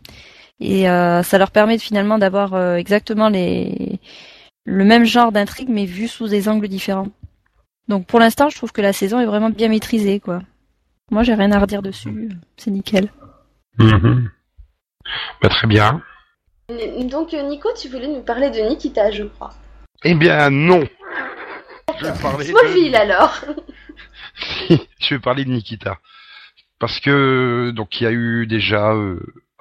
Et 0.61 0.89
euh, 0.89 1.23
ça 1.23 1.39
leur 1.39 1.51
permet 1.51 1.79
finalement 1.79 2.19
d'avoir 2.19 2.55
euh, 2.55 2.77
exactement 2.77 3.29
les 3.29 3.99
le 4.65 4.85
même 4.85 5.05
genre 5.05 5.33
d'intrigue 5.33 5.69
mais 5.71 5.87
vu 5.87 6.09
sous 6.09 6.29
des 6.29 6.49
angles 6.49 6.69
différents. 6.69 7.09
Donc 7.89 8.07
pour 8.07 8.21
l'instant, 8.21 8.49
je 8.49 8.57
trouve 8.57 8.73
que 8.73 8.83
la 8.83 8.93
saison 8.93 9.21
est 9.21 9.27
vraiment 9.27 9.51
bien 9.51 9.69
maîtrisée, 9.69 10.21
quoi. 10.21 10.43
Moi, 11.11 11.23
j'ai 11.23 11.35
rien 11.35 11.53
à 11.53 11.61
redire 11.61 11.83
dessus. 11.83 12.31
C'est 12.57 12.71
nickel. 12.71 13.09
Mhm. 13.79 14.29
Bah, 15.41 15.49
très 15.49 15.69
bien. 15.69 16.03
Donc 16.69 17.33
Nico, 17.33 17.69
tu 17.81 17.89
voulais 17.89 18.09
nous 18.09 18.23
parler 18.23 18.51
de 18.51 18.59
Nikita, 18.69 19.11
je 19.13 19.23
crois. 19.23 19.55
Eh 20.05 20.15
bien 20.15 20.51
non. 20.51 20.85
Je 21.99 22.07
vais 22.07 22.21
parler 22.21 22.47
Smallville 22.47 22.93
de... 22.93 22.97
alors. 22.97 23.41
je 24.71 25.15
vais 25.15 25.21
parler 25.21 25.45
de 25.45 25.51
Nikita. 25.51 25.99
Parce 26.79 27.01
que 27.01 27.71
donc 27.75 28.01
il 28.01 28.05
y 28.05 28.07
a 28.07 28.13
eu 28.13 28.47
déjà 28.47 28.93
euh, 28.93 29.21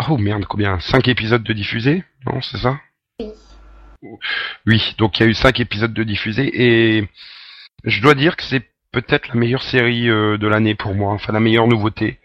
oh 0.10 0.18
merde 0.18 0.46
combien? 0.46 0.80
Cinq 0.80 1.08
épisodes 1.08 1.44
de 1.44 1.54
diffusés 1.54 2.04
non 2.26 2.42
c'est 2.42 2.58
ça? 2.58 2.80
Oui. 3.20 3.32
oui 4.66 4.96
donc 4.98 5.20
il 5.20 5.24
y 5.24 5.26
a 5.26 5.30
eu 5.30 5.34
cinq 5.34 5.60
épisodes 5.60 5.94
de 5.94 6.04
diffusés 6.04 6.50
et 6.54 7.08
je 7.86 8.02
dois 8.02 8.16
dire 8.16 8.36
que 8.36 8.44
c'est 8.44 8.64
peut-être 8.92 9.30
la 9.30 9.36
meilleure 9.36 9.64
série 9.64 10.10
euh, 10.10 10.38
de 10.38 10.48
l'année 10.48 10.76
pour 10.76 10.94
moi 10.94 11.14
enfin 11.14 11.32
la 11.32 11.40
meilleure 11.40 11.68
nouveauté. 11.68 12.20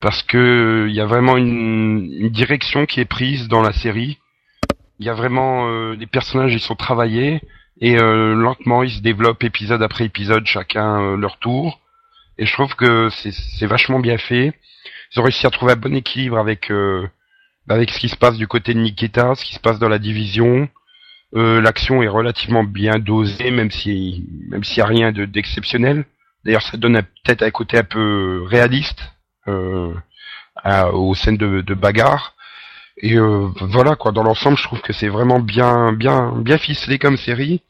Parce 0.00 0.22
que 0.22 0.86
il 0.88 0.94
y 0.94 1.00
a 1.00 1.06
vraiment 1.06 1.36
une, 1.36 2.12
une 2.12 2.28
direction 2.30 2.86
qui 2.86 3.00
est 3.00 3.06
prise 3.06 3.48
dans 3.48 3.62
la 3.62 3.72
série. 3.72 4.18
Il 4.98 5.06
y 5.06 5.08
a 5.08 5.14
vraiment 5.14 5.68
euh, 5.68 5.94
les 5.94 6.06
personnages 6.06 6.52
ils 6.52 6.60
sont 6.60 6.76
travaillés 6.76 7.40
et 7.80 7.98
euh, 7.98 8.34
lentement 8.34 8.82
ils 8.82 8.90
se 8.90 9.00
développent 9.00 9.42
épisode 9.44 9.82
après 9.82 10.04
épisode 10.04 10.46
chacun 10.46 11.00
euh, 11.00 11.16
leur 11.16 11.38
tour 11.38 11.80
et 12.38 12.46
je 12.46 12.52
trouve 12.52 12.74
que 12.74 13.08
c'est 13.10 13.66
vachement 13.66 14.00
bien 14.00 14.18
fait. 14.18 14.52
Ils 15.14 15.20
ont 15.20 15.22
réussi 15.22 15.46
à 15.46 15.50
trouver 15.50 15.72
un 15.72 15.76
bon 15.76 15.94
équilibre 15.94 16.38
avec 16.38 16.70
euh, 16.70 17.06
avec 17.68 17.90
ce 17.90 17.98
qui 17.98 18.08
se 18.08 18.16
passe 18.16 18.36
du 18.36 18.46
côté 18.46 18.74
de 18.74 18.80
Nikita, 18.80 19.34
ce 19.34 19.44
qui 19.44 19.54
se 19.54 19.60
passe 19.60 19.78
dans 19.78 19.88
la 19.88 19.98
division. 19.98 20.68
Euh, 21.36 21.60
L'action 21.60 22.02
est 22.02 22.08
relativement 22.08 22.64
bien 22.64 22.98
dosée, 22.98 23.50
même 23.50 23.70
si 23.70 24.26
même 24.48 24.64
s'il 24.64 24.78
y 24.78 24.82
a 24.82 24.86
rien 24.86 25.12
de- 25.12 25.24
d'exceptionnel. 25.24 26.04
D'ailleurs, 26.44 26.62
ça 26.62 26.76
donne 26.76 27.00
peut-être 27.24 27.42
un 27.42 27.50
côté 27.50 27.78
un 27.78 27.84
peu 27.84 28.44
réaliste 28.46 29.00
euh, 29.48 29.92
à- 30.56 30.90
aux 30.92 31.14
scènes 31.14 31.36
de, 31.38 31.60
de 31.62 31.74
bagarre. 31.74 32.34
Et 32.98 33.16
euh, 33.16 33.48
voilà 33.60 33.96
quoi. 33.96 34.12
Dans 34.12 34.22
l'ensemble, 34.22 34.56
je 34.58 34.62
trouve 34.64 34.80
que 34.80 34.92
c'est 34.92 35.08
vraiment 35.08 35.40
bien 35.40 35.92
bien 35.92 36.32
bien 36.38 36.58
ficelé 36.58 36.98
comme 36.98 37.16
série. 37.16 37.62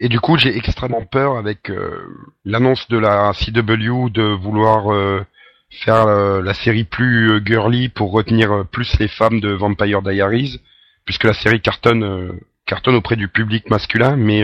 Et 0.00 0.08
du 0.08 0.20
coup, 0.20 0.36
j'ai 0.36 0.56
extrêmement 0.56 1.04
peur 1.04 1.36
avec 1.36 1.70
euh, 1.70 2.08
l'annonce 2.44 2.88
de 2.88 2.98
la 2.98 3.32
CW 3.32 4.10
de 4.10 4.22
vouloir 4.22 4.92
euh, 4.92 5.24
faire 5.70 6.06
euh, 6.06 6.42
la 6.42 6.54
série 6.54 6.84
plus 6.84 7.40
girly 7.44 7.88
pour 7.88 8.10
retenir 8.10 8.64
plus 8.70 8.98
les 8.98 9.08
femmes 9.08 9.40
de 9.40 9.50
Vampire 9.50 10.02
Diaries, 10.02 10.60
puisque 11.04 11.24
la 11.24 11.34
série 11.34 11.60
cartonne 11.60 12.38
cartonne 12.66 12.94
auprès 12.94 13.16
du 13.16 13.28
public 13.28 13.68
masculin, 13.68 14.16
mais 14.16 14.42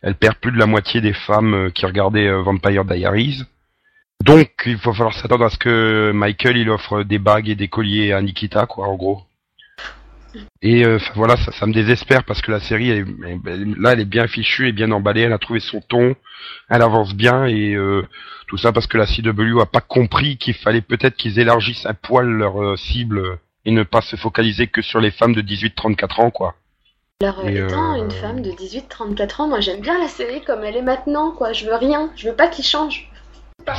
elle 0.00 0.14
perd 0.14 0.36
plus 0.36 0.52
de 0.52 0.58
la 0.58 0.66
moitié 0.66 1.00
des 1.00 1.12
femmes 1.12 1.72
qui 1.74 1.84
regardaient 1.84 2.30
Vampire 2.30 2.84
Diaries. 2.84 3.42
Donc, 4.22 4.50
il 4.66 4.76
va 4.76 4.92
falloir 4.92 5.12
s'attendre 5.12 5.44
à 5.46 5.50
ce 5.50 5.58
que 5.58 6.12
Michael 6.14 6.56
il 6.56 6.70
offre 6.70 7.02
des 7.02 7.18
bagues 7.18 7.48
et 7.48 7.56
des 7.56 7.66
colliers 7.66 8.12
à 8.12 8.22
Nikita, 8.22 8.66
quoi, 8.66 8.86
en 8.86 8.94
gros. 8.94 9.22
Et 10.62 10.84
euh, 10.84 10.98
voilà, 11.14 11.36
ça, 11.36 11.52
ça 11.52 11.66
me 11.66 11.72
désespère 11.72 12.24
parce 12.24 12.40
que 12.42 12.50
la 12.50 12.60
série, 12.60 12.90
elle 12.90 12.98
est- 12.98 13.40
elle- 13.46 13.74
là, 13.78 13.92
elle 13.92 14.00
est 14.00 14.04
bien 14.04 14.26
fichue 14.26 14.68
et 14.68 14.72
bien 14.72 14.90
emballée. 14.92 15.22
Elle 15.22 15.32
a 15.32 15.38
trouvé 15.38 15.60
son 15.60 15.80
ton, 15.80 16.14
elle 16.68 16.82
avance 16.82 17.14
bien 17.14 17.46
et 17.46 17.74
euh, 17.74 18.02
tout 18.48 18.56
ça 18.58 18.72
parce 18.72 18.86
que 18.86 18.98
la 18.98 19.06
CW 19.06 19.60
a 19.60 19.66
pas 19.66 19.80
compris 19.80 20.36
qu'il 20.38 20.54
fallait 20.54 20.80
peut-être 20.82 21.16
qu'ils 21.16 21.38
élargissent 21.38 21.86
un 21.86 21.94
poil 21.94 22.26
leur 22.26 22.62
euh, 22.62 22.76
cible 22.76 23.38
et 23.64 23.70
ne 23.70 23.82
pas 23.82 24.00
se 24.00 24.16
focaliser 24.16 24.66
que 24.66 24.82
sur 24.82 25.00
les 25.00 25.10
femmes 25.10 25.34
de 25.34 25.42
18-34 25.42 26.20
ans, 26.20 26.30
quoi. 26.30 26.54
Alors 27.22 27.44
étant 27.66 27.94
une 27.94 28.10
femme 28.10 28.42
de 28.42 28.50
18-34 28.50 29.42
ans, 29.42 29.48
moi 29.48 29.60
j'aime 29.60 29.80
bien 29.80 29.96
la 29.98 30.08
série 30.08 30.42
comme 30.42 30.64
elle 30.64 30.76
est 30.76 30.82
maintenant, 30.82 31.30
quoi. 31.30 31.52
Je 31.52 31.66
veux 31.66 31.74
rien, 31.76 32.10
je 32.16 32.28
veux 32.28 32.34
pas 32.34 32.48
qu'il 32.48 32.64
change. 32.64 33.08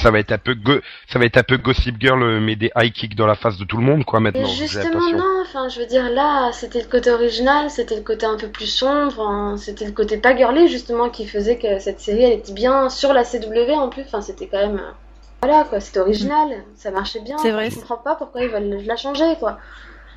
Ça 0.01 0.11
va 0.11 0.19
être 0.19 0.31
un 0.31 0.37
peu 0.37 0.53
go- 0.55 0.79
ça 1.09 1.19
va 1.19 1.25
être 1.25 1.37
un 1.37 1.43
peu 1.43 1.57
Gossip 1.57 1.95
Girl, 1.99 2.21
euh, 2.23 2.39
mais 2.39 2.55
des 2.55 2.71
high 2.75 2.91
kicks 2.91 3.15
dans 3.15 3.27
la 3.27 3.35
face 3.35 3.57
de 3.57 3.65
tout 3.65 3.77
le 3.77 3.83
monde, 3.83 4.05
quoi, 4.05 4.19
Et 4.19 4.23
maintenant. 4.23 4.47
j'ai 4.47 4.67
justement 4.67 5.09
non, 5.11 5.41
enfin 5.43 5.67
je 5.69 5.79
veux 5.79 5.85
dire 5.85 6.09
là, 6.09 6.51
c'était 6.53 6.81
le 6.81 6.87
côté 6.87 7.11
original, 7.11 7.69
c'était 7.69 7.95
le 7.95 8.01
côté 8.01 8.25
un 8.25 8.37
peu 8.37 8.47
plus 8.47 8.67
sombre, 8.67 9.21
hein, 9.21 9.55
c'était 9.57 9.85
le 9.85 9.91
côté 9.91 10.17
pas 10.17 10.35
girly 10.35 10.67
justement 10.69 11.09
qui 11.09 11.27
faisait 11.27 11.57
que 11.57 11.79
cette 11.79 11.99
série 11.99 12.23
elle 12.23 12.39
était 12.39 12.53
bien 12.53 12.89
sur 12.89 13.13
la 13.13 13.23
CW 13.23 13.71
en 13.73 13.89
plus, 13.89 14.03
enfin 14.03 14.21
c'était 14.21 14.47
quand 14.47 14.59
même... 14.65 14.77
euh, 14.79 14.91
Voilà 15.41 15.65
quoi, 15.65 15.79
c'était 15.79 15.99
original, 15.99 16.47
ça 16.75 16.89
marchait 16.91 17.19
bien. 17.19 17.37
C'est 17.37 17.51
vrai. 17.51 17.69
Je 17.69 17.75
comprends 17.75 17.97
pas 17.97 18.15
pourquoi 18.15 18.41
ils 18.43 18.49
veulent 18.49 18.81
la 18.85 18.95
changer 18.95 19.35
quoi. 19.39 19.59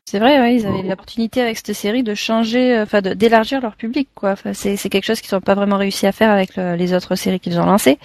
C'est 0.09 0.21
vrai, 0.21 0.39
ouais, 0.39 0.55
ils 0.55 0.67
avaient 0.67 0.85
l'opportunité 0.85 1.43
avec 1.43 1.57
cette 1.57 1.73
série 1.73 2.05
de 2.05 2.15
changer, 2.15 2.77
euh, 2.79 2.85
enfin 2.85 3.01
d'élargir 3.01 3.61
leur 3.61 3.75
public, 3.75 4.09
quoi. 4.15 4.31
Enfin, 4.31 4.53
c'est 4.53 4.77
quelque 4.89 5.05
chose 5.05 5.21
qu'ils 5.21 5.35
n'ont 5.35 5.41
pas 5.41 5.57
vraiment 5.57 5.79
réussi 5.79 6.07
à 6.07 6.13
faire 6.13 6.31
avec 6.31 6.55
le- 6.55 6.77
les 6.77 6.95
autres 6.95 7.17
séries 7.17 7.41
qu'ils 7.41 7.59
ont 7.59 7.67
lancées, 7.67 7.99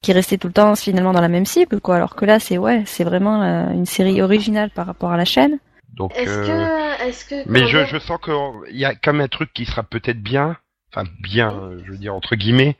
qui 0.00 0.12
restaient 0.12 0.38
tout 0.38 0.46
le 0.46 0.52
temps 0.52 0.76
finalement 0.76 1.12
dans 1.12 1.20
la 1.20 1.26
même 1.26 1.46
cible, 1.46 1.80
quoi. 1.80 1.96
Alors 1.96 2.14
que 2.14 2.24
là, 2.24 2.38
c'est 2.38 2.56
ouais, 2.56 2.84
c'est 2.86 3.02
vraiment 3.02 3.42
euh, 3.42 3.68
une 3.72 3.84
série 3.84 4.22
originale 4.22 4.70
par 4.70 4.86
rapport 4.86 5.10
à 5.10 5.16
la 5.16 5.24
chaîne. 5.24 5.58
Donc, 5.94 6.12
Est-ce 6.14 6.30
euh, 6.30 6.46
que... 6.46 7.08
Est-ce 7.08 7.24
que... 7.24 7.34
Mais 7.50 7.66
je, 7.66 7.84
je 7.84 7.98
sens 7.98 8.20
qu'il 8.24 8.76
y 8.76 8.84
a 8.84 8.94
quand 8.94 9.12
même 9.12 9.22
un 9.22 9.28
truc 9.28 9.52
qui 9.52 9.64
sera 9.64 9.82
peut-être 9.82 10.22
bien, 10.22 10.56
enfin 10.94 11.08
bien, 11.20 11.50
euh, 11.50 11.82
je 11.84 11.90
veux 11.90 11.98
dire 11.98 12.14
entre 12.14 12.36
guillemets, 12.36 12.76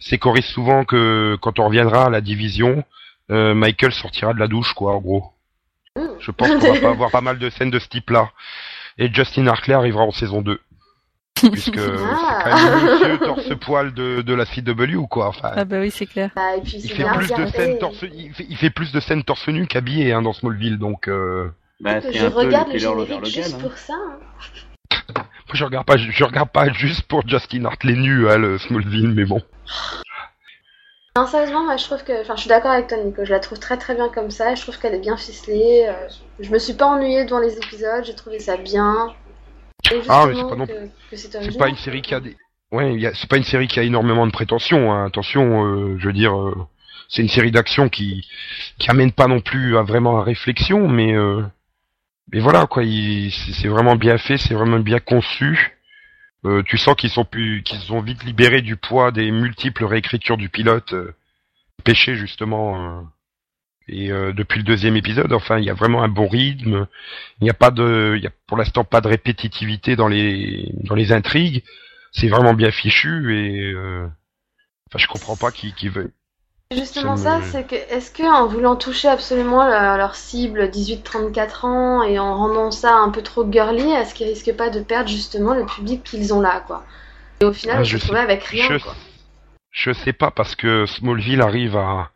c'est 0.00 0.16
qu'on 0.16 0.32
risque 0.32 0.48
souvent 0.48 0.86
que 0.86 1.36
quand 1.42 1.58
on 1.58 1.66
reviendra 1.66 2.06
à 2.06 2.10
la 2.10 2.22
division, 2.22 2.84
euh, 3.30 3.52
Michael 3.52 3.92
sortira 3.92 4.32
de 4.32 4.38
la 4.40 4.48
douche, 4.48 4.72
quoi, 4.72 4.94
en 4.94 5.00
gros. 5.00 5.24
Je 6.20 6.30
pense 6.30 6.48
qu'on 6.48 6.72
va 6.72 6.80
pas 6.80 6.90
avoir 6.90 7.10
pas 7.10 7.20
mal 7.20 7.38
de 7.38 7.50
scènes 7.50 7.70
de 7.70 7.78
ce 7.78 7.88
type-là. 7.88 8.30
Et 8.98 9.12
Justin 9.12 9.46
Hartley 9.46 9.74
arrivera 9.74 10.04
en 10.04 10.12
saison 10.12 10.42
2. 10.42 10.60
Puisque 11.52 11.78
Ah. 11.78 12.44
c'est 12.44 12.50
quand 12.50 12.56
même 12.56 12.86
le 12.86 12.92
monsieur 12.92 13.18
torse-poil 13.18 13.92
de, 13.94 14.22
de 14.22 14.34
la 14.34 14.44
CW, 14.46 15.06
quoi. 15.08 15.28
Enfin, 15.28 15.50
Ah 15.56 15.64
bah 15.64 15.80
oui, 15.80 15.90
c'est 15.90 16.06
clair. 16.06 16.30
Bah, 16.34 16.56
et 16.56 16.60
puis 16.60 16.76
il 16.82 16.90
fait 16.90 17.04
plus 17.04 17.28
de 17.32 17.46
scènes 17.46 17.78
torse, 17.78 18.02
il 18.14 18.32
fait, 18.32 18.46
il 18.48 18.56
fait 18.56 18.70
plus 18.70 18.92
de 18.92 19.00
scènes 19.00 19.24
torse 19.24 19.46
nu 19.48 19.66
qu'habillé 19.66 20.12
hein, 20.12 20.22
dans 20.22 20.32
Smallville, 20.32 20.78
donc 20.78 21.08
euh, 21.08 21.50
Bah, 21.80 22.00
je 22.00 22.24
un 22.24 22.30
peu 22.30 22.36
regarde 22.38 22.68
le 22.68 22.74
le 22.74 22.78
générique 22.78 23.26
juste 23.26 23.54
hein. 23.56 23.58
pour 23.60 23.76
ça. 23.76 23.94
hein. 23.94 24.18
moi, 25.14 25.24
je 25.54 25.64
regarde 25.64 25.86
pas, 25.86 25.96
je 25.96 26.24
regarde 26.24 26.50
pas 26.50 26.72
juste 26.72 27.02
pour 27.02 27.26
Justin 27.28 27.64
Hartley 27.64 27.94
nu, 27.94 28.28
hein, 28.30 28.38
le 28.38 28.58
Smallville, 28.58 29.08
mais 29.10 29.24
bon. 29.24 29.42
Non, 31.16 31.28
sérieusement, 31.28 31.64
moi 31.64 31.76
je 31.76 31.84
trouve 31.84 32.02
que. 32.02 32.22
Enfin, 32.22 32.34
je 32.34 32.40
suis 32.40 32.48
d'accord 32.48 32.72
avec 32.72 32.88
toi, 32.88 32.98
Nico. 32.98 33.24
Je 33.24 33.30
la 33.30 33.38
trouve 33.38 33.60
très 33.60 33.76
très 33.76 33.94
bien 33.94 34.08
comme 34.08 34.30
ça. 34.32 34.54
Je 34.56 34.62
trouve 34.62 34.76
qu'elle 34.80 34.94
est 34.94 35.00
bien 35.00 35.16
ficelée. 35.16 35.86
euh, 35.88 36.08
Je 36.40 36.50
me 36.50 36.58
suis 36.58 36.72
pas 36.74 36.86
ennuyée 36.86 37.24
devant 37.24 37.38
les 37.38 37.56
épisodes. 37.56 38.04
J'ai 38.04 38.16
trouvé 38.16 38.40
ça 38.40 38.56
bien. 38.56 39.14
Et 39.92 40.00
Ah, 40.08 40.26
mais 40.26 40.34
c'est 40.34 40.48
pas 40.48 40.56
non- 40.56 40.66
que, 40.66 40.72
que 41.10 41.16
c'est 41.16 41.58
pas 41.58 41.68
une 41.68 41.76
série 41.76 42.02
qui 42.02 42.14
a 42.14 42.20
des, 42.20 42.36
ouais, 42.72 43.06
a- 43.06 43.14
c'est 43.14 43.28
pas 43.30 43.36
une 43.36 43.44
série 43.44 43.68
qui 43.68 43.78
a 43.78 43.84
énormément 43.84 44.26
de 44.26 44.32
prétentions. 44.32 44.92
Hein. 44.92 45.06
Attention, 45.06 45.64
euh, 45.64 45.96
je 46.00 46.06
veux 46.06 46.12
dire, 46.12 46.36
euh, 46.36 46.54
c'est 47.08 47.22
une 47.22 47.28
série 47.28 47.52
d'action 47.52 47.88
qui 47.88 48.26
qui 48.80 48.90
amène 48.90 49.12
pas 49.12 49.28
non 49.28 49.40
plus 49.40 49.76
à 49.78 49.82
vraiment 49.82 50.18
à 50.18 50.24
réflexion, 50.24 50.88
mais 50.88 51.14
euh, 51.14 51.42
mais 52.32 52.40
voilà 52.40 52.66
quoi, 52.66 52.82
il- 52.82 53.30
c'est 53.30 53.68
vraiment 53.68 53.94
bien 53.94 54.18
fait, 54.18 54.36
c'est 54.38 54.54
vraiment 54.54 54.80
bien 54.80 54.98
conçu. 54.98 55.78
Euh, 56.46 56.62
tu 56.62 56.76
sens 56.78 56.94
qu'ils 56.96 57.10
sont 57.10 57.24
plus, 57.24 57.62
qu'ils 57.62 57.92
ont 57.92 58.02
vite 58.02 58.22
libéré 58.24 58.60
du 58.62 58.76
poids 58.76 59.12
des 59.12 59.30
multiples 59.30 59.84
réécritures 59.84 60.36
du 60.36 60.48
pilote, 60.48 60.92
euh, 60.92 61.14
péché 61.84 62.16
justement. 62.16 63.00
euh, 63.00 63.02
et 63.88 64.10
euh, 64.10 64.32
depuis 64.32 64.58
le 64.58 64.64
deuxième 64.64 64.96
épisode, 64.96 65.32
enfin, 65.32 65.58
il 65.58 65.64
y 65.64 65.70
a 65.70 65.74
vraiment 65.74 66.02
un 66.02 66.08
bon 66.08 66.26
rythme. 66.26 66.86
Il 67.40 67.44
n'y 67.44 67.50
a 67.50 67.54
pas 67.54 67.70
de, 67.70 68.18
y 68.22 68.26
a 68.26 68.30
pour 68.46 68.56
l'instant 68.56 68.84
pas 68.84 69.00
de 69.02 69.08
répétitivité 69.08 69.96
dans 69.96 70.08
les 70.08 70.70
dans 70.84 70.94
les 70.94 71.12
intrigues. 71.12 71.62
C'est 72.12 72.28
vraiment 72.28 72.54
bien 72.54 72.70
fichu 72.70 73.36
et 73.36 73.74
enfin, 74.88 74.98
je 74.98 75.06
comprends 75.08 75.36
pas 75.36 75.50
qui 75.52 75.74
qui 75.74 75.88
veut. 75.88 76.12
Justement 76.74 77.16
Ça 77.16 77.38
me- 77.38 77.42
c'est 77.42 77.64
que 77.64 77.74
est-ce 77.74 78.10
que 78.10 78.22
en 78.22 78.46
voulant 78.46 78.76
toucher 78.76 79.08
absolument 79.08 79.64
la- 79.64 79.96
leur 79.96 80.14
cible 80.14 80.68
18-34 80.70 81.64
ans 81.64 82.02
et 82.02 82.18
en 82.18 82.36
rendant 82.36 82.70
ça 82.70 82.94
un 82.96 83.10
peu 83.10 83.22
trop 83.22 83.50
girly, 83.50 83.90
est-ce 83.92 84.14
qu'ils 84.14 84.26
risquent 84.28 84.56
pas 84.56 84.70
de 84.70 84.80
perdre 84.80 85.08
justement 85.08 85.54
le 85.54 85.64
public 85.66 86.02
qu'ils 86.04 86.32
ont 86.34 86.40
là, 86.40 86.62
quoi? 86.66 86.84
Et 87.40 87.44
au 87.44 87.52
final, 87.52 87.78
Ah, 87.80 87.84
je 87.84 87.96
se 87.96 88.02
retrouvait 88.02 88.18
sais- 88.20 88.24
avec 88.24 88.44
rien, 88.44 88.68
je, 88.70 88.82
quoi. 88.82 88.94
je 89.72 89.92
sais 89.92 90.12
pas 90.12 90.30
parce 90.30 90.54
que 90.54 90.86
Smallville 90.86 91.40
arrive 91.42 91.76
à 91.76 92.10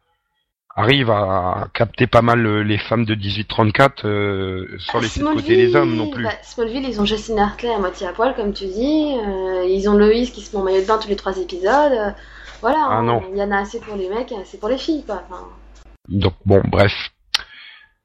arrive 0.76 1.10
à 1.10 1.66
capter 1.74 2.06
pas 2.06 2.22
mal 2.22 2.46
euh, 2.46 2.62
les 2.62 2.78
femmes 2.78 3.04
de 3.04 3.14
18-34 3.16 4.04
euh, 4.06 4.64
sans 4.78 5.00
laisser 5.00 5.18
de 5.20 5.24
côté 5.26 5.56
les 5.56 5.74
hommes 5.74 5.96
non 5.96 6.06
plus. 6.06 6.22
bah, 6.22 6.30
Smallville, 6.42 6.88
ils 6.88 7.00
ont 7.00 7.04
Justin 7.04 7.38
Hartley 7.38 7.72
à 7.74 7.78
moitié 7.80 8.06
à 8.06 8.12
poil, 8.12 8.34
comme 8.36 8.52
tu 8.52 8.66
dis. 8.66 9.16
euh, 9.26 9.64
ils 9.68 9.88
ont 9.88 9.94
Loïs 9.94 10.30
qui 10.30 10.40
se 10.40 10.54
met 10.54 10.62
en 10.62 10.64
maillot 10.64 10.82
de 10.82 10.86
bain 10.86 10.98
tous 10.98 11.08
les 11.08 11.16
trois 11.16 11.36
épisodes. 11.38 12.14
Voilà, 12.60 12.86
Ah, 12.88 12.96
hein, 12.98 13.02
non. 13.02 13.22
il 13.32 13.38
y 13.38 13.42
en 13.42 13.50
a 13.50 13.58
assez 13.58 13.80
pour 13.80 13.96
les 13.96 14.08
mecs, 14.08 14.32
assez 14.32 14.58
pour 14.58 14.68
les 14.68 14.78
filles, 14.78 15.04
quoi. 15.04 15.22
Enfin, 15.28 15.46
Donc 16.08 16.34
bon, 16.44 16.62
bref. 16.66 16.92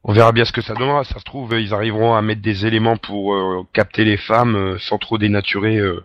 On 0.05 0.11
verra 0.13 0.31
bien 0.33 0.43
ce 0.45 0.51
que 0.51 0.61
ça 0.61 0.73
donnera. 0.73 1.03
Ça 1.05 1.19
se 1.19 1.23
trouve, 1.23 1.53
ils 1.59 1.73
arriveront 1.73 2.13
à 2.13 2.21
mettre 2.21 2.41
des 2.41 2.65
éléments 2.65 2.97
pour 2.97 3.33
euh, 3.35 3.63
capter 3.71 4.03
les 4.03 4.17
femmes 4.17 4.55
euh, 4.55 4.77
sans 4.79 4.97
trop 4.97 5.17
dénaturer 5.17 5.77
euh, 5.77 6.03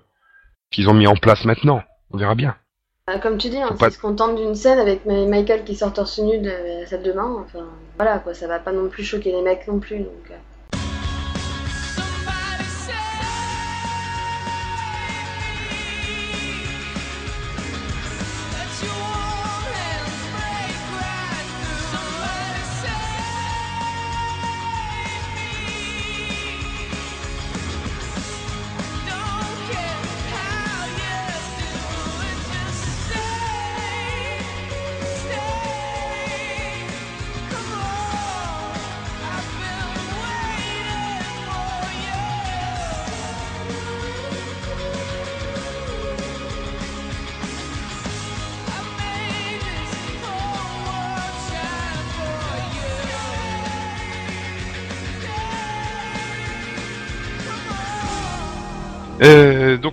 qu'ils 0.70 0.88
ont 0.88 0.94
mis 0.94 1.06
en 1.08 1.16
place 1.16 1.44
maintenant. 1.44 1.82
On 2.12 2.16
verra 2.16 2.34
bien. 2.36 2.54
bah, 3.08 3.18
comme 3.18 3.38
tu 3.38 3.48
dis, 3.48 3.58
hein, 3.60 3.68
Faut 3.70 3.74
pas- 3.74 3.90
se 3.90 3.98
contentent 4.00 4.36
d'une 4.36 4.54
scène 4.54 4.78
avec 4.78 5.04
Michael 5.04 5.64
qui 5.64 5.74
sort 5.74 5.92
torse 5.92 6.18
nu 6.20 6.38
de 6.38 6.48
la 6.48 6.86
salle 6.86 7.02
de 7.02 7.12
bain, 7.12 7.36
enfin, 7.44 7.66
voilà, 7.96 8.18
quoi, 8.20 8.34
ça 8.34 8.46
va 8.46 8.60
pas 8.60 8.70
non 8.72 8.88
plus 8.88 9.02
choquer 9.04 9.32
les 9.32 9.42
mecs 9.42 9.66
non 9.66 9.78
plus, 9.80 9.98
donc... 9.98 10.30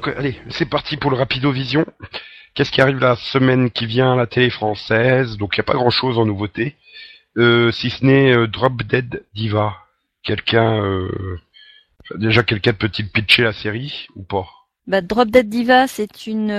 donc 0.06 0.16
allez, 0.18 0.36
c'est 0.50 0.70
parti 0.70 0.98
pour 0.98 1.12
le 1.12 1.18
Rapido 1.18 1.52
Vision. 1.52 1.86
Qu'est-ce 2.54 2.72
qui 2.72 2.82
arrive 2.82 3.00
la 3.00 3.16
semaine 3.16 3.70
qui 3.72 3.86
vient 3.86 4.14
à 4.14 4.16
la 4.16 4.28
télé 4.28 4.50
française? 4.50 5.38
Donc 5.38 5.56
il 5.56 5.60
n'y 5.60 5.64
a 5.64 5.66
pas 5.66 5.74
grand-chose 5.74 6.18
en 6.18 6.26
nouveauté, 6.26 6.76
euh, 7.38 7.72
si 7.72 7.90
ce 7.90 8.06
n'est 8.06 8.34
euh, 8.34 8.48
Drop 8.48 8.84
Dead 8.84 9.24
Diva. 9.34 9.74
Quelqu'un, 10.24 10.82
euh, 10.84 11.40
déjà 12.16 12.44
quelqu'un 12.44 12.74
peut-il 12.74 13.10
pitcher 13.10 13.44
la 13.44 13.54
série 13.54 14.08
ou 14.16 14.24
pas? 14.24 14.48
Bah, 14.88 15.02
Drop 15.02 15.30
Dead 15.30 15.50
Diva, 15.50 15.88
c'est 15.88 16.28
une, 16.28 16.52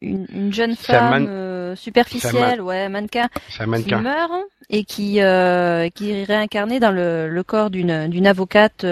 une 0.00 0.26
une 0.30 0.52
jeune 0.52 0.76
femme 0.76 1.10
man- 1.24 1.76
superficielle, 1.76 2.60
ouais, 2.60 2.88
mannequin, 2.88 3.28
qui 3.48 3.94
meurt 3.94 4.32
et 4.70 4.84
qui 4.84 5.14
qui 5.14 5.18
est 5.20 6.24
réincarnée 6.24 6.78
dans 6.78 6.92
le, 6.92 7.28
le 7.28 7.42
corps 7.42 7.70
d'une 7.70 8.08
d'une 8.08 8.26
avocate 8.26 8.84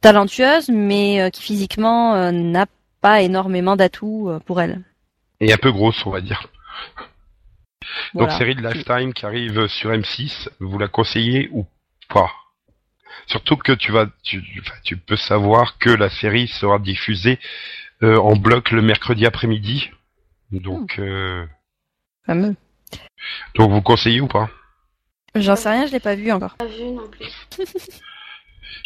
talentueuse, 0.00 0.68
mais 0.68 1.20
euh, 1.20 1.30
qui 1.30 1.42
physiquement 1.42 2.14
euh, 2.14 2.30
n'a 2.30 2.66
pas 3.00 3.22
énormément 3.22 3.76
d'atouts 3.76 4.30
euh, 4.30 4.38
pour 4.40 4.60
elle. 4.60 4.82
Et 5.40 5.52
un 5.52 5.58
peu 5.58 5.72
grosse, 5.72 6.04
on 6.06 6.10
va 6.10 6.20
dire. 6.20 6.48
Donc 8.14 8.30
série 8.32 8.54
de 8.54 8.66
Lifetime 8.66 9.12
qui 9.12 9.26
arrive 9.26 9.66
sur 9.68 9.90
M6, 9.90 10.48
vous 10.60 10.78
la 10.78 10.88
conseillez 10.88 11.48
ou 11.52 11.66
pas? 12.08 12.30
Surtout 13.26 13.56
que 13.56 13.72
tu 13.72 13.92
vas, 13.92 14.06
tu, 14.22 14.96
peux 14.96 15.16
savoir 15.16 15.78
que 15.78 15.90
la 15.90 16.08
série 16.08 16.48
sera 16.48 16.78
diffusée 16.78 17.38
euh, 18.02 18.16
en 18.18 18.36
bloc 18.36 18.70
le 18.70 18.82
mercredi 18.82 19.26
après-midi. 19.26 19.90
Donc, 20.52 20.98
euh, 20.98 21.44
Fameux. 22.24 22.54
donc 23.56 23.70
vous 23.70 23.82
conseillez 23.82 24.20
ou 24.20 24.28
pas? 24.28 24.48
J'en 25.34 25.56
sais 25.56 25.70
rien, 25.70 25.86
je 25.86 25.92
l'ai 25.92 26.00
pas 26.00 26.14
vu 26.14 26.30
encore. 26.30 26.54
Pas 26.54 26.66
vu 26.66 26.84
non 26.84 27.08
plus. 27.08 27.32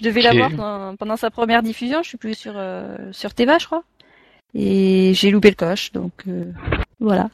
Je 0.00 0.04
devais 0.06 0.20
Ok. 0.20 0.34
la 0.34 0.48
voir 0.48 0.50
dans- 0.52 0.96
pendant 0.96 1.16
sa 1.16 1.30
première 1.30 1.62
diffusion, 1.62 2.02
je 2.02 2.08
suis 2.08 2.16
plus 2.18 2.34
sur 2.34 2.54
euh, 2.56 2.96
sur 3.12 3.34
Teva, 3.34 3.58
je 3.58 3.66
crois. 3.66 3.84
Et 4.54 5.12
j'ai 5.14 5.30
loupé 5.30 5.50
le 5.50 5.56
coche, 5.56 5.92
donc 5.92 6.12
euh, 6.26 6.50
voilà. 7.00 7.28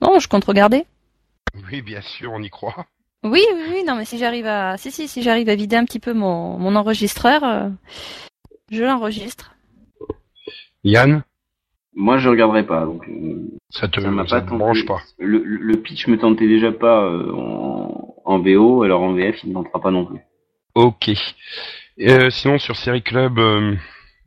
Non, 0.00 0.18
je 0.20 0.28
compte 0.28 0.44
regarder. 0.44 0.84
Oui, 1.70 1.82
bien 1.82 2.00
sûr, 2.00 2.30
on 2.32 2.40
y 2.42 2.50
croit. 2.50 2.86
Oui, 3.24 3.42
oui, 3.52 3.62
oui, 3.72 3.84
non, 3.84 3.96
mais 3.96 4.04
si 4.04 4.16
j'arrive 4.16 4.46
à, 4.46 4.76
si, 4.76 4.92
si, 4.92 5.08
si 5.08 5.22
j'arrive 5.22 5.48
à 5.48 5.56
vider 5.56 5.74
un 5.74 5.84
petit 5.84 5.98
peu 5.98 6.12
mon, 6.12 6.56
mon 6.56 6.76
enregistreur, 6.76 7.42
euh, 7.42 7.68
je 8.70 8.84
l'enregistre. 8.84 9.56
Yann, 10.84 11.24
Moi, 11.94 12.18
je 12.18 12.28
regarderai 12.28 12.64
pas. 12.64 12.84
Donc, 12.84 13.08
euh, 13.08 13.42
ça 13.70 13.88
te, 13.88 14.00
ça 14.00 14.08
m'a 14.10 14.24
ça 14.28 14.40
pas 14.40 14.46
te 14.46 14.54
branche 14.54 14.86
pas. 14.86 15.00
Le, 15.18 15.38
le 15.42 15.56
le 15.56 15.82
pitch 15.82 16.06
me 16.06 16.16
tentait 16.16 16.46
déjà 16.46 16.70
pas 16.70 17.02
euh, 17.04 17.32
en, 17.34 18.14
en 18.24 18.38
VO, 18.38 18.84
alors 18.84 19.02
en 19.02 19.12
VF, 19.14 19.42
il 19.42 19.48
ne 19.50 19.54
tentera 19.54 19.80
pas 19.80 19.90
non 19.90 20.06
plus. 20.06 20.20
Ok. 20.76 21.10
Euh, 22.00 22.30
sinon 22.30 22.60
sur 22.60 22.76
Série 22.76 23.02
Club, 23.02 23.40
euh, 23.40 23.74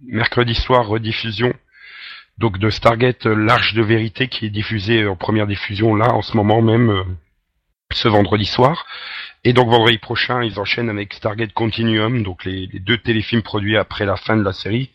mercredi 0.05 0.55
soir 0.55 0.85
rediffusion 0.87 1.53
donc 2.37 2.57
de 2.57 2.69
Stargate 2.69 3.27
euh, 3.27 3.35
l'Arche 3.35 3.75
de 3.75 3.81
vérité 3.81 4.27
qui 4.27 4.45
est 4.45 4.49
diffusée 4.49 5.07
en 5.07 5.15
première 5.15 5.47
diffusion 5.47 5.95
là 5.95 6.13
en 6.13 6.21
ce 6.21 6.35
moment 6.35 6.61
même 6.61 7.17
ce 7.93 8.09
vendredi 8.09 8.45
soir. 8.45 8.85
Et 9.45 9.53
donc 9.53 9.69
vendredi 9.69 9.99
prochain 9.99 10.43
ils 10.43 10.59
enchaînent 10.59 10.89
avec 10.89 11.13
Stargate 11.13 11.53
Continuum 11.53 12.23
donc 12.23 12.43
les, 12.43 12.67
deux 12.67 12.97
téléfilms 12.97 13.41
produits 13.41 13.77
après 13.77 14.05
la 14.05 14.17
fin 14.17 14.35
de 14.35 14.43
la 14.43 14.51
série. 14.51 14.89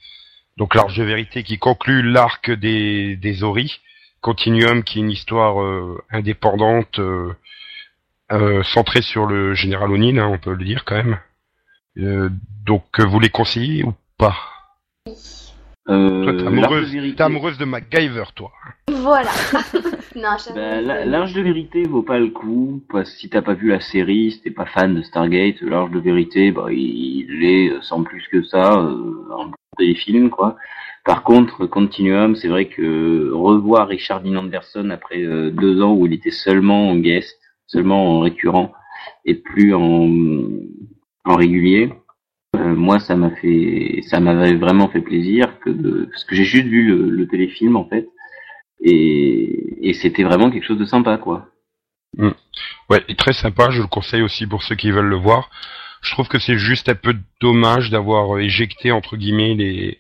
Donc 0.59 0.75
l'Arche 0.75 0.97
de 0.97 1.05
vérité 1.05 1.45
qui 1.45 1.59
conclut 1.59 2.03
l'arc 2.03 2.51
des 2.51 3.17
des 3.17 3.43
Ori, 3.43 3.81
Continuum 4.21 4.83
qui 4.83 4.99
est 4.99 5.03
une 5.03 5.11
histoire 5.11 5.57
indépendante 6.11 7.01
centrée 8.65 9.03
sur 9.03 9.25
le 9.25 9.55
général 9.55 9.91
O'Neill, 9.93 10.19
hein, 10.19 10.29
on 10.31 10.37
peut 10.39 10.53
le 10.53 10.65
dire 10.65 10.85
quand 10.85 10.97
même. 10.97 11.19
Euh, 11.99 12.29
donc 12.67 12.85
euh, 13.01 13.05
vous 13.07 13.21
les 13.21 13.31
conseillez 13.31 13.85
ou 13.85 13.93
pas 14.19 14.35
Euh, 15.89 16.25
Toi, 16.25 16.33
t'es 16.37 16.47
amoureuse, 16.47 16.89
de 16.89 16.95
vérité- 16.97 17.17
t'es 17.17 17.23
amoureuse 17.23 17.59
de 17.59 17.65
MacGyver, 17.65 18.25
toi. 18.35 18.51
Voilà. 18.91 19.31
la- 20.55 21.05
L'Arche 21.05 21.33
de 21.33 21.43
vérité 21.43 21.85
vaut 21.85 22.03
pas 22.03 22.19
le 22.19 22.29
coup, 22.29 22.83
parce 22.91 23.11
que 23.13 23.17
si 23.19 23.29
t'as 23.31 23.43
pas 23.43 23.55
vu 23.55 23.69
la 23.69 23.81
série, 23.81 24.33
si 24.33 24.41
t'es 24.41 24.51
pas 24.51 24.67
fan 24.67 24.95
de 24.95 25.03
Stargate, 25.03 25.61
l'Arche 25.61 25.91
de 25.93 26.01
vérité, 26.01 26.51
bah, 26.51 26.67
il, 26.73 27.45
est 27.45 27.73
sans 27.83 28.03
plus 28.03 28.27
que 28.29 28.43
ça, 28.43 28.73
euh, 28.75 29.29
un 29.39 29.47
bon 29.47 29.53
téléfilm, 29.79 30.31
quoi. 30.31 30.57
Par 31.05 31.23
contre, 31.23 31.67
Continuum, 31.67 32.35
c'est 32.35 32.49
vrai 32.49 32.67
que 32.67 33.31
revoir 33.33 33.87
Richard 33.87 34.23
Dean 34.23 34.37
Anderson 34.37 34.91
après 34.91 35.23
euh, 35.23 35.51
deux 35.53 35.81
ans 35.83 35.93
où 35.95 36.07
il 36.07 36.13
était 36.15 36.33
seulement 36.33 36.89
en 36.91 36.97
guest, 36.97 37.39
seulement 37.69 38.17
en 38.17 38.21
récurrent, 38.21 38.73
et 39.25 39.35
plus 39.37 39.73
en, 39.73 40.09
en 41.27 41.37
régulier, 41.37 41.93
euh, 42.57 42.75
moi, 42.75 42.99
ça 42.99 43.17
m'a 43.17 43.31
fait, 43.31 44.01
ça 44.09 44.21
m'avait 44.21 44.55
vraiment 44.55 44.89
fait 44.89 45.01
plaisir 45.01 45.59
que 45.61 45.71
de, 45.71 46.09
parce 46.11 46.25
que 46.25 46.35
j'ai 46.35 46.45
juste 46.45 46.67
vu 46.67 46.87
le, 46.87 47.11
le 47.11 47.29
téléfilm, 47.29 47.77
en 47.77 47.85
fait. 47.89 48.09
Et, 48.81 49.89
et 49.89 49.95
c'était 49.95 50.23
vraiment 50.23 50.51
quelque 50.51 50.67
chose 50.67 50.79
de 50.79 50.85
sympa, 50.85 51.19
quoi. 51.19 51.49
Ouais, 52.19 53.03
il 53.09 53.13
est 53.13 53.19
très 53.19 53.33
sympa, 53.33 53.71
je 53.71 53.83
le 53.83 53.89
conseille 53.89 54.23
aussi 54.23 54.47
pour 54.47 54.63
ceux 54.63 54.75
qui 54.75 54.91
veulent 54.91 55.09
le 55.09 55.17
voir. 55.17 55.51
Je 56.03 56.13
trouve 56.13 56.29
que 56.29 56.39
c'est 56.39 56.57
juste 56.57 56.89
un 56.89 56.95
peu 56.95 57.15
dommage 57.41 57.91
d'avoir 57.91 58.39
éjecté, 58.39 58.93
entre 58.93 59.17
guillemets, 59.17 59.55
les, 59.55 59.99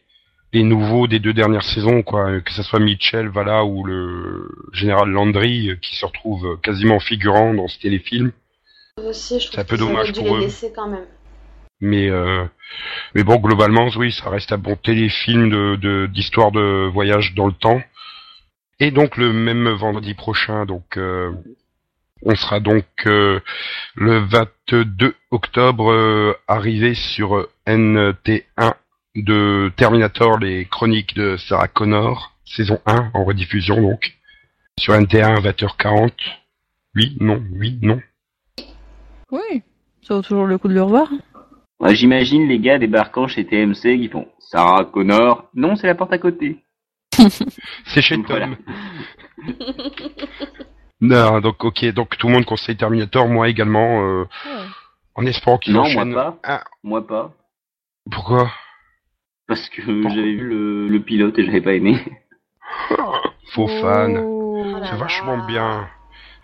les 0.53 0.63
nouveaux 0.63 1.07
des 1.07 1.19
deux 1.19 1.33
dernières 1.33 1.65
saisons, 1.65 2.03
quoi. 2.03 2.41
Que 2.41 2.53
ce 2.53 2.63
soit 2.63 2.79
Mitchell, 2.79 3.29
Vala 3.29 3.65
ou 3.65 3.85
le 3.85 4.49
général 4.73 5.11
Landry, 5.11 5.73
qui 5.83 5.97
se 5.97 6.07
retrouve 6.07 6.61
quasiment 6.63 7.01
figurant 7.01 7.53
dans 7.55 7.69
ce 7.69 7.79
téléfilm. 7.81 8.33
aussi, 8.99 9.41
je 9.41 9.49
c'est 9.51 9.59
un 9.59 9.65
peu 9.65 9.77
dommage 9.77 10.13
pour 10.13 10.37
eux. 10.37 10.41
laisser 10.41 10.73
quand 10.75 10.89
même. 10.89 11.07
Mais 11.81 12.09
euh, 12.09 12.45
mais 13.15 13.25
bon, 13.25 13.37
globalement, 13.37 13.89
oui, 13.97 14.13
ça 14.13 14.31
reste 14.31 14.53
un 14.53 14.59
bon 14.59 14.77
téléfilm 14.77 15.51
de 15.51 16.07
d'histoire 16.07 16.53
de, 16.53 16.89
voyage 16.93 17.35
dans 17.35 17.47
le 17.47 17.53
temps. 17.53 17.83
Et 18.79 18.91
donc 18.91 19.17
le 19.17 19.33
même 19.33 19.69
vendredi 19.71 20.15
prochain, 20.15 20.67
donc 20.67 20.97
euh, 20.97 21.33
on 22.23 22.35
sera 22.35 22.61
donc 22.61 22.85
euh, 23.07 23.41
le 23.95 24.19
22 24.19 25.15
octobre 25.31 26.37
arrivé 26.47 26.95
sur 26.95 27.37
euh, 27.37 27.51
NT1 27.67 28.75
de 29.15 29.73
Terminator, 29.77 30.39
les 30.39 30.67
chroniques 30.67 31.15
de 31.15 31.39
Sarah 31.39 31.69
Connor, 31.69 32.35
saison 32.45 32.81
1 32.85 33.13
en 33.15 33.25
rediffusion 33.25 33.81
donc 33.81 34.15
sur 34.79 34.93
NT1 34.93 35.41
20h40. 35.41 36.13
Oui, 36.95 37.17
non, 37.21 37.43
oui, 37.59 37.79
non. 37.81 38.01
Oui. 39.31 39.63
Ça 40.03 40.15
vaut 40.15 40.23
toujours 40.23 40.47
le 40.47 40.57
coup 40.57 40.69
de 40.69 40.75
le 40.75 40.83
revoir. 40.83 41.09
Ouais, 41.81 41.95
J'imagine 41.95 42.49
les 42.49 42.59
gars 42.59 42.79
débarquant 42.79 43.29
chez 43.29 43.45
TMC 43.47 43.99
qui 43.99 44.09
font 44.09 44.27
Sarah 44.39 44.85
Connor. 44.87 45.49
Non, 45.55 45.77
c'est 45.77 45.87
la 45.87 45.95
porte 45.95 46.13
à 46.13 46.19
côté. 46.19 46.65
C'est 47.87 48.03
chez 48.03 48.17
Tom. 48.23 48.25
Voilà. 48.29 48.49
Non, 51.01 51.41
donc 51.41 51.63
ok, 51.63 51.85
donc 51.93 52.17
tout 52.17 52.27
le 52.27 52.33
monde 52.33 52.47
conseille 52.47 52.77
Terminator, 52.77 53.29
moi 53.29 53.51
également, 53.51 54.03
euh, 54.03 54.23
Ouais. 54.47 54.65
en 55.15 55.27
espérant 55.27 55.59
qu'ils 55.59 55.75
Non, 55.75 55.85
moi 55.93 56.07
pas. 56.15 56.39
Ah, 56.43 56.65
Moi 56.83 57.07
pas. 57.07 57.33
pourquoi? 58.11 58.51
Parce 59.47 59.69
que 59.69 59.83
j'avais 59.83 60.33
vu 60.33 60.49
le, 60.49 60.89
le 60.89 61.01
pilote 61.01 61.39
et 61.39 61.45
j'avais 61.45 61.61
pas 61.61 61.75
aimé. 61.75 62.03
Faux 63.53 63.69
fan. 63.69 64.17
Oh. 64.25 64.63
Oh 64.65 64.79
là 64.79 64.87
C'est 64.91 64.97
vachement 64.97 65.45
bien. 65.47 65.87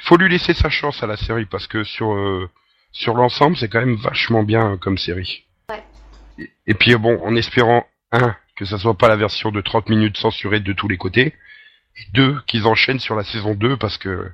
Faut 0.01 0.19
lui 0.19 0.29
laisser 0.29 0.53
sa 0.53 0.69
chance 0.69 1.03
à 1.03 1.07
la 1.07 1.17
série 1.17 1.47
parce 1.47 1.67
que 1.67 1.83
sur 1.83 2.13
euh, 2.13 2.51
sur 2.93 3.15
l'ensemble, 3.15 3.57
c'est 3.57 3.69
quand 3.69 3.81
même 3.81 3.97
vachement 3.97 4.43
bien 4.43 4.73
euh, 4.73 4.77
comme 4.77 4.99
série. 4.99 5.45
Ouais. 5.71 5.83
Et, 6.39 6.51
et 6.67 6.75
puis 6.75 6.95
euh, 6.95 6.99
bon, 6.99 7.19
en 7.25 7.35
espérant 7.37 7.87
un 8.13 8.37
que 8.57 8.65
ça 8.67 8.79
soit 8.79 8.95
pas 8.99 9.09
la 9.09 9.17
version 9.17 9.51
de 9.51 9.61
30 9.61 9.89
minutes 9.89 10.19
censurée 10.19 10.61
de 10.61 10.73
tous 10.73 10.87
les 10.89 10.99
côtés, 10.99 11.35
et 11.97 12.03
deux 12.15 12.41
qu'ils 12.47 12.67
enchaînent 12.67 13.01
sur 13.01 13.15
la 13.17 13.25
saison 13.25 13.55
2 13.55 13.77
parce 13.77 13.97
que 13.99 14.31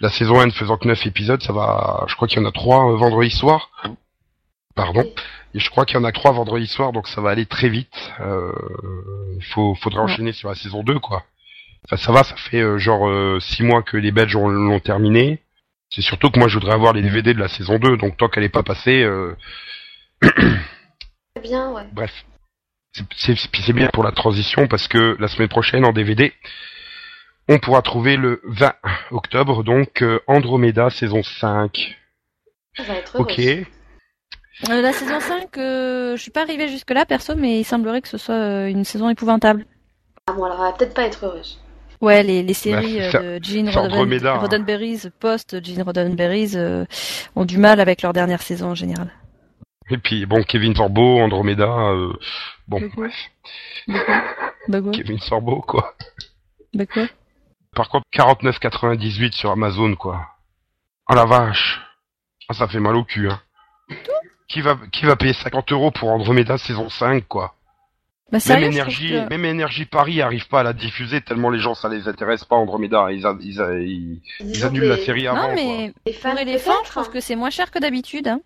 la 0.00 0.08
saison 0.10 0.40
1 0.40 0.46
ne 0.46 0.50
faisant 0.50 0.76
que 0.78 0.88
9 0.88 1.06
épisodes, 1.06 1.42
ça 1.42 1.52
va, 1.52 2.04
je 2.08 2.14
crois 2.16 2.26
qu'il 2.28 2.38
y 2.40 2.42
en 2.42 2.48
a 2.48 2.52
trois 2.52 2.90
euh, 2.90 2.96
vendredi 2.96 3.30
soir. 3.30 3.70
Pardon. 4.74 5.04
Et 5.54 5.60
je 5.60 5.70
crois 5.70 5.84
qu'il 5.84 5.96
y 5.96 6.00
en 6.00 6.04
a 6.04 6.10
trois 6.10 6.32
vendredi 6.32 6.66
soir, 6.66 6.92
donc 6.92 7.06
ça 7.06 7.20
va 7.20 7.30
aller 7.30 7.46
très 7.46 7.68
vite. 7.68 8.12
Euh, 8.20 8.50
il 9.36 9.44
faut, 9.44 9.74
faudrait 9.76 10.00
Ouais. 10.00 10.10
enchaîner 10.10 10.32
sur 10.32 10.48
la 10.48 10.56
saison 10.56 10.82
2, 10.82 10.98
quoi. 10.98 11.22
Enfin, 11.84 11.96
ça 11.96 12.10
va, 12.12 12.24
ça 12.24 12.34
fait 12.36 12.60
euh, 12.60 12.78
genre 12.78 13.08
euh, 13.08 13.38
six 13.40 13.62
mois 13.62 13.82
que 13.82 13.96
les 13.96 14.10
Belges 14.10 14.34
ont- 14.36 14.48
l'ont 14.48 14.80
terminé. 14.80 15.40
C'est 15.90 16.02
surtout 16.02 16.30
que 16.30 16.38
moi, 16.38 16.48
je 16.48 16.54
voudrais 16.54 16.74
avoir 16.74 16.92
les 16.92 17.02
DVD 17.02 17.34
de 17.34 17.38
la 17.38 17.48
saison 17.48 17.78
2, 17.78 17.96
donc 17.96 18.16
tant 18.16 18.28
qu'elle 18.28 18.42
est 18.44 18.48
pas 18.48 18.62
passée, 18.62 19.02
euh, 19.04 19.36
C'est 20.22 21.42
bien, 21.42 21.70
ouais. 21.72 21.86
bref. 21.92 22.12
C'est- 22.92 23.04
C'est 23.16 23.50
puis 23.50 23.62
c'est 23.62 23.72
bien 23.72 23.88
pour 23.88 24.04
la 24.04 24.12
transition, 24.12 24.66
parce 24.68 24.88
que 24.88 25.16
la 25.18 25.28
semaine 25.28 25.48
prochaine, 25.48 25.84
en 25.84 25.92
DVD, 25.92 26.32
on 27.48 27.58
pourra 27.58 27.82
trouver 27.82 28.16
le 28.16 28.40
20 28.44 28.72
octobre, 29.10 29.62
donc 29.64 30.02
euh, 30.02 30.20
Andromeda, 30.26 30.90
saison 30.90 31.22
5. 31.22 31.96
Ça 32.76 32.82
va 32.84 32.94
être 32.94 33.16
heureux. 33.16 33.24
Ok. 33.24 33.38
Euh, 33.38 34.80
la 34.80 34.92
saison 34.92 35.18
5, 35.20 35.58
euh, 35.58 36.16
je 36.16 36.22
suis 36.22 36.30
pas 36.30 36.42
arrivée 36.42 36.68
jusque 36.68 36.90
là 36.90 37.04
perso, 37.04 37.34
mais 37.34 37.60
il 37.60 37.64
semblerait 37.64 38.00
que 38.00 38.08
ce 38.08 38.18
soit 38.18 38.68
une 38.68 38.84
saison 38.84 39.08
épouvantable. 39.10 39.66
Ah 40.28 40.32
bon, 40.32 40.44
alors 40.44 40.64
elle 40.64 40.70
va 40.72 40.76
peut-être 40.78 40.94
pas 40.94 41.02
être 41.04 41.24
heureuse. 41.26 41.60
Ouais, 42.04 42.22
les, 42.22 42.42
les 42.42 42.52
séries 42.52 42.98
Bah, 42.98 43.18
euh, 43.18 43.38
de 43.38 43.44
Gene 43.44 43.68
hein. 43.68 44.38
Roddenberry's, 44.38 45.10
post 45.20 45.64
Gene 45.64 45.80
Roddenberry's, 45.80 46.54
euh, 46.54 46.84
ont 47.34 47.46
du 47.46 47.56
mal 47.56 47.80
avec 47.80 48.02
leur 48.02 48.12
dernière 48.12 48.42
saison 48.42 48.72
en 48.72 48.74
général. 48.74 49.10
Et 49.90 49.96
puis 49.96 50.26
bon, 50.26 50.42
Kevin 50.42 50.76
Sorbo, 50.76 51.20
Andromeda, 51.20 51.64
euh, 51.64 52.12
bon, 52.68 52.80
quoi 52.90 53.08
bref, 53.08 53.14
Bah 54.68 54.82
quoi 54.82 54.92
Kevin 54.92 55.18
Sorbo 55.18 55.62
quoi. 55.62 55.94
Bah 56.74 56.84
quoi 56.84 57.06
Par 57.74 57.88
contre, 57.88 58.04
49,98 58.12 59.32
sur 59.32 59.50
Amazon 59.50 59.94
quoi. 59.94 60.26
Oh 61.08 61.14
la 61.14 61.24
vache. 61.24 61.80
Ah, 62.50 62.54
ça 62.54 62.68
fait 62.68 62.80
mal 62.80 62.96
au 62.96 63.04
cul 63.04 63.30
hein. 63.30 63.40
Qui 64.48 64.60
va, 64.60 64.76
qui 64.92 65.06
va 65.06 65.16
payer 65.16 65.32
50 65.32 65.72
euros 65.72 65.90
pour 65.90 66.10
Andromeda 66.10 66.58
saison 66.58 66.90
5 66.90 67.26
quoi? 67.26 67.54
Bah 68.34 68.40
sérieux, 68.40 68.62
Même 68.64 68.72
énergie, 68.72 69.10
que- 69.10 69.28
même 69.28 69.44
énergie 69.44 69.84
Paris 69.84 70.20
arrive 70.20 70.48
pas 70.48 70.60
à 70.60 70.62
la 70.64 70.72
diffuser 70.72 71.20
tellement 71.20 71.50
les 71.50 71.60
gens 71.60 71.74
ça 71.76 71.88
les 71.88 72.08
intéresse 72.08 72.44
pas 72.44 72.56
Andromeda. 72.56 73.12
Ils, 73.12 73.24
a- 73.26 73.36
ils, 73.40 73.60
a- 73.60 73.78
ils, 73.78 74.20
ils 74.40 74.46
Disons 74.46 74.66
annulent 74.66 74.84
la 74.88 74.96
série 74.96 75.28
avant. 75.28 75.36
Non, 75.42 75.46
quoi. 75.46 75.54
mais 75.54 75.92
Les 76.04 76.12
fans, 76.12 76.30
pour 76.32 76.40
éléphant, 76.40 76.72
je 76.84 76.90
trouve 76.90 77.04
hein. 77.06 77.10
que 77.12 77.20
c'est 77.20 77.36
moins 77.36 77.50
cher 77.50 77.70
que 77.70 77.78
d'habitude. 77.78 78.26
Hein. 78.26 78.40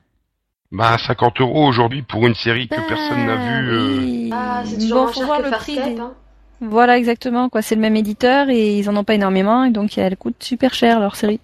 Bah 0.70 0.98
50 0.98 1.40
euros 1.40 1.66
aujourd'hui 1.66 2.02
pour 2.02 2.26
une 2.26 2.34
série 2.34 2.68
que 2.68 2.76
Bah, 2.76 2.82
personne 2.86 3.24
n'a 3.24 3.36
vue. 3.36 3.70
euh, 3.72 3.98
oui. 4.00 4.30
Ah, 4.30 4.62
c'est 4.66 4.74
toujours 4.78 4.90
Bon, 4.90 5.02
moins 5.04 5.12
faut 5.12 5.18
cher 5.20 5.26
voir 5.26 5.38
que 5.38 5.44
le 5.46 5.50
prix. 5.52 5.76
Des- 5.76 5.98
Hein. 6.00 6.12
Voilà, 6.60 6.98
exactement. 6.98 7.48
quoi. 7.48 7.62
C'est 7.62 7.76
le 7.76 7.80
même 7.80 7.96
éditeur 7.96 8.50
et 8.50 8.76
ils 8.78 8.90
en 8.90 8.96
ont 8.96 9.04
pas 9.04 9.14
énormément 9.14 9.64
et 9.64 9.70
donc 9.70 9.96
elle 9.96 10.16
coûte 10.18 10.42
super 10.42 10.74
cher 10.74 11.00
leur 11.00 11.16
série. 11.16 11.40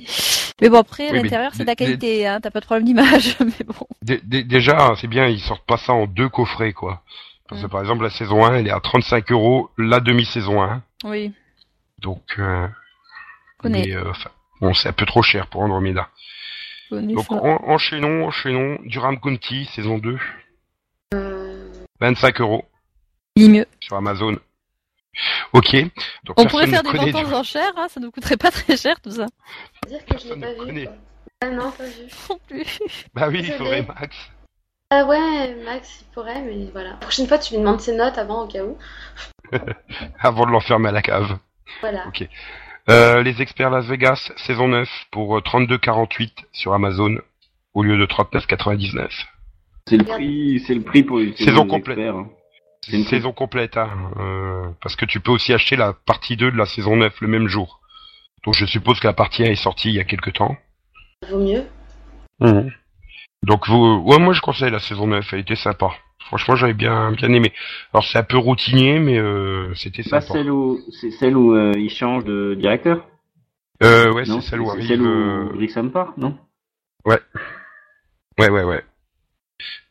Mais 0.61 0.69
bon, 0.69 0.79
après, 0.79 1.09
à 1.09 1.13
Oui, 1.13 1.23
l'intérieur, 1.23 1.53
c'est 1.55 1.63
de 1.63 1.69
la 1.69 1.77
qualité. 1.77 2.27
Hein. 2.27 2.41
T'as 2.43 2.51
pas 2.51 2.61
de 2.61 2.65
problème 2.67 2.85
d'image, 2.85 3.37
mais 3.41 3.65
bon. 3.67 3.87
Dé- 4.03 4.21
dé- 4.25 4.45
déjà, 4.45 4.93
c'est 5.01 5.07
bien, 5.07 5.27
ils 5.27 5.41
sortent 5.41 5.65
pas 5.67 5.79
ça 5.79 5.93
en 5.95 6.07
deux 6.07 6.29
coffrets, 6.29 6.73
quoi. 6.75 7.01
Parce 7.49 7.61
que 7.61 7.67
Mm. 7.67 7.71
par 7.71 7.81
exemple, 7.81 8.03
la 8.05 8.11
saison 8.11 8.45
1, 8.45 8.55
elle 8.57 8.67
est 8.69 8.71
à 8.73 8.81
35 8.81 9.31
euros, 9.33 9.71
la 9.79 10.01
demi-saison 10.01 10.63
1. 10.63 10.83
Oui, 11.05 11.33
Donc, 12.01 12.23
euh, 12.39 12.67
mais, 13.63 13.95
euh, 13.95 14.13
bon, 14.61 14.75
c'est 14.75 14.89
un 14.89 14.93
peu 14.93 15.07
trop 15.07 15.23
cher 15.23 15.47
pour 15.47 15.61
Andromeda. 15.63 16.09
Donc, 16.91 17.31
en- 17.33 17.63
enchaînons, 17.67 18.27
enchaînons, 18.27 18.79
Durham 18.85 19.19
County, 19.21 19.65
saison 19.67 19.99
2, 19.99 20.19
Euh, 21.15 21.73
25 22.01 22.41
euros 22.41 22.65
Il 23.37 23.45
est 23.45 23.49
mieux. 23.49 23.67
sur 23.81 23.97
Amazon. 23.97 24.39
Ok. 25.53 25.77
Donc, 26.25 26.39
On 26.41 26.47
pourrait 26.47 26.67
faire 26.67 26.83
ne 26.83 26.93
des 26.93 27.13
ventes 27.13 27.25
aux 27.27 27.33
enchères, 27.35 27.73
hein, 27.77 27.87
ça 27.89 28.01
nous 28.01 28.11
coûterait 28.11 28.37
pas 28.37 28.51
très 28.51 28.77
cher 28.77 29.01
tout 29.01 29.13
ça. 29.13 29.27
dire 29.87 29.99
que 30.05 30.19
je 30.19 30.29
Personne 30.29 30.31
l'ai 30.31 30.37
ne 30.37 30.41
pas 30.43 30.53
vu. 30.53 30.67
connaît. 30.67 30.85
quoi. 30.87 30.95
Ah 31.43 31.51
non, 31.51 31.71
pas 31.71 31.85
vu. 31.85 32.03
Non 32.31 32.39
plus. 32.49 32.79
Bah 33.15 33.29
oui, 33.29 33.39
il 33.41 33.47
Je 33.47 33.53
faudrait 33.53 33.81
l'ai. 33.81 33.87
Max. 33.87 34.17
Ah 34.91 35.05
ouais, 35.07 35.57
Max, 35.65 36.03
il 36.03 36.15
pourrait, 36.15 36.43
mais 36.43 36.69
voilà. 36.73 36.91
La 36.91 36.97
prochaine 36.97 37.27
fois, 37.27 37.39
tu 37.39 37.55
lui 37.55 37.61
demandes 37.61 37.81
ses 37.81 37.97
notes 37.97 38.19
avant, 38.19 38.45
au 38.45 38.47
cas 38.47 38.65
où. 38.65 38.77
Avant 40.21 40.47
de 40.47 40.51
l'enfermer 40.51 40.89
à 40.89 40.93
la 40.93 41.03
cave. 41.03 41.39
Voilà. 41.81 42.05
Euh, 42.91 43.23
les 43.23 43.41
experts 43.41 43.71
Las 43.71 43.87
Vegas, 43.87 44.31
saison 44.37 44.69
9, 44.69 44.89
pour 45.11 45.37
euh, 45.37 45.41
32,48 45.41 46.31
sur 46.53 46.75
Amazon, 46.75 47.17
au 47.73 47.83
lieu 47.83 47.97
de 47.99 48.07
39,99. 48.07 49.09
C'est 49.89 49.97
le 49.97 50.05
prix, 50.05 50.63
c'est 50.67 50.75
le 50.75 50.83
prix 50.83 51.03
pour 51.03 51.19
une 51.19 51.35
Saison 51.37 51.67
complète. 51.67 51.99
experts, 51.99 52.17
hein. 52.17 52.29
C'est 52.87 52.97
une 52.99 53.05
saison 53.05 53.33
complète, 53.33 53.79
hein, 53.79 53.91
euh, 54.19 54.69
parce 54.83 54.95
que 54.97 55.07
tu 55.07 55.19
peux 55.21 55.33
aussi 55.33 55.55
acheter 55.55 55.75
la 55.77 55.95
partie 55.95 56.37
2 56.37 56.51
de 56.53 56.57
la 56.57 56.67
saison 56.67 56.97
9 56.97 57.21
le 57.23 57.29
même 57.29 57.49
jour. 57.49 57.81
Donc 58.45 58.55
je 58.55 58.67
suppose 58.67 59.01
que 59.01 59.07
la 59.07 59.15
partie 59.15 59.43
1 59.43 59.47
est 59.47 59.55
sortie 59.55 59.89
il 59.89 59.95
y 59.95 60.01
a 60.01 60.05
quelque 60.05 60.29
temps. 60.29 60.55
Vaut 61.31 61.39
mieux. 61.41 61.65
Donc 63.47 63.69
vous, 63.69 64.03
ouais, 64.07 64.19
moi 64.19 64.33
je 64.33 64.41
conseille 64.41 64.71
la 64.71 64.79
saison 64.81 65.07
9, 65.07 65.33
elle 65.33 65.41
était 65.41 65.55
sympa. 65.57 65.91
Franchement, 66.27 66.57
j'avais 66.57 66.73
bien 66.75 67.13
bien 67.13 67.31
aimé. 67.33 67.53
Alors 67.93 68.05
c'est 68.05 68.19
un 68.19 68.23
peu 68.23 68.39
routinier, 68.39 68.99
mais 68.99 69.19
euh, 69.19 69.75
c'était 69.75 70.03
C'est 70.03 70.11
pas 70.11 70.21
sympa. 70.23 70.39
celle 70.39 70.51
où, 70.51 70.81
c'est 71.01 71.11
celle 71.11 71.37
où 71.37 71.55
euh, 71.55 71.73
il 71.77 71.91
change 71.91 72.25
de 72.25 72.55
directeur? 72.55 73.07
Euh, 73.83 74.11
ouais, 74.13 74.25
Non, 74.27 74.41
c'est 74.41 74.51
celle 74.51 74.61
où 74.61 74.71
arrive. 74.71 74.87
celle 74.89 75.03
où 75.03 75.07
euh, 75.07 75.53
Grissom 75.55 75.91
part, 75.91 76.15
non? 76.17 76.39
Ouais, 77.05 77.21
ouais, 78.39 78.49
ouais. 78.65 78.83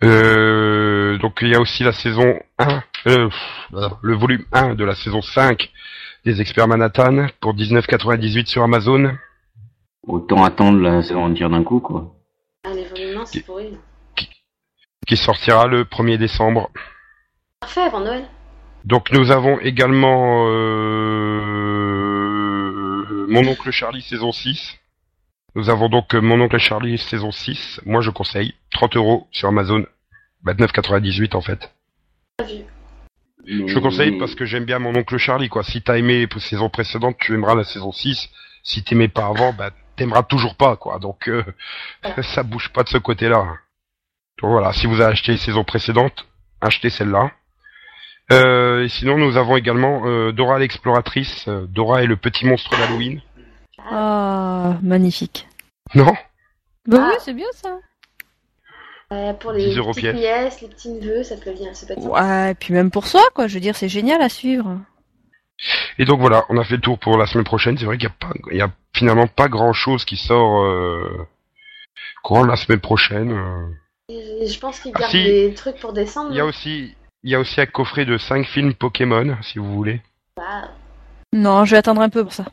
Euh, 0.03 1.17
donc 1.19 1.37
il 1.41 1.49
y 1.49 1.55
a 1.55 1.59
aussi 1.61 1.83
la 1.83 1.93
saison 1.93 2.39
1, 2.59 2.81
euh, 3.07 3.29
pff, 3.29 3.91
le 4.01 4.15
volume 4.15 4.43
1 4.51 4.75
de 4.75 4.83
la 4.83 4.95
saison 4.95 5.21
5 5.21 5.71
des 6.25 6.41
experts 6.41 6.67
Manhattan 6.67 7.27
pour 7.39 7.53
19,98 7.55 8.47
sur 8.47 8.63
Amazon. 8.63 9.11
Autant 10.07 10.43
attendre 10.43 10.79
la 10.81 11.01
saison 11.03 11.23
entière 11.25 11.49
d'un 11.49 11.63
coup, 11.63 11.79
quoi. 11.79 12.13
Ah, 12.65 12.69
volumes, 12.69 13.12
non, 13.23 13.29
c'est 13.31 13.41
pourri. 13.41 13.77
qui 15.07 15.17
sortira 15.17 15.67
le 15.67 15.83
1er 15.85 16.17
décembre. 16.17 16.69
Parfait, 17.61 17.81
avant 17.81 18.01
Noël. 18.01 18.25
Donc 18.85 19.11
nous 19.11 19.31
avons 19.31 19.59
également 19.59 20.47
euh, 20.49 21.41
Mon 23.29 23.47
oncle 23.47 23.71
Charlie 23.71 24.01
saison 24.01 24.31
6. 24.33 24.77
Nous 25.55 25.69
avons 25.69 25.87
donc 25.87 26.13
euh, 26.15 26.21
Mon 26.21 26.41
oncle 26.41 26.57
Charlie 26.57 26.97
saison 26.97 27.31
6. 27.31 27.81
Moi 27.85 28.01
je 28.01 28.09
conseille 28.09 28.55
30 28.71 28.97
euros 28.97 29.27
sur 29.31 29.47
Amazon. 29.47 29.85
29,98 30.45 31.37
en 31.37 31.41
fait. 31.41 31.73
Je 33.45 33.79
conseille 33.79 34.17
parce 34.17 34.35
que 34.35 34.43
j'aime 34.45 34.65
bien 34.65 34.79
Mon 34.79 34.95
oncle 34.95 35.17
Charlie 35.17 35.47
quoi. 35.47 35.63
Si 35.63 35.81
t'as 35.81 35.97
aimé 35.97 36.25
les 36.25 36.39
saisons 36.41 36.69
précédentes, 36.69 37.15
tu 37.19 37.33
aimeras 37.33 37.55
la 37.55 37.63
saison 37.63 37.93
6. 37.93 38.29
Si 38.63 38.83
t'aimais 38.83 39.07
pas 39.07 39.27
avant, 39.27 39.53
bah 39.53 39.71
t'aimeras 39.95 40.23
toujours 40.23 40.55
pas 40.55 40.75
quoi. 40.75 40.99
Donc 40.99 41.27
euh, 41.29 41.43
ça 42.35 42.43
bouge 42.43 42.69
pas 42.69 42.83
de 42.83 42.89
ce 42.89 42.97
côté-là. 42.97 43.45
Donc 44.41 44.51
voilà, 44.51 44.73
si 44.73 44.87
vous 44.87 45.01
avez 45.01 45.11
acheté 45.13 45.33
les 45.33 45.37
saisons 45.37 45.63
précédentes, 45.63 46.25
achetez 46.61 46.89
celle-là. 46.89 47.31
Euh, 48.31 48.83
et 48.85 48.89
sinon, 48.89 49.17
nous 49.17 49.37
avons 49.37 49.57
également 49.57 50.03
euh, 50.05 50.31
Dora 50.31 50.57
l'exploratrice, 50.57 51.45
euh, 51.47 51.65
Dora 51.67 52.03
et 52.03 52.07
le 52.07 52.15
petit 52.15 52.45
monstre 52.45 52.71
d'Halloween. 52.77 53.21
Ah, 53.91 54.77
magnifique. 54.81 55.47
Non? 55.93 56.13
Bah 56.87 56.97
Ah. 57.01 57.09
oui, 57.11 57.15
c'est 57.19 57.33
bien 57.33 57.47
ça. 57.53 57.77
Ouais, 59.11 59.33
pour 59.35 59.51
les 59.51 59.69
10 59.69 59.77
euros 59.77 59.91
petites 59.91 60.11
pièce. 60.11 60.15
nièces, 60.15 60.61
les 60.61 60.67
petits 60.69 60.89
neveux, 60.89 61.23
ça 61.23 61.35
peut 61.35 61.51
bien. 61.53 61.73
Ça 61.73 61.85
peut 61.85 61.93
être. 61.93 62.05
Ouais, 62.05 62.51
et 62.51 62.55
puis 62.55 62.73
même 62.73 62.89
pour 62.91 63.05
soi, 63.05 63.21
quoi. 63.35 63.47
Je 63.47 63.53
veux 63.55 63.59
dire, 63.59 63.75
c'est 63.75 63.89
génial 63.89 64.21
à 64.21 64.29
suivre. 64.29 64.79
Et 65.99 66.05
donc 66.05 66.19
voilà, 66.19 66.43
on 66.49 66.57
a 66.57 66.63
fait 66.63 66.75
le 66.75 66.81
tour 66.81 66.99
pour 66.99 67.17
la 67.17 67.25
semaine 67.25 67.43
prochaine. 67.45 67.77
C'est 67.77 67.85
vrai 67.85 67.97
qu'il 67.97 68.09
y 68.09 68.11
a 68.11 68.15
pas, 68.19 68.33
il 68.51 68.57
y 68.57 68.61
a 68.61 68.71
finalement 68.95 69.27
pas 69.27 69.47
grand-chose 69.47 70.05
qui 70.05 70.17
sort 70.17 70.63
euh, 70.63 71.27
courant 72.23 72.43
la 72.43 72.55
semaine 72.55 72.79
prochaine. 72.79 73.31
euh. 73.31 73.69
Je 74.09 74.59
pense 74.59 74.79
qu'ils 74.79 74.91
Ah, 74.95 74.99
gardent 74.99 75.11
si. 75.11 75.23
des 75.23 75.53
trucs 75.53 75.77
pour 75.77 75.93
décembre. 75.93 76.29
Il 76.31 76.35
y 76.37 76.39
a 76.39 76.43
non 76.43 76.49
aussi, 76.49 76.95
il 77.23 77.31
y 77.31 77.35
a 77.35 77.39
aussi 77.39 77.61
un 77.61 77.65
coffret 77.65 78.05
de 78.05 78.17
5 78.17 78.45
films 78.45 78.73
Pokémon, 78.73 79.37
si 79.41 79.59
vous 79.59 79.73
voulez. 79.73 80.01
Waouh. 80.37 80.67
Non, 81.33 81.65
je 81.65 81.71
vais 81.71 81.77
attendre 81.77 82.01
un 82.01 82.09
peu 82.09 82.23
pour 82.23 82.33
ça. 82.33 82.45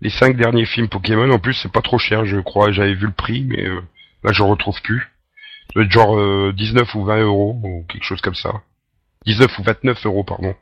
Les 0.00 0.10
5 0.10 0.36
derniers 0.36 0.64
films 0.64 0.88
Pokémon, 0.88 1.28
en 1.30 1.38
plus, 1.40 1.54
c'est 1.54 1.72
pas 1.72 1.82
trop 1.82 1.98
cher, 1.98 2.24
je 2.24 2.38
crois. 2.38 2.70
J'avais 2.70 2.94
vu 2.94 3.06
le 3.06 3.12
prix, 3.12 3.44
mais 3.44 3.64
euh, 3.66 3.80
là, 4.22 4.32
je 4.32 4.42
retrouve 4.44 4.80
plus. 4.82 5.00
Ça 5.00 5.72
doit 5.74 5.84
être 5.84 5.90
genre 5.90 6.16
euh, 6.18 6.52
19 6.56 6.94
ou 6.94 7.04
20 7.04 7.22
euros, 7.22 7.60
ou 7.64 7.84
quelque 7.88 8.04
chose 8.04 8.20
comme 8.20 8.36
ça. 8.36 8.52
19 9.26 9.58
ou 9.58 9.62
29 9.64 10.06
euros, 10.06 10.22
pardon. 10.24 10.54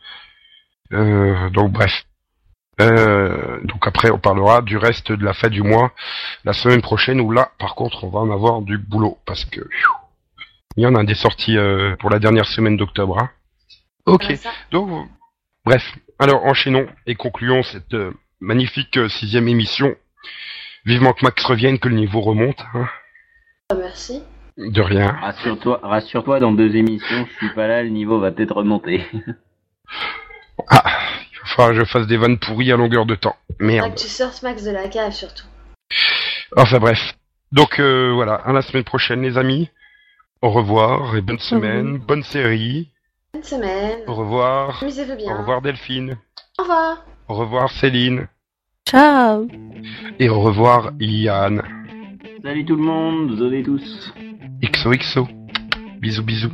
Euh, 0.92 1.50
donc, 1.50 1.72
bref. 1.72 2.04
Euh, 2.80 3.58
donc 3.64 3.86
après, 3.86 4.10
on 4.10 4.18
parlera 4.18 4.60
du 4.60 4.76
reste 4.76 5.10
de 5.10 5.24
la 5.24 5.32
fin 5.32 5.48
du 5.48 5.62
mois 5.62 5.92
la 6.44 6.52
semaine 6.52 6.82
prochaine, 6.82 7.20
où 7.20 7.30
là, 7.32 7.50
par 7.58 7.74
contre, 7.74 8.04
on 8.04 8.08
va 8.10 8.20
en 8.20 8.30
avoir 8.30 8.60
du 8.62 8.76
boulot, 8.78 9.18
parce 9.26 9.44
que... 9.46 9.60
pfiou, 9.60 9.92
il 10.76 10.82
y 10.82 10.86
en 10.86 10.94
a 10.94 11.04
des 11.04 11.14
sorties 11.14 11.56
euh, 11.56 11.96
pour 11.96 12.10
la 12.10 12.18
dernière 12.18 12.46
semaine 12.46 12.76
d'octobre. 12.76 13.18
hein. 13.18 13.30
Ok. 14.04 14.26
Donc, 14.70 15.08
bref. 15.64 15.82
Alors, 16.18 16.44
enchaînons 16.44 16.86
et 17.06 17.14
concluons 17.14 17.62
cette 17.62 17.94
euh, 17.94 18.12
magnifique 18.40 18.96
euh, 18.98 19.08
sixième 19.08 19.48
émission. 19.48 19.94
Vivement 20.84 21.12
que 21.14 21.24
Max 21.24 21.42
revienne, 21.44 21.78
que 21.78 21.88
le 21.88 21.96
niveau 21.96 22.20
remonte. 22.20 22.62
hein. 22.74 22.86
Ah, 23.70 23.74
merci. 23.74 24.22
De 24.58 24.80
rien. 24.80 25.08
Rassure-toi, 25.20 25.80
rassure-toi, 25.82 26.40
dans 26.40 26.52
deux 26.52 26.76
émissions, 26.76 27.26
je 27.26 27.36
suis 27.46 27.54
pas 27.54 27.66
là, 27.68 27.82
le 27.82 27.88
niveau 27.90 28.20
va 28.20 28.30
peut-être 28.32 28.54
remonter. 28.56 29.02
Ah, 30.68 30.82
il 31.32 31.38
va 31.38 31.46
falloir 31.46 31.74
que 31.74 31.80
je 31.80 31.84
fasse 31.84 32.06
des 32.06 32.16
vannes 32.16 32.38
pourries 32.38 32.72
à 32.72 32.76
longueur 32.76 33.06
de 33.06 33.14
temps. 33.14 33.36
Faudra 33.58 33.66
Merde. 33.66 33.94
que 33.94 34.00
tu 34.00 34.08
sortes 34.08 34.42
Max 34.42 34.64
de 34.64 34.70
la 34.70 34.88
cave, 34.88 35.12
surtout. 35.12 35.46
Enfin 36.56 36.78
bref. 36.78 37.14
Donc 37.52 37.78
euh, 37.78 38.12
voilà, 38.14 38.34
à 38.34 38.52
la 38.52 38.62
semaine 38.62 38.84
prochaine 38.84 39.22
les 39.22 39.38
amis. 39.38 39.68
Au 40.42 40.50
revoir 40.50 41.16
et 41.16 41.22
bonne 41.22 41.38
semaine, 41.38 41.98
bonne 41.98 42.22
série. 42.22 42.90
Bonne 43.32 43.42
semaine. 43.42 43.98
Au 44.06 44.14
revoir. 44.14 44.82
Amusez-vous 44.82 45.16
bien. 45.16 45.34
Au 45.34 45.38
revoir 45.38 45.62
Delphine. 45.62 46.18
Au 46.58 46.62
revoir. 46.62 47.04
Au 47.28 47.34
revoir 47.34 47.70
Céline. 47.70 48.28
Ciao. 48.86 49.48
Et 50.18 50.28
au 50.28 50.40
revoir 50.40 50.92
Yann. 51.00 51.62
Salut 52.42 52.64
tout 52.64 52.76
le 52.76 52.82
monde, 52.82 53.34
vous 53.34 53.42
allez 53.44 53.62
tous. 53.62 54.12
XOXO. 54.62 55.26
Bisous 56.00 56.22
bisous. 56.22 56.52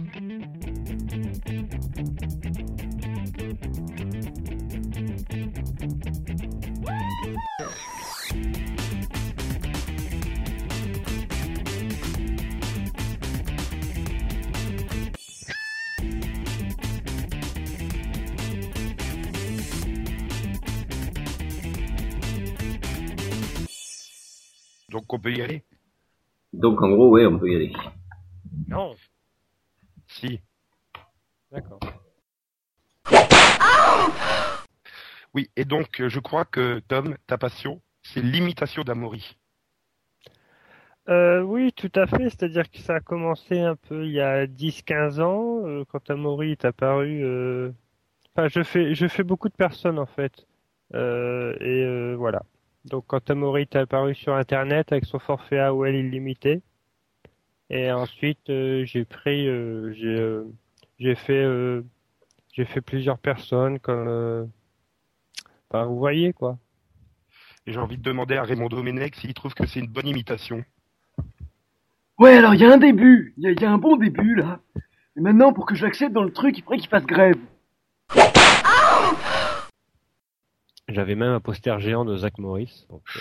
Peut 25.23 25.33
y 25.33 25.41
aller 25.41 25.65
Donc 26.53 26.83
en 26.83 26.91
gros, 26.91 27.09
ouais, 27.11 27.25
on 27.27 27.39
peut 27.39 27.51
y 27.51 27.57
aller. 27.57 27.73
Non. 28.69 28.95
aussi. 30.09 30.41
D'accord. 31.51 31.81
Oui, 35.35 35.51
et 35.57 35.65
donc 35.65 36.01
euh, 36.01 36.09
je 36.11 36.21
crois 36.21 36.45
que 36.45 36.81
Tom, 36.89 37.17
ta 37.27 37.39
passion, 37.39 37.81
c'est 38.03 38.21
l'imitation 38.21 38.83
d'Amaury. 38.85 39.39
Euh, 41.09 41.41
oui, 41.41 41.73
tout 41.73 41.91
à 41.95 42.07
fait. 42.07 42.29
C'est-à-dire 42.31 42.71
que 42.71 42.79
ça 42.79 42.97
a 42.97 43.01
commencé 43.01 43.59
un 43.59 43.75
peu 43.77 44.05
il 44.07 44.13
y 44.13 44.21
a 44.21 44.47
10-15 44.47 45.21
ans, 45.21 45.67
euh, 45.67 45.85
quand 45.89 46.11
Amaury 46.11 46.53
est 46.53 46.65
apparu. 46.65 47.25
euh, 47.25 47.73
Enfin, 48.35 48.49
je 48.49 48.63
fais, 48.63 48.95
je 48.95 49.09
fais 49.09 49.25
beaucoup 49.25 49.49
de 49.49 49.55
personnes 49.55 49.99
en 49.99 50.07
fait. 50.07 50.47
Euh, 50.95 51.55
et 51.61 51.85
euh, 51.85 52.15
voilà. 52.17 52.43
Donc 52.85 53.05
quand 53.07 53.31
Amaury 53.31 53.63
est 53.63 53.77
apparu 53.77 54.15
sur 54.15 54.35
Internet 54.35 54.93
avec 54.93 55.05
son 55.05 55.19
forfait 55.19 55.59
AOL 55.59 55.95
illimité, 55.95 56.63
et 57.71 57.91
ensuite 57.93 58.51
euh, 58.51 58.85
j'ai 58.85 59.05
pris, 59.05 59.47
euh, 59.49 59.93
j'ai, 59.95 60.07
euh, 60.21 60.45
j'ai 60.99 61.15
fait, 61.15 61.43
euh, 61.45 61.83
j'ai 62.53 62.65
fait 62.65 62.81
plusieurs 62.81 63.19
personnes 63.19 63.79
comme. 63.79 64.09
euh, 64.09 64.45
Enfin, 65.71 65.87
vous 65.87 65.97
voyez 65.99 66.33
quoi. 66.35 66.59
Et 67.67 67.73
j'ai 67.73 67.79
envie 67.79 67.97
de 67.97 68.03
demander 68.03 68.37
à 68.37 68.43
Raymond 68.43 68.69
Domenech 68.69 69.15
s'il 69.15 69.33
trouve 69.33 69.55
que 69.55 69.65
c'est 69.67 69.81
une 69.81 69.87
bonne 69.87 70.07
imitation. 70.09 70.63
Ouais, 72.19 72.37
alors 72.37 72.53
il 72.55 72.61
y 72.61 72.65
a 72.67 72.73
un 72.73 72.77
début. 72.77 73.33
Il 73.39 73.45
y, 73.45 73.47
a- 73.47 73.53
il 73.53 73.61
y 73.61 73.65
a 73.65 73.73
un 73.73 73.79
bon 73.79 73.97
début 73.97 74.35
là. 74.35 74.61
Et 75.17 75.21
maintenant, 75.21 75.53
pour 75.55 75.65
que 75.65 75.75
je 75.75 75.85
l'accepte 75.87 76.13
dans 76.13 76.25
le 76.25 76.31
truc, 76.33 76.59
il 76.59 76.63
faudrait 76.63 76.79
qu'il 76.79 76.89
fasse 76.91 77.07
grève. 77.07 77.37
J'avais 80.93 81.15
même 81.15 81.33
un 81.33 81.41
poster 81.41 81.79
géant 81.81 82.05
de 82.05 82.17
Zach 82.17 82.39
Morris. 82.39 82.87
donc, 82.91 83.03
euh, 83.17 83.21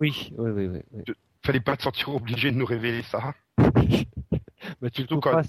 Oui, 0.00 0.32
oui, 0.38 0.50
oui, 0.50 0.66
oui. 0.66 0.80
oui. 0.92 1.02
Fallait 1.44 1.60
pas 1.60 1.76
te 1.76 1.82
sentir 1.82 2.10
obligé 2.14 2.50
de 2.50 2.56
nous 2.56 2.66
révéler 2.66 3.02
ça. 3.02 3.34
Bah, 4.80 4.90
tu 4.90 5.02
le 5.02 5.08
Surtout 5.08 5.20
quand-. 5.20 5.42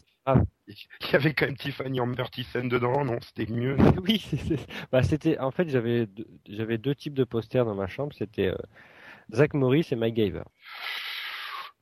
Il 0.67 1.11
y 1.11 1.15
avait 1.15 1.35
quand 1.35 1.45
même 1.45 1.55
Tiffany 1.55 1.99
Amber 1.99 2.23
Thyssen 2.31 2.67
dedans, 2.67 3.05
non 3.05 3.19
C'était 3.21 3.51
mieux. 3.51 3.77
Oui, 4.03 4.25
bah, 4.91 5.03
c'était. 5.03 5.37
En 5.37 5.51
fait, 5.51 5.69
j'avais 5.69 6.07
deux, 6.07 6.25
j'avais 6.49 6.79
deux 6.79 6.95
types 6.95 7.13
de 7.13 7.23
posters 7.23 7.63
dans 7.65 7.75
ma 7.75 7.85
chambre. 7.85 8.11
C'était 8.17 8.47
euh, 8.47 8.57
Zach 9.31 9.53
Morris 9.53 9.87
et 9.91 9.95
Mike 9.95 10.15
Gaver. 10.15 10.43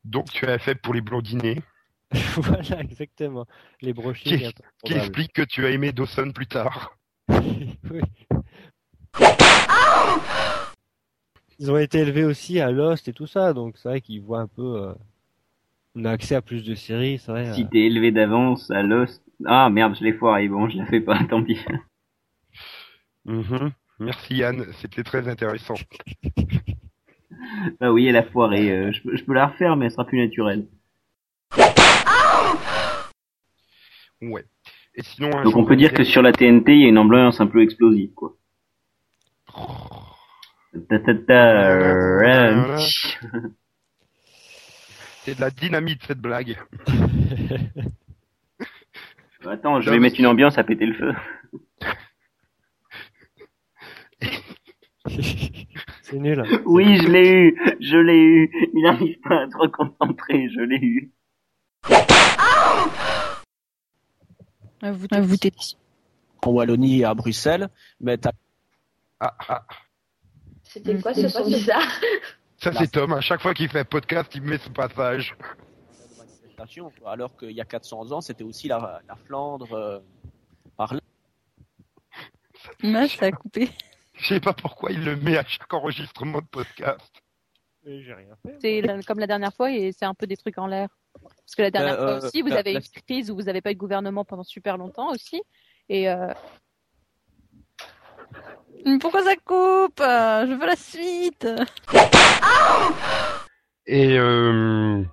Donc 0.03 0.29
tu 0.31 0.45
as 0.45 0.59
fait 0.59 0.75
pour 0.75 0.93
les 0.93 0.99
blondinés, 1.01 1.61
voilà, 2.35 2.81
exactement. 2.81 3.45
Les 3.81 3.93
brochures. 3.93 4.37
Qui- 4.37 4.53
qui 4.83 4.93
explique 4.93 5.31
que 5.33 5.43
tu 5.43 5.65
as 5.65 5.69
aimé 5.69 5.93
Dawson 5.93 6.31
plus 6.33 6.47
tard. 6.47 6.97
oui. 7.29 8.01
Ils 11.59 11.69
ont 11.69 11.77
été 11.77 11.99
élevés 11.99 12.25
aussi 12.25 12.59
à 12.59 12.71
Lost 12.71 13.07
et 13.07 13.13
tout 13.13 13.27
ça, 13.27 13.53
donc 13.53 13.77
c'est 13.77 13.87
vrai 13.89 14.01
qu'ils 14.01 14.21
voient 14.21 14.39
un 14.41 14.47
peu. 14.47 14.77
euh, 14.81 14.93
On 15.95 16.05
a 16.05 16.11
accès 16.11 16.35
à 16.35 16.41
plus 16.41 16.63
de 16.63 16.73
séries, 16.73 17.19
c'est 17.19 17.31
vrai. 17.31 17.53
Si 17.53 17.63
euh. 17.63 17.67
t'es 17.71 17.79
élevé 17.81 18.11
d'avance 18.11 18.69
à 18.71 18.81
Lost... 18.81 19.21
Ah 19.45 19.69
merde, 19.69 19.95
je 19.99 20.03
l'ai 20.03 20.13
foiré, 20.13 20.47
bon, 20.47 20.69
je 20.69 20.77
la 20.77 20.85
fais 20.85 21.01
pas, 21.01 21.19
tant 21.29 21.43
pis. 21.43 21.59
Mhm. 23.25 23.71
Merci 23.99 24.35
Yann, 24.37 24.65
c'était 24.81 25.03
très 25.03 25.27
intéressant. 25.27 25.75
Ah 27.79 27.91
oui, 27.93 28.07
elle 28.07 28.15
a 28.17 28.23
foiré, 28.23 28.71
euh, 28.71 28.91
je, 28.91 29.01
peux- 29.03 29.15
je 29.15 29.23
peux 29.23 29.33
la 29.33 29.47
refaire, 29.47 29.75
mais 29.75 29.85
elle 29.85 29.91
sera 29.91 30.05
plus 30.05 30.17
naturelle. 30.19 30.67
Ouais. 34.21 34.45
Et 34.95 35.03
sinon, 35.03 35.35
un 35.37 35.43
Donc 35.43 35.55
on 35.55 35.65
peut 35.65 35.75
dire 35.75 35.93
que 35.93 36.03
sur 36.03 36.21
la 36.23 36.31
TNT, 36.31 36.73
il 36.73 36.81
y 36.81 36.85
a 36.85 36.89
une 36.89 36.97
ambiance 36.97 37.39
un 37.41 37.47
peu 37.47 37.61
explosive, 37.61 38.11
quoi. 38.13 38.35
Ta 39.40 39.40
ta 39.40 39.40
ta, 39.40 39.40
euh, 39.40 39.40
c'est 45.23 45.35
de 45.35 45.41
la 45.41 45.49
dynamite 45.51 46.01
cette 46.07 46.19
blague. 46.19 46.57
Attends, 49.45 49.81
je 49.81 49.89
vais 49.89 49.99
mettre 49.99 50.19
une 50.19 50.27
ambiance 50.27 50.57
à 50.57 50.63
péter 50.63 50.85
le 50.85 50.93
feu. 50.93 51.13
c'est 56.03 56.19
nul. 56.19 56.39
hein. 56.39 56.61
Oui, 56.65 56.97
je 56.97 57.07
l'ai 57.07 57.31
eu, 57.31 57.57
je 57.79 57.97
l'ai 57.97 58.19
eu. 58.21 58.51
Il 58.73 58.83
n'arrive 58.83 59.19
pas 59.21 59.43
à 59.43 59.49
se 59.49 59.57
reconcentrer, 59.57 60.49
je 60.49 60.61
l'ai 60.61 60.79
eu. 60.79 61.11
Ah, 64.83 64.91
Vous, 64.91 65.07
vous 65.21 65.37
t'étiez- 65.37 65.77
en 66.43 66.49
Wallonie 66.51 67.01
et 67.01 67.05
à 67.05 67.13
Bruxelles, 67.13 67.69
mais 67.99 68.17
t'as 68.17 68.31
Ah, 69.23 69.35
ah. 69.49 69.65
C'était 70.63 70.99
quoi 70.99 71.13
ce 71.13 71.27
son 71.27 71.45
bizarre 71.45 71.85
Ça 72.57 72.73
c'est 72.73 72.87
Tom, 72.91 73.13
à 73.13 73.21
chaque 73.21 73.39
fois 73.41 73.53
qu'il 73.53 73.69
fait 73.69 73.81
un 73.81 73.85
podcast, 73.85 74.31
il 74.33 74.41
met 74.41 74.57
ce 74.57 74.69
passage. 74.69 75.35
alors 77.05 77.37
qu'il 77.37 77.51
y 77.51 77.61
a 77.61 77.65
400 77.65 78.11
ans, 78.13 78.21
c'était 78.21 78.43
aussi 78.43 78.67
la, 78.67 78.99
la 79.07 79.15
Flandre 79.15 79.71
euh, 79.73 79.99
par 80.75 80.93
là. 80.95 80.99
Mince, 82.83 83.15
ça 83.17 83.27
a 83.27 83.31
coupé. 83.31 83.69
Je 84.13 84.27
sais 84.35 84.39
pas 84.39 84.53
pourquoi 84.53 84.91
il 84.91 85.03
le 85.03 85.15
met 85.15 85.37
à 85.37 85.43
chaque 85.45 85.71
enregistrement 85.73 86.39
de 86.39 86.45
podcast. 86.47 87.11
Mais 87.83 88.01
J'ai 88.03 88.13
rien 88.13 88.35
fait. 88.43 88.57
C'est 88.61 89.05
comme 89.05 89.19
la 89.19 89.27
dernière 89.27 89.53
fois 89.53 89.71
et 89.71 89.91
c'est 89.91 90.05
un 90.05 90.13
peu 90.13 90.27
des 90.27 90.37
trucs 90.37 90.57
en 90.57 90.67
l'air. 90.67 90.89
Parce 91.21 91.55
que 91.55 91.61
la 91.63 91.71
dernière 91.71 91.99
Euh, 91.99 92.19
fois 92.19 92.27
aussi, 92.27 92.41
vous 92.41 92.49
la- 92.49 92.57
avez 92.59 92.71
eu 92.71 92.75
la- 92.75 92.79
une 92.79 93.01
crise 93.03 93.31
où 93.31 93.35
vous 93.35 93.43
n'avez 93.43 93.61
pas 93.61 93.71
eu 93.71 93.75
de 93.75 93.79
gouvernement 93.79 94.23
pendant 94.25 94.43
super 94.43 94.77
longtemps 94.77 95.11
aussi. 95.11 95.41
Et 95.89 96.07
euh, 96.09 96.31
Pourquoi 98.99 99.23
ça 99.23 99.35
coupe 99.35 99.99
Je 99.99 100.53
veux 100.59 100.65
la 100.65 100.75
suite. 100.75 101.47
Et, 103.87 104.17
euh, 104.17 105.03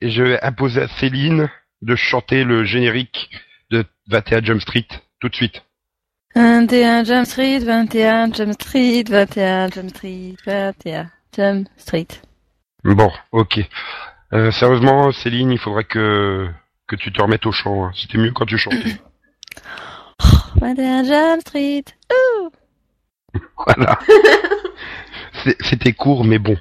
et 0.00 0.10
je 0.10 0.22
vais 0.22 0.42
imposer 0.42 0.82
à 0.82 0.88
Céline 0.88 1.48
de 1.82 1.94
chanter 1.96 2.44
le 2.44 2.64
générique 2.64 3.30
de 3.70 3.84
21 4.08 4.42
Jump 4.44 4.60
Street 4.60 4.86
tout 5.20 5.28
de 5.28 5.34
suite. 5.34 5.62
21 6.34 7.04
Jump 7.04 7.26
Street, 7.26 7.58
21 7.60 8.32
Jump 8.32 8.52
Street, 8.52 9.04
21 9.08 9.70
Jump 9.70 9.90
Street, 9.90 10.34
21 10.46 11.10
Jump 11.36 11.68
Street. 11.76 12.06
Bon, 12.84 13.10
ok. 13.32 13.60
Euh, 14.32 14.50
sérieusement, 14.52 15.10
Céline, 15.12 15.50
il 15.50 15.58
faudrait 15.58 15.84
que 15.84 16.48
que 16.86 16.96
tu 16.96 17.12
te 17.12 17.20
remettes 17.20 17.44
au 17.46 17.52
chant. 17.52 17.84
hein. 17.86 17.92
C'était 17.94 18.18
mieux 18.18 18.32
quand 18.32 18.46
tu 18.46 18.56
chantais. 18.58 18.96
21 20.60 21.04
Jump 21.04 21.40
Street. 21.40 21.84
voilà. 23.66 23.98
C'était 25.60 25.92
court, 25.92 26.24
mais 26.24 26.38
bon. 26.38 26.56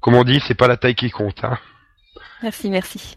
Comme 0.00 0.14
on 0.14 0.24
dit, 0.24 0.40
c'est 0.46 0.54
pas 0.56 0.68
la 0.68 0.76
taille 0.76 0.94
qui 0.94 1.10
compte. 1.10 1.42
Hein. 1.44 1.58
Merci, 2.42 2.70
merci. 2.70 3.16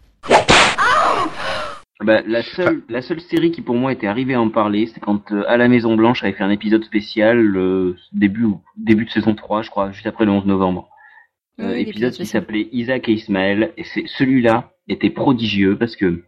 Bah, 2.04 2.20
la 2.26 2.42
seule, 2.42 2.82
la 2.90 3.00
seule 3.00 3.20
série 3.20 3.50
qui 3.50 3.62
pour 3.62 3.74
moi 3.74 3.90
était 3.90 4.06
arrivée 4.06 4.34
à 4.34 4.40
en 4.40 4.50
parler, 4.50 4.86
c'est 4.92 5.00
quand 5.00 5.32
euh, 5.32 5.44
à 5.48 5.56
la 5.56 5.66
Maison 5.66 5.96
Blanche 5.96 6.22
avait 6.22 6.34
fait 6.34 6.44
un 6.44 6.50
épisode 6.50 6.84
spécial 6.84 7.56
euh, 7.56 7.96
début 8.12 8.46
début 8.76 9.06
de 9.06 9.10
saison 9.10 9.34
3, 9.34 9.62
je 9.62 9.70
crois, 9.70 9.90
juste 9.92 10.06
après 10.06 10.26
le 10.26 10.30
11 10.32 10.44
novembre. 10.44 10.88
Euh, 11.58 11.72
Oui, 11.72 11.80
épisode 11.80 12.12
qui 12.12 12.26
s'appelait 12.26 12.68
Isaac 12.70 13.08
et 13.08 13.12
Ismaël, 13.12 13.72
et 13.78 13.84
c'est 13.84 14.04
celui-là 14.06 14.72
était 14.88 15.08
prodigieux 15.08 15.76
parce 15.78 15.96
que 15.96 16.22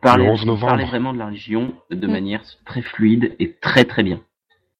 parlait, 0.00 0.24
Le 0.24 0.30
11 0.30 0.46
novembre. 0.46 0.68
parlait 0.68 0.86
vraiment 0.86 1.12
de 1.12 1.18
la 1.18 1.26
religion 1.26 1.74
de 1.90 2.06
Mm. 2.06 2.10
manière 2.10 2.42
très 2.64 2.80
fluide 2.80 3.36
et 3.38 3.52
très 3.60 3.84
très 3.84 4.02
bien. 4.02 4.20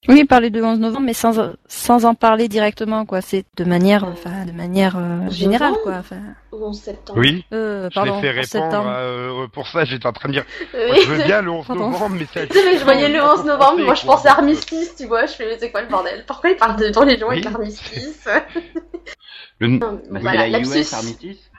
Oui, 0.07 0.25
parler 0.25 0.51
de 0.51 0.61
11 0.63 0.81
novembre, 0.81 1.07
mais 1.07 1.15
sans, 1.15 1.53
sans 1.67 2.05
en 2.05 2.15
parler 2.15 2.47
directement, 2.49 3.07
quoi. 3.07 3.23
C'est 3.23 3.47
de 3.57 3.65
manière, 3.65 4.05
enfin, 4.05 4.45
de 4.45 4.53
manière 4.53 4.97
euh, 4.99 5.29
11 5.29 5.35
générale, 5.35 5.69
novembre 5.71 5.83
quoi. 5.83 5.97
Enfin, 5.99 6.21
Ou 6.53 6.63
11 6.67 6.79
septembre 6.79 7.19
Oui, 7.21 7.45
euh, 7.55 7.89
je 7.91 7.95
pardon, 7.95 8.15
l'ai 8.17 8.21
fait 8.21 8.31
répondre. 8.31 8.45
septembre. 8.47 8.95
euh, 8.99 9.47
pour 9.49 9.67
ça, 9.67 9.85
j'étais 9.87 10.07
en 10.07 10.13
train 10.13 10.29
de 10.29 10.35
dire, 10.35 10.45
Oui. 10.75 10.81
moi, 10.89 10.97
je 11.03 11.09
veux 11.11 11.25
bien 11.25 11.41
le 11.41 11.51
11 11.51 11.67
Pardon. 11.67 11.91
novembre, 11.91 12.17
mais 12.19 12.27
c'est... 12.33 12.49
Tu 12.49 12.59
sais, 12.59 12.65
mais 12.71 12.79
je 12.79 12.85
voyais 12.85 13.09
le 13.09 13.23
11 13.23 13.45
novembre, 13.47 13.83
moi 13.83 13.95
je 13.95 14.05
pensais 14.05 14.29
à 14.29 14.33
armistice, 14.33 14.95
tu 14.97 15.07
vois, 15.07 15.25
je 15.25 15.33
fais 15.33 15.57
c'est 15.59 15.71
quoi 15.71 15.81
le 15.81 15.89
bordel? 15.89 16.25
Pourquoi 16.27 16.51
ils 16.51 16.57
parlent 16.57 16.77
de 16.79 16.91
dans 16.91 17.05
les 17.05 17.17
gens 17.19 17.29
avec 17.31 17.45
Oui. 17.45 17.51
l'armistice? 17.51 18.29
Le... 19.61 19.69
Non, 19.69 20.01
Bah, 20.11 20.19
Voilà, 20.21 20.49
la. 20.49 20.59
US 20.61 20.93
Armistice? 20.93 21.51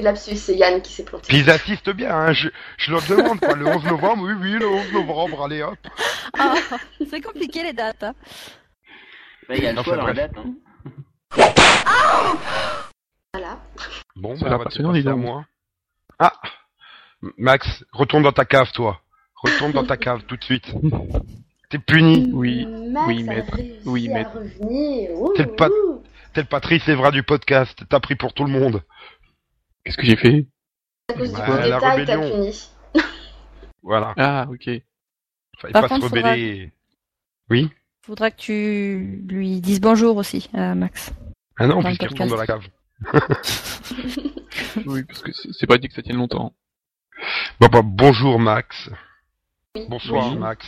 Lapsus, 0.00 0.36
c'est 0.36 0.54
Yann 0.54 0.80
qui 0.80 0.92
s'est 0.92 1.04
planté. 1.04 1.26
Puis 1.26 1.38
ils 1.38 1.50
assistent 1.50 1.90
bien, 1.90 2.14
hein. 2.14 2.32
je, 2.32 2.48
je 2.76 2.92
leur 2.92 3.02
demande 3.02 3.40
quoi, 3.40 3.56
le 3.56 3.66
11 3.66 3.84
novembre, 3.84 4.22
oui, 4.26 4.32
oui, 4.40 4.52
le 4.52 4.68
11 4.68 4.92
novembre, 4.92 5.42
allez 5.44 5.60
hop. 5.60 5.76
Ah, 6.38 6.54
c'est 7.10 7.20
compliqué 7.20 7.64
les 7.64 7.72
dates. 7.72 8.04
Hein. 8.04 8.14
Bah, 9.48 9.56
il 9.56 9.64
y 9.64 9.66
a 9.66 9.72
le 9.72 9.82
choix 9.82 9.96
dans 9.96 10.06
la 10.06 10.12
date. 10.12 10.32
Hein. 10.36 10.54
Voilà. 13.34 13.58
Bon, 14.14 14.36
Ça 14.36 14.48
bah, 14.48 14.54
on 14.78 14.92
va 14.92 15.00
dis 15.00 15.08
à 15.08 15.16
moi. 15.16 15.44
Ah 16.20 16.32
Max, 17.36 17.84
retourne 17.90 18.22
dans 18.22 18.30
ta 18.32 18.44
cave, 18.44 18.70
toi. 18.72 19.00
Retourne 19.34 19.72
dans 19.72 19.84
ta 19.84 19.96
cave 19.96 20.22
tout 20.28 20.36
de 20.36 20.44
suite. 20.44 20.72
T'es 21.70 21.78
puni. 21.78 22.30
Oui, 22.32 22.66
Max 22.66 23.06
oui, 23.08 23.22
maître. 23.24 23.58
Oui, 23.84 24.08
maître. 24.08 24.38
T'es 25.34 25.42
le 25.42 25.56
pat- 25.56 25.72
le 26.36 26.44
Patrice 26.44 26.88
Evra 26.88 27.10
du 27.10 27.24
podcast. 27.24 27.82
T'as 27.88 27.98
pris 27.98 28.14
pour 28.14 28.32
tout 28.32 28.44
le 28.44 28.52
monde. 28.52 28.82
Qu'est-ce 29.88 29.96
que 29.96 30.04
j'ai 30.04 30.16
fait? 30.16 30.46
À 31.08 31.14
cause 31.14 31.32
du 31.32 31.34
coup 31.40 31.50
la 31.50 31.78
rébellion. 31.78 32.30
puni. 32.30 32.68
Voilà. 33.82 34.12
Ah, 34.18 34.46
ok. 34.50 34.64
Fallait 35.56 35.72
Par 35.72 35.80
pas 35.80 35.88
contre, 35.88 36.10
se 36.10 36.14
rebeller. 36.14 36.72
Oui? 37.48 37.70
Faudra 38.04 38.30
que 38.30 38.36
tu 38.36 39.24
lui 39.26 39.62
dises 39.62 39.80
bonjour 39.80 40.18
aussi, 40.18 40.50
à 40.52 40.74
Max. 40.74 41.10
Ah 41.56 41.66
non, 41.66 41.82
puisqu'il 41.82 42.06
retourne 42.08 42.28
dans 42.28 42.36
la 42.36 42.46
cave. 42.46 42.66
Oui, 44.84 45.04
parce 45.04 45.22
que 45.22 45.32
c'est 45.32 45.52
c'est 45.52 45.66
pas 45.66 45.78
dit 45.78 45.88
que 45.88 45.94
ça 45.94 46.02
tienne 46.02 46.18
longtemps. 46.18 46.52
Bon, 47.58 47.68
bah, 47.68 47.80
bonjour 47.82 48.38
Max. 48.38 48.90
Bonsoir 49.88 50.32
Oui. 50.32 50.38
Max. 50.38 50.66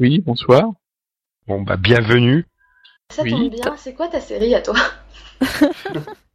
Oui, 0.00 0.20
bonsoir. 0.20 0.72
Bon 1.46 1.62
bah 1.62 1.76
bienvenue. 1.76 2.44
Ça 3.12 3.22
Oui. 3.22 3.30
tombe 3.30 3.50
bien, 3.50 3.76
c'est 3.76 3.94
quoi 3.94 4.08
ta 4.08 4.20
série 4.20 4.56
à 4.56 4.62
toi? 4.62 4.74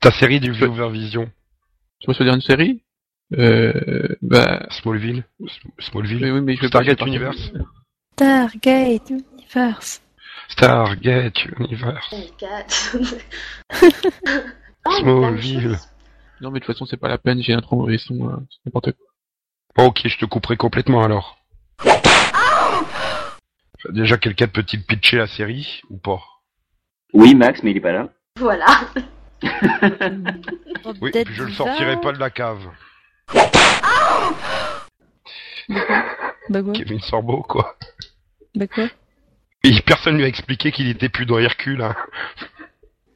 Ta 0.00 0.10
série 0.12 0.40
du 0.40 0.52
Viewer 0.52 0.90
Vision. 0.90 1.30
Tu 2.00 2.06
veux 2.08 2.14
choisir 2.14 2.34
une 2.34 2.40
série 2.40 2.82
euh, 3.36 4.08
bah, 4.22 4.66
Smallville. 4.70 5.24
Smallville. 5.78 6.24
oui, 6.24 6.30
oui, 6.30 6.40
mais 6.40 6.56
je 6.56 6.60
vais 6.62 6.68
Stargate 6.68 6.98
je 6.98 7.04
pas- 7.04 7.08
Universe. 7.08 7.52
Stargate 8.16 9.10
Universe. 9.10 10.02
Stargate 10.48 11.44
Universe. 11.58 12.16
Oh. 14.88 14.92
Smallville. 15.00 15.76
Non, 16.40 16.52
mais 16.52 16.60
de 16.60 16.64
toute 16.64 16.72
façon, 16.74 16.86
c'est 16.86 16.96
pas 16.96 17.08
la 17.08 17.18
peine, 17.18 17.42
j'ai 17.42 17.52
un 17.54 17.60
trou 17.60 17.90
et 17.90 17.98
son, 17.98 18.28
euh, 18.28 18.36
c'est 18.50 18.66
n'importe 18.66 18.92
quoi. 18.92 19.86
Ok, 19.86 20.02
je 20.06 20.16
te 20.16 20.24
couperai 20.26 20.56
complètement 20.56 21.02
alors. 21.02 21.38
Déjà, 23.90 24.16
quelqu'un 24.16 24.46
peut-il 24.46 24.84
pitcher 24.84 25.16
la 25.16 25.26
série 25.26 25.80
ou 25.90 25.96
pas? 25.98 26.20
Oui, 27.12 27.34
Max, 27.34 27.62
mais 27.64 27.72
il 27.72 27.78
est 27.78 27.80
pas 27.80 27.90
là. 27.92 28.08
Voilà. 28.38 28.66
Oui, 31.00 31.10
Dead 31.10 31.26
puis 31.26 31.34
je 31.34 31.42
le 31.44 31.50
sortirai 31.52 32.00
pas 32.00 32.12
de 32.12 32.18
la 32.18 32.30
cave. 32.30 32.62
Bah 36.48 36.62
quoi 36.62 36.72
Kevin 36.74 37.00
Sorbo, 37.00 37.42
quoi. 37.42 37.76
Bah 38.54 38.66
quoi 38.68 38.84
Et 39.64 39.80
personne 39.84 40.16
lui 40.16 40.24
a 40.24 40.28
expliqué 40.28 40.70
qu'il 40.70 40.88
était 40.88 41.08
plus 41.08 41.26
dans 41.26 41.38
Hercule. 41.38 41.82
Hein. 41.82 41.96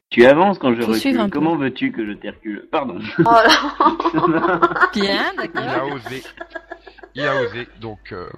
Tu 0.09 0.25
avances 0.25 0.59
quand 0.59 0.75
je 0.75 0.81
Faut 0.81 0.91
recule. 0.91 1.29
Comment 1.31 1.55
veux-tu 1.55 1.93
que 1.93 2.05
je 2.05 2.11
t'hercule? 2.11 2.67
Pardon. 2.71 2.99
Oh 3.19 4.27
là. 4.27 4.59
Bien, 4.93 5.31
Il 5.31 5.37
d'accord. 5.37 5.69
a 5.69 5.85
osé. 5.85 6.23
Il 7.15 7.23
a 7.25 7.41
osé, 7.43 7.67
donc 7.79 8.11
euh, 8.11 8.29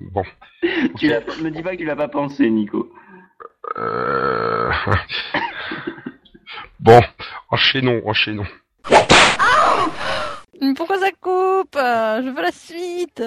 bon. 0.00 0.22
tu 0.98 1.08
l'as 1.08 1.20
pas- 1.20 1.34
me 1.42 1.50
dis 1.50 1.62
pas 1.62 1.72
que 1.72 1.78
tu 1.78 1.84
l'as 1.84 1.96
pas 1.96 2.06
pensé, 2.08 2.48
Nico. 2.48 2.92
Euh... 3.78 4.70
bon, 6.86 7.02
enchaînons, 7.50 8.00
enchaînons. 8.06 8.46
Pourquoi 10.76 10.98
ça 10.98 11.10
coupe? 11.20 11.74
Je 11.74 12.34
veux 12.34 12.42
la 12.42 12.52
suite 12.52 13.22